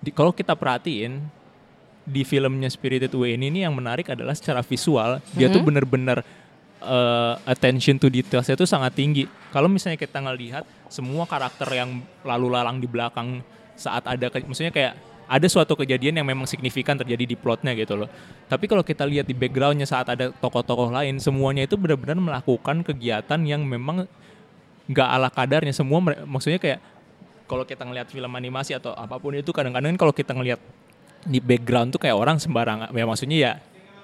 di, 0.04 0.12
kalau 0.12 0.36
kita 0.36 0.54
perhatiin 0.54 1.24
di 2.06 2.22
filmnya 2.22 2.70
Spirited 2.70 3.16
Away 3.16 3.40
ini 3.40 3.50
nih 3.50 3.62
yang 3.66 3.74
menarik 3.74 4.12
adalah 4.14 4.36
secara 4.38 4.62
visual 4.62 5.18
dia 5.34 5.50
tuh 5.50 5.64
bener-bener 5.64 6.22
uh, 6.86 7.34
attention 7.50 7.98
to 7.98 8.14
details 8.14 8.46
itu 8.46 8.66
sangat 8.70 8.94
tinggi. 8.94 9.26
Kalau 9.50 9.66
misalnya 9.66 9.98
kita 9.98 10.22
ngelihat 10.22 10.64
semua 10.92 11.26
karakter 11.26 11.66
yang 11.74 12.06
lalu 12.22 12.48
lalang 12.54 12.78
di 12.78 12.86
belakang 12.86 13.42
saat 13.74 14.06
ada, 14.06 14.30
maksudnya 14.46 14.72
kayak 14.72 14.94
ada 15.26 15.48
suatu 15.50 15.74
kejadian 15.74 16.22
yang 16.22 16.28
memang 16.28 16.46
signifikan 16.46 16.94
terjadi 16.94 17.26
di 17.26 17.36
plotnya 17.38 17.74
gitu 17.74 17.98
loh. 17.98 18.10
Tapi 18.46 18.70
kalau 18.70 18.86
kita 18.86 19.04
lihat 19.10 19.26
di 19.26 19.34
backgroundnya 19.34 19.90
saat 19.90 20.06
ada 20.06 20.30
tokoh-tokoh 20.30 20.94
lain, 20.94 21.18
semuanya 21.18 21.66
itu 21.66 21.74
benar-benar 21.76 22.18
melakukan 22.18 22.86
kegiatan 22.86 23.40
yang 23.42 23.66
memang 23.66 24.06
nggak 24.86 25.08
ala 25.10 25.30
kadarnya. 25.34 25.74
Semua 25.74 25.98
maksudnya 26.30 26.62
kayak 26.62 26.80
kalau 27.46 27.66
kita 27.66 27.86
ngelihat 27.86 28.10
film 28.10 28.32
animasi 28.34 28.78
atau 28.78 28.94
apa 28.94 29.18
pun 29.18 29.34
itu 29.34 29.50
kadang-kadang 29.50 29.98
kalau 29.98 30.14
kita 30.14 30.34
ngelihat 30.34 30.62
di 31.26 31.42
background 31.42 31.94
tuh 31.94 32.02
kayak 32.02 32.18
orang 32.18 32.38
sembarangan. 32.38 32.94
Ya 32.94 33.06
maksudnya 33.06 33.38
ya 33.38 33.52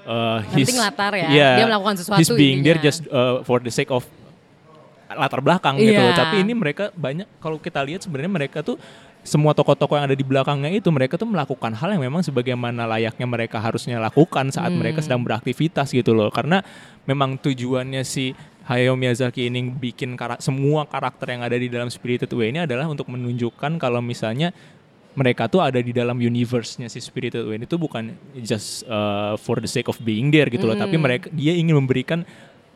uh, 0.10 0.40
his- 0.58 0.74
latar 0.74 1.14
ya. 1.14 1.30
iya, 1.30 1.50
Dia 1.62 1.66
melakukan 1.70 2.02
sesuatu 2.02 2.18
He's 2.22 2.34
being 2.34 2.66
there 2.66 2.78
intinya. 2.82 2.90
just 2.90 3.06
uh, 3.14 3.46
for 3.46 3.62
the 3.62 3.70
sake 3.70 3.94
of 3.94 4.06
latar 5.12 5.44
belakang 5.44 5.78
gitu 5.78 6.00
loh. 6.02 6.14
Iya. 6.14 6.18
Tapi 6.18 6.36
ini 6.42 6.54
mereka 6.56 6.90
banyak 6.96 7.28
kalau 7.44 7.60
kita 7.62 7.84
lihat 7.84 8.02
sebenarnya 8.06 8.32
mereka 8.32 8.64
tuh 8.64 8.80
semua 9.22 9.54
tokoh-tokoh 9.54 10.02
yang 10.02 10.10
ada 10.10 10.18
di 10.18 10.26
belakangnya 10.26 10.74
itu 10.74 10.90
mereka 10.90 11.14
tuh 11.14 11.30
melakukan 11.30 11.78
hal 11.78 11.94
yang 11.94 12.02
memang 12.02 12.26
sebagaimana 12.26 12.90
layaknya 12.90 13.30
mereka 13.30 13.62
harusnya 13.62 14.02
lakukan 14.02 14.50
saat 14.50 14.74
Hmm. 14.74 14.82
mereka 14.82 15.06
sedang 15.06 15.22
beraktivitas 15.22 15.94
gitu 15.94 16.18
loh. 16.18 16.34
Karena 16.34 16.66
memang 17.06 17.38
tujuannya 17.38 18.02
si 18.02 18.34
Hayao 18.66 18.98
Miyazaki 18.98 19.50
ini 19.50 19.70
bikin 19.70 20.18
kara- 20.18 20.42
semua 20.42 20.90
karakter 20.90 21.38
yang 21.38 21.42
ada 21.46 21.54
di 21.54 21.70
dalam 21.70 21.90
Spirited 21.90 22.30
Away 22.34 22.50
ini 22.50 22.66
adalah 22.66 22.90
untuk 22.90 23.10
menunjukkan 23.10 23.78
kalau 23.78 24.02
misalnya 24.02 24.54
mereka 25.12 25.52
tuh 25.52 25.60
ada 25.60 25.76
di 25.78 25.92
dalam 25.92 26.16
universe-nya 26.18 26.88
si 26.88 27.04
Spirited 27.04 27.44
Away 27.44 27.62
itu 27.62 27.76
bukan 27.76 28.16
just 28.42 28.88
uh, 28.88 29.36
for 29.38 29.60
the 29.60 29.68
sake 29.68 29.92
of 29.92 30.00
being 30.02 30.32
there 30.32 30.48
gitu 30.48 30.64
loh, 30.64 30.78
tapi 30.78 30.96
mereka 30.96 31.28
dia 31.36 31.52
ingin 31.52 31.76
memberikan 31.76 32.24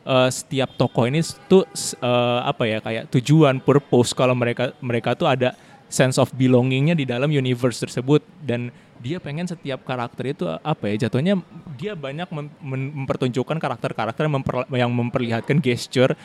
uh, 0.04 0.28
setiap 0.28 0.76
tokoh 0.76 1.08
ini 1.08 1.24
tuh 1.48 1.64
uh, 2.04 2.44
apa 2.44 2.64
ya 2.68 2.78
kayak 2.84 3.08
tujuan, 3.16 3.64
purpose 3.64 4.12
kalau 4.12 4.36
mereka 4.36 4.76
mereka 4.84 5.16
tuh 5.16 5.32
ada 5.32 5.56
sense 5.88 6.17
of 6.17 6.34
belongingnya 6.34 6.98
di 6.98 7.06
dalam 7.06 7.30
universe 7.30 7.82
tersebut. 7.82 8.26
Dan 8.41 8.69
dia 9.02 9.19
pengen 9.19 9.45
setiap 9.45 9.84
karakter 9.84 10.34
itu 10.34 10.48
apa 10.48 10.89
ya 10.89 11.06
jatuhnya 11.06 11.38
dia 11.76 11.93
banyak 11.93 12.32
mem- 12.32 12.56
mem- 12.63 12.93
mempertunjukkan 13.04 13.60
karakter-karakter 13.60 14.26
yang, 14.26 14.36
memper- 14.41 14.69
yang 14.71 14.91
memperlihatkan 14.91 15.60
gesture 15.60 16.15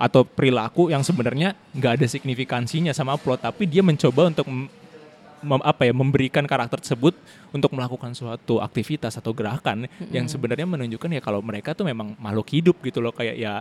atau 0.00 0.24
perilaku 0.24 0.88
yang 0.88 1.04
sebenarnya 1.04 1.52
nggak 1.76 2.00
ada 2.00 2.06
signifikansinya 2.08 2.92
sama 2.92 3.16
plot. 3.20 3.44
Tapi 3.44 3.68
dia 3.68 3.80
mencoba 3.84 4.32
untuk 4.32 4.48
mem- 4.48 5.64
apa 5.64 5.88
ya 5.88 5.96
memberikan 5.96 6.44
karakter 6.44 6.84
tersebut 6.84 7.16
untuk 7.48 7.72
melakukan 7.72 8.12
suatu 8.12 8.60
aktivitas 8.60 9.16
atau 9.16 9.32
gerakan 9.32 9.88
yang 10.12 10.28
sebenarnya 10.28 10.68
menunjukkan 10.68 11.16
ya 11.16 11.22
kalau 11.24 11.40
mereka 11.40 11.72
tuh 11.72 11.88
memang 11.88 12.12
makhluk 12.20 12.52
hidup 12.52 12.76
gitu 12.84 13.00
loh. 13.00 13.12
Kayak 13.14 13.36
ya 13.40 13.52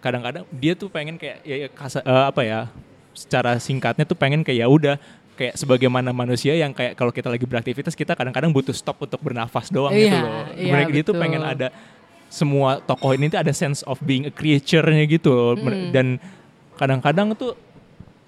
kadang-kadang 0.00 0.48
dia 0.56 0.72
tuh 0.72 0.88
pengen 0.88 1.20
kayak 1.20 1.44
ya, 1.44 1.56
ya 1.64 1.68
kasa- 1.68 2.00
eh, 2.00 2.24
apa 2.32 2.40
ya 2.40 2.72
secara 3.20 3.60
singkatnya 3.60 4.08
tuh 4.08 4.16
pengen 4.16 4.40
kayak 4.40 4.64
ya 4.64 4.66
udah 4.66 4.96
kayak 5.36 5.56
sebagaimana 5.56 6.12
manusia 6.12 6.52
yang 6.52 6.72
kayak 6.72 6.96
kalau 6.96 7.12
kita 7.12 7.28
lagi 7.28 7.44
beraktivitas 7.44 7.92
kita 7.92 8.16
kadang-kadang 8.16 8.48
butuh 8.48 8.72
stop 8.72 9.00
untuk 9.00 9.20
bernafas 9.20 9.68
doang 9.68 9.92
gitu 9.92 10.08
Iya, 10.08 10.20
loh. 10.20 10.44
iya, 10.56 10.72
Mereka 10.72 10.90
dia 10.92 11.02
tuh 11.02 11.12
betul. 11.16 11.22
pengen 11.24 11.42
ada 11.44 11.68
semua 12.30 12.78
tokoh 12.78 13.12
ini 13.12 13.28
tuh 13.28 13.40
ada 13.40 13.50
sense 13.50 13.80
of 13.84 13.96
being 14.00 14.24
a 14.24 14.32
creature-nya 14.32 15.04
gitu 15.04 15.28
loh. 15.32 15.52
Mer- 15.56 15.90
dan 15.90 16.06
kadang-kadang 16.76 17.32
tuh 17.34 17.56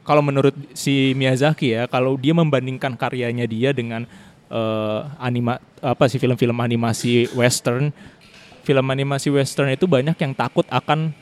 kalau 0.02 0.18
menurut 0.18 0.52
si 0.74 1.14
Miyazaki 1.14 1.72
ya 1.72 1.86
kalau 1.86 2.18
dia 2.18 2.34
membandingkan 2.34 2.98
karyanya 2.98 3.46
dia 3.46 3.70
dengan 3.70 4.02
eh, 4.48 5.00
anima 5.16 5.56
apa 5.80 6.08
sih 6.08 6.18
film-film 6.18 6.56
animasi 6.58 7.30
western. 7.32 7.92
Film 8.62 8.86
animasi 8.88 9.28
western 9.28 9.70
itu 9.70 9.84
banyak 9.84 10.14
yang 10.16 10.32
takut 10.32 10.64
akan 10.66 11.12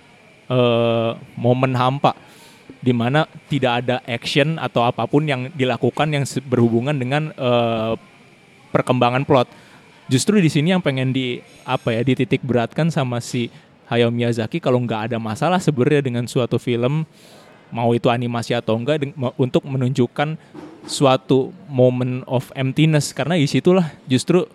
eh, 0.46 1.10
momen 1.34 1.74
hampa 1.74 2.14
di 2.78 2.94
mana 2.94 3.26
tidak 3.50 3.84
ada 3.84 3.96
action 4.06 4.56
atau 4.56 4.86
apa 4.86 5.04
pun 5.10 5.26
yang 5.26 5.50
dilakukan 5.52 6.08
yang 6.14 6.24
berhubungan 6.46 6.94
dengan 6.94 7.34
eh, 7.34 7.94
perkembangan 8.70 9.26
plot. 9.26 9.50
Justru 10.10 10.42
di 10.42 10.50
sini 10.50 10.74
yang 10.74 10.82
pengen 10.82 11.14
di 11.14 11.38
apa 11.66 11.94
ya 11.94 12.02
dititik 12.02 12.42
beratkan 12.42 12.90
sama 12.90 13.22
si 13.22 13.50
Hayao 13.90 14.10
Miyazaki 14.14 14.62
kalau 14.62 14.78
nggak 14.82 15.10
ada 15.10 15.18
masalah 15.18 15.58
sebenarnya 15.58 16.02
dengan 16.02 16.24
suatu 16.26 16.58
film 16.58 17.06
mau 17.70 17.94
itu 17.94 18.10
animasi 18.10 18.54
atau 18.54 18.74
enggak 18.74 19.02
untuk 19.38 19.62
menunjukkan 19.66 20.34
suatu 20.86 21.54
moment 21.70 22.26
of 22.26 22.50
emptiness 22.58 23.14
karena 23.14 23.38
di 23.38 23.46
situlah 23.46 23.86
justru 24.10 24.46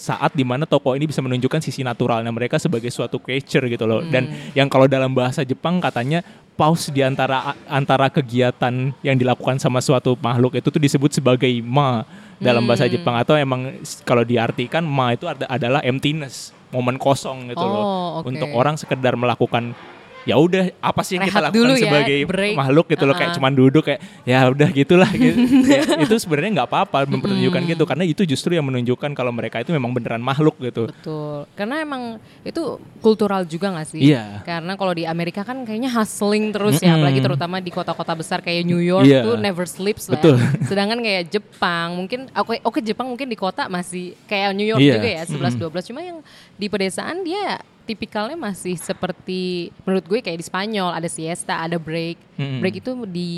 saat 0.00 0.32
di 0.32 0.40
mana 0.40 0.64
tokoh 0.64 0.96
ini 0.96 1.04
bisa 1.04 1.20
menunjukkan 1.20 1.60
sisi 1.60 1.84
naturalnya 1.84 2.32
mereka 2.32 2.56
sebagai 2.56 2.88
suatu 2.88 3.20
creature 3.20 3.68
gitu 3.68 3.84
loh. 3.84 4.00
Dan 4.00 4.32
yang 4.56 4.72
kalau 4.72 4.88
dalam 4.88 5.12
bahasa 5.12 5.44
Jepang 5.44 5.76
katanya 5.76 6.24
pause 6.56 6.88
di 6.88 7.04
antara 7.04 7.52
antara 7.68 8.08
kegiatan 8.08 8.96
yang 9.04 9.16
dilakukan 9.20 9.60
sama 9.60 9.84
suatu 9.84 10.16
makhluk 10.16 10.56
itu 10.56 10.72
tuh 10.72 10.80
disebut 10.80 11.12
sebagai 11.12 11.52
ma 11.60 12.08
dalam 12.40 12.64
bahasa 12.64 12.88
Jepang. 12.88 13.20
Atau 13.20 13.36
emang 13.36 13.76
kalau 14.08 14.24
diartikan 14.24 14.80
ma 14.80 15.12
itu 15.12 15.28
ada- 15.28 15.48
adalah 15.52 15.84
emptiness 15.84 16.56
momen 16.72 16.96
kosong 16.96 17.52
gitu 17.52 17.60
loh. 17.60 17.84
Oh, 17.84 18.08
oke. 18.24 18.32
untuk 18.32 18.48
orang 18.56 18.80
sekedar 18.80 19.12
melakukan 19.20 19.76
ya 20.22 20.36
udah 20.36 20.68
apa 20.78 21.00
sih 21.00 21.16
yang 21.16 21.24
kita 21.24 21.40
Rehat 21.40 21.48
lakukan 21.48 21.58
dulu 21.64 21.72
ya, 21.74 21.84
sebagai 21.88 22.18
break. 22.28 22.54
makhluk 22.54 22.86
gitu 22.88 23.04
loh 23.04 23.14
kayak 23.14 23.32
cuman 23.36 23.52
duduk 23.52 23.82
kayak 23.82 24.00
ya 24.22 24.38
udah 24.46 24.68
gitulah 24.68 25.10
gitu. 25.10 25.38
Ya, 25.70 25.82
itu 26.02 26.14
sebenarnya 26.18 26.50
nggak 26.60 26.68
apa-apa 26.68 26.98
mempertunjukkan 27.06 27.62
gitu 27.66 27.84
karena 27.86 28.04
itu 28.04 28.22
justru 28.24 28.52
yang 28.52 28.66
menunjukkan 28.66 29.14
kalau 29.14 29.30
mereka 29.30 29.62
itu 29.62 29.70
memang 29.70 29.94
beneran 29.94 30.20
makhluk 30.20 30.58
gitu. 30.58 30.90
Betul. 30.90 31.46
Karena 31.54 31.80
emang 31.80 32.02
itu 32.42 32.62
kultural 32.98 33.44
juga 33.44 33.70
gak 33.72 33.88
sih? 33.88 34.00
Iya. 34.02 34.42
Karena 34.42 34.74
kalau 34.74 34.92
di 34.92 35.06
Amerika 35.06 35.40
kan 35.40 35.62
kayaknya 35.62 35.88
hustling 35.90 36.50
terus 36.50 36.78
ya, 36.78 36.92
Mm-mm. 36.92 36.96
apalagi 37.00 37.20
terutama 37.20 37.56
di 37.58 37.70
kota-kota 37.70 38.12
besar 38.12 38.38
kayak 38.40 38.66
New 38.66 38.82
York 38.82 39.06
Iya. 39.06 39.22
tuh 39.24 39.34
never 39.36 39.64
sleeps 39.64 40.10
lah. 40.10 40.18
Betul. 40.18 40.36
Sedangkan 40.66 40.98
kayak 41.00 41.30
Jepang 41.30 41.96
mungkin 41.96 42.28
oke 42.30 42.60
oke 42.60 42.78
Jepang 42.80 43.08
mungkin 43.08 43.26
di 43.26 43.38
kota 43.38 43.70
masih 43.70 44.12
kayak 44.26 44.52
New 44.52 44.66
York 44.66 44.82
Iya. 44.82 44.94
juga 44.98 45.08
ya 45.08 45.22
11 45.24 45.56
12 45.56 45.88
cuma 45.88 46.00
yang 46.00 46.18
di 46.54 46.66
pedesaan 46.66 47.22
dia 47.22 47.62
tipikalnya 47.82 48.34
masih 48.34 48.74
seperti 48.74 49.68
menurut 49.82 50.04
gue 50.04 50.20
kayak 50.20 50.36
di 50.36 50.44
Spanyol 50.44 50.90
ada 50.90 51.06
siesta, 51.06 51.58
ada 51.58 51.74
break. 51.74 52.16
Mm-mm. 52.36 52.58
Break 52.58 52.76
itu 52.78 52.90
di 53.04 53.32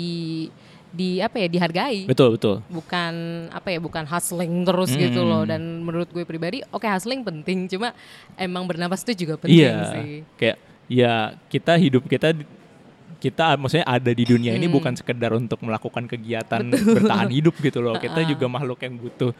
di 0.93 1.17
apa 1.17 1.41
ya 1.41 1.49
dihargai 1.49 2.05
Betul 2.05 2.37
betul. 2.37 2.61
bukan 2.69 3.13
apa 3.49 3.65
ya 3.67 3.81
bukan 3.81 4.05
hustling 4.05 4.61
terus 4.61 4.93
gitu 4.93 5.19
Hmm. 5.19 5.27
loh 5.27 5.41
dan 5.41 5.81
menurut 5.81 6.05
gue 6.05 6.21
pribadi 6.21 6.61
oke 6.69 6.85
hustling 6.85 7.25
penting 7.25 7.65
cuma 7.65 7.97
emang 8.35 8.61
bernapas 8.63 9.01
itu 9.01 9.25
juga 9.25 9.41
penting 9.41 9.57
Iya. 9.65 9.89
sih 9.89 10.21
Kayak 10.37 10.57
ya 10.85 11.13
kita 11.49 11.73
hidup 11.75 12.05
kita 12.05 12.37
kita 13.17 13.57
maksudnya 13.57 13.89
ada 13.89 14.11
di 14.11 14.21
dunia 14.21 14.53
ini 14.53 14.69
Hmm. 14.69 14.75
bukan 14.75 14.93
sekedar 14.93 15.33
untuk 15.33 15.57
melakukan 15.61 16.05
kegiatan 16.05 16.61
bertahan 16.61 17.31
hidup 17.31 17.57
gitu 17.57 17.81
loh. 17.81 17.97
Kita 17.97 18.21
juga 18.21 18.45
makhluk 18.45 18.77
yang 18.77 18.93
butuh 18.93 19.33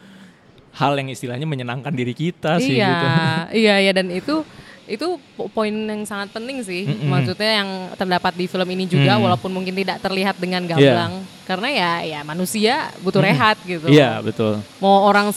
hal 0.74 0.98
yang 0.98 1.06
istilahnya 1.06 1.46
menyenangkan 1.46 1.94
diri 1.94 2.10
kita 2.12 2.58
sih 2.58 2.74
iya 2.74 2.90
gitu. 2.90 3.06
iya 3.54 3.74
iya 3.78 3.92
dan 3.94 4.10
itu 4.10 4.42
itu 4.86 5.06
po- 5.32 5.48
poin 5.48 5.70
yang 5.70 6.02
sangat 6.02 6.28
penting 6.30 6.60
sih 6.60 6.84
Mm-mm. 6.84 7.08
maksudnya 7.08 7.52
yang 7.58 7.68
terdapat 7.94 8.32
di 8.32 8.44
film 8.44 8.68
ini 8.68 8.84
juga 8.84 9.14
Mm. 9.14 9.22
walaupun 9.22 9.48
mungkin 9.48 9.72
tidak 9.74 9.98
terlihat 9.98 10.36
dengan 10.36 10.64
gamblang 10.64 11.12
karena 11.42 11.68
ya 11.68 11.92
ya 12.02 12.20
manusia 12.20 12.74
butuh 13.00 13.20
rehat 13.20 13.56
gitu 13.62 13.84
Iya, 13.86 14.20
betul. 14.20 14.60
mau 14.78 15.04
orang 15.04 15.32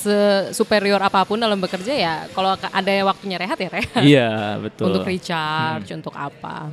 superior 0.51 0.99
apa 0.99 1.23
pun 1.23 1.35
dalam 1.35 1.55
bekerja 1.55 1.91
ya 1.91 2.15
kalau 2.29 2.53
ka- 2.53 2.71
ada 2.71 2.91
waktunya 3.05 3.35
rehat 3.35 3.57
ya 3.57 3.69
rehat 3.69 4.01
Iya, 4.01 4.29
betul. 4.57 4.87
untuk 4.87 5.03
recharge 5.03 5.91
untuk 5.91 6.11
apa 6.11 6.67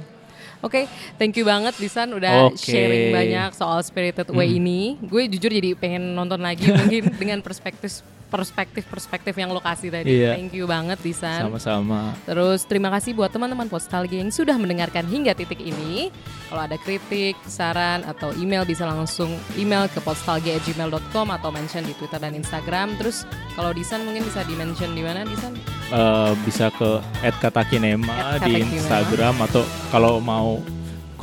Oke, 0.61 0.89
thank 1.15 1.37
you 1.37 1.45
banget 1.45 1.77
Disan 1.77 2.09
udah 2.11 2.49
Oke. 2.49 2.57
sharing 2.57 3.13
banyak 3.13 3.53
soal 3.53 3.85
Spirited 3.85 4.33
Away 4.33 4.57
ini. 4.57 4.97
Gue 4.99 5.29
jujur 5.29 5.53
jadi 5.53 5.77
pengen 5.77 6.17
nonton 6.17 6.41
lagi 6.41 6.65
mungkin 6.73 7.13
dengan 7.15 7.45
perspektif 7.45 8.01
perspektif 8.31 8.85
perspektif 8.89 9.35
yang 9.37 9.53
lokasi 9.53 9.89
tadi. 9.93 10.25
Iya. 10.25 10.37
Thank 10.37 10.57
you 10.57 10.67
banget 10.67 10.99
Disan. 11.01 11.49
Sama-sama. 11.49 12.13
Terus 12.25 12.65
terima 12.67 12.91
kasih 12.93 13.15
buat 13.15 13.31
teman-teman 13.31 13.69
Postalgia 13.71 14.21
yang 14.21 14.33
sudah 14.33 14.57
mendengarkan 14.59 15.07
hingga 15.07 15.37
titik 15.37 15.61
ini. 15.61 16.09
Kalau 16.51 16.63
ada 16.65 16.77
kritik, 16.79 17.35
saran 17.47 18.07
atau 18.07 18.31
email 18.39 18.63
bisa 18.63 18.87
langsung 18.87 19.35
email 19.59 19.91
ke 19.91 19.99
postalgia@gmail.com 20.03 21.27
atau 21.35 21.49
mention 21.51 21.83
di 21.83 21.95
Twitter 21.99 22.21
dan 22.23 22.35
Instagram. 22.37 22.95
Terus 23.01 23.27
kalau 23.59 23.75
Disan 23.75 24.07
mungkin 24.07 24.23
bisa 24.27 24.47
di 24.47 24.55
mention 24.55 24.95
di 24.95 25.03
mana 25.03 25.27
Disan? 25.27 25.57
Eh, 25.91 26.33
bisa 26.47 26.71
ke 26.75 27.03
@katakinema 27.43 28.39
di 28.43 28.61
@katakinema. 28.61 28.75
Instagram 28.79 29.35
atau 29.51 29.63
kalau 29.91 30.19
mau 30.23 30.59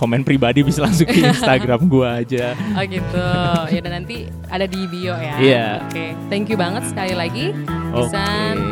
komen 0.01 0.25
pribadi 0.25 0.65
bisa 0.65 0.81
langsung 0.81 1.05
ke 1.05 1.21
Instagram 1.21 1.85
gua 1.85 2.25
aja. 2.25 2.57
Oh 2.73 2.81
gitu. 2.81 3.27
ya 3.69 3.79
dan 3.85 4.01
nanti 4.01 4.25
ada 4.49 4.65
di 4.65 4.89
bio 4.89 5.13
ya. 5.13 5.37
Iya. 5.37 5.67
Oke. 5.85 6.17
Thank 6.33 6.49
you 6.49 6.57
banget 6.57 6.89
sekali 6.89 7.13
lagi. 7.13 7.53
Oke. 7.93 8.17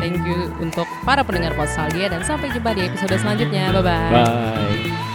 thank 0.02 0.18
you 0.26 0.50
untuk 0.58 0.90
para 1.06 1.22
pendengar 1.22 1.54
Postalgia 1.54 2.10
dan 2.10 2.26
sampai 2.26 2.50
jumpa 2.50 2.74
di 2.74 2.82
episode 2.90 3.14
selanjutnya. 3.14 3.70
Bye 3.70 3.84
bye. 3.86 4.10
Bye. 4.10 5.09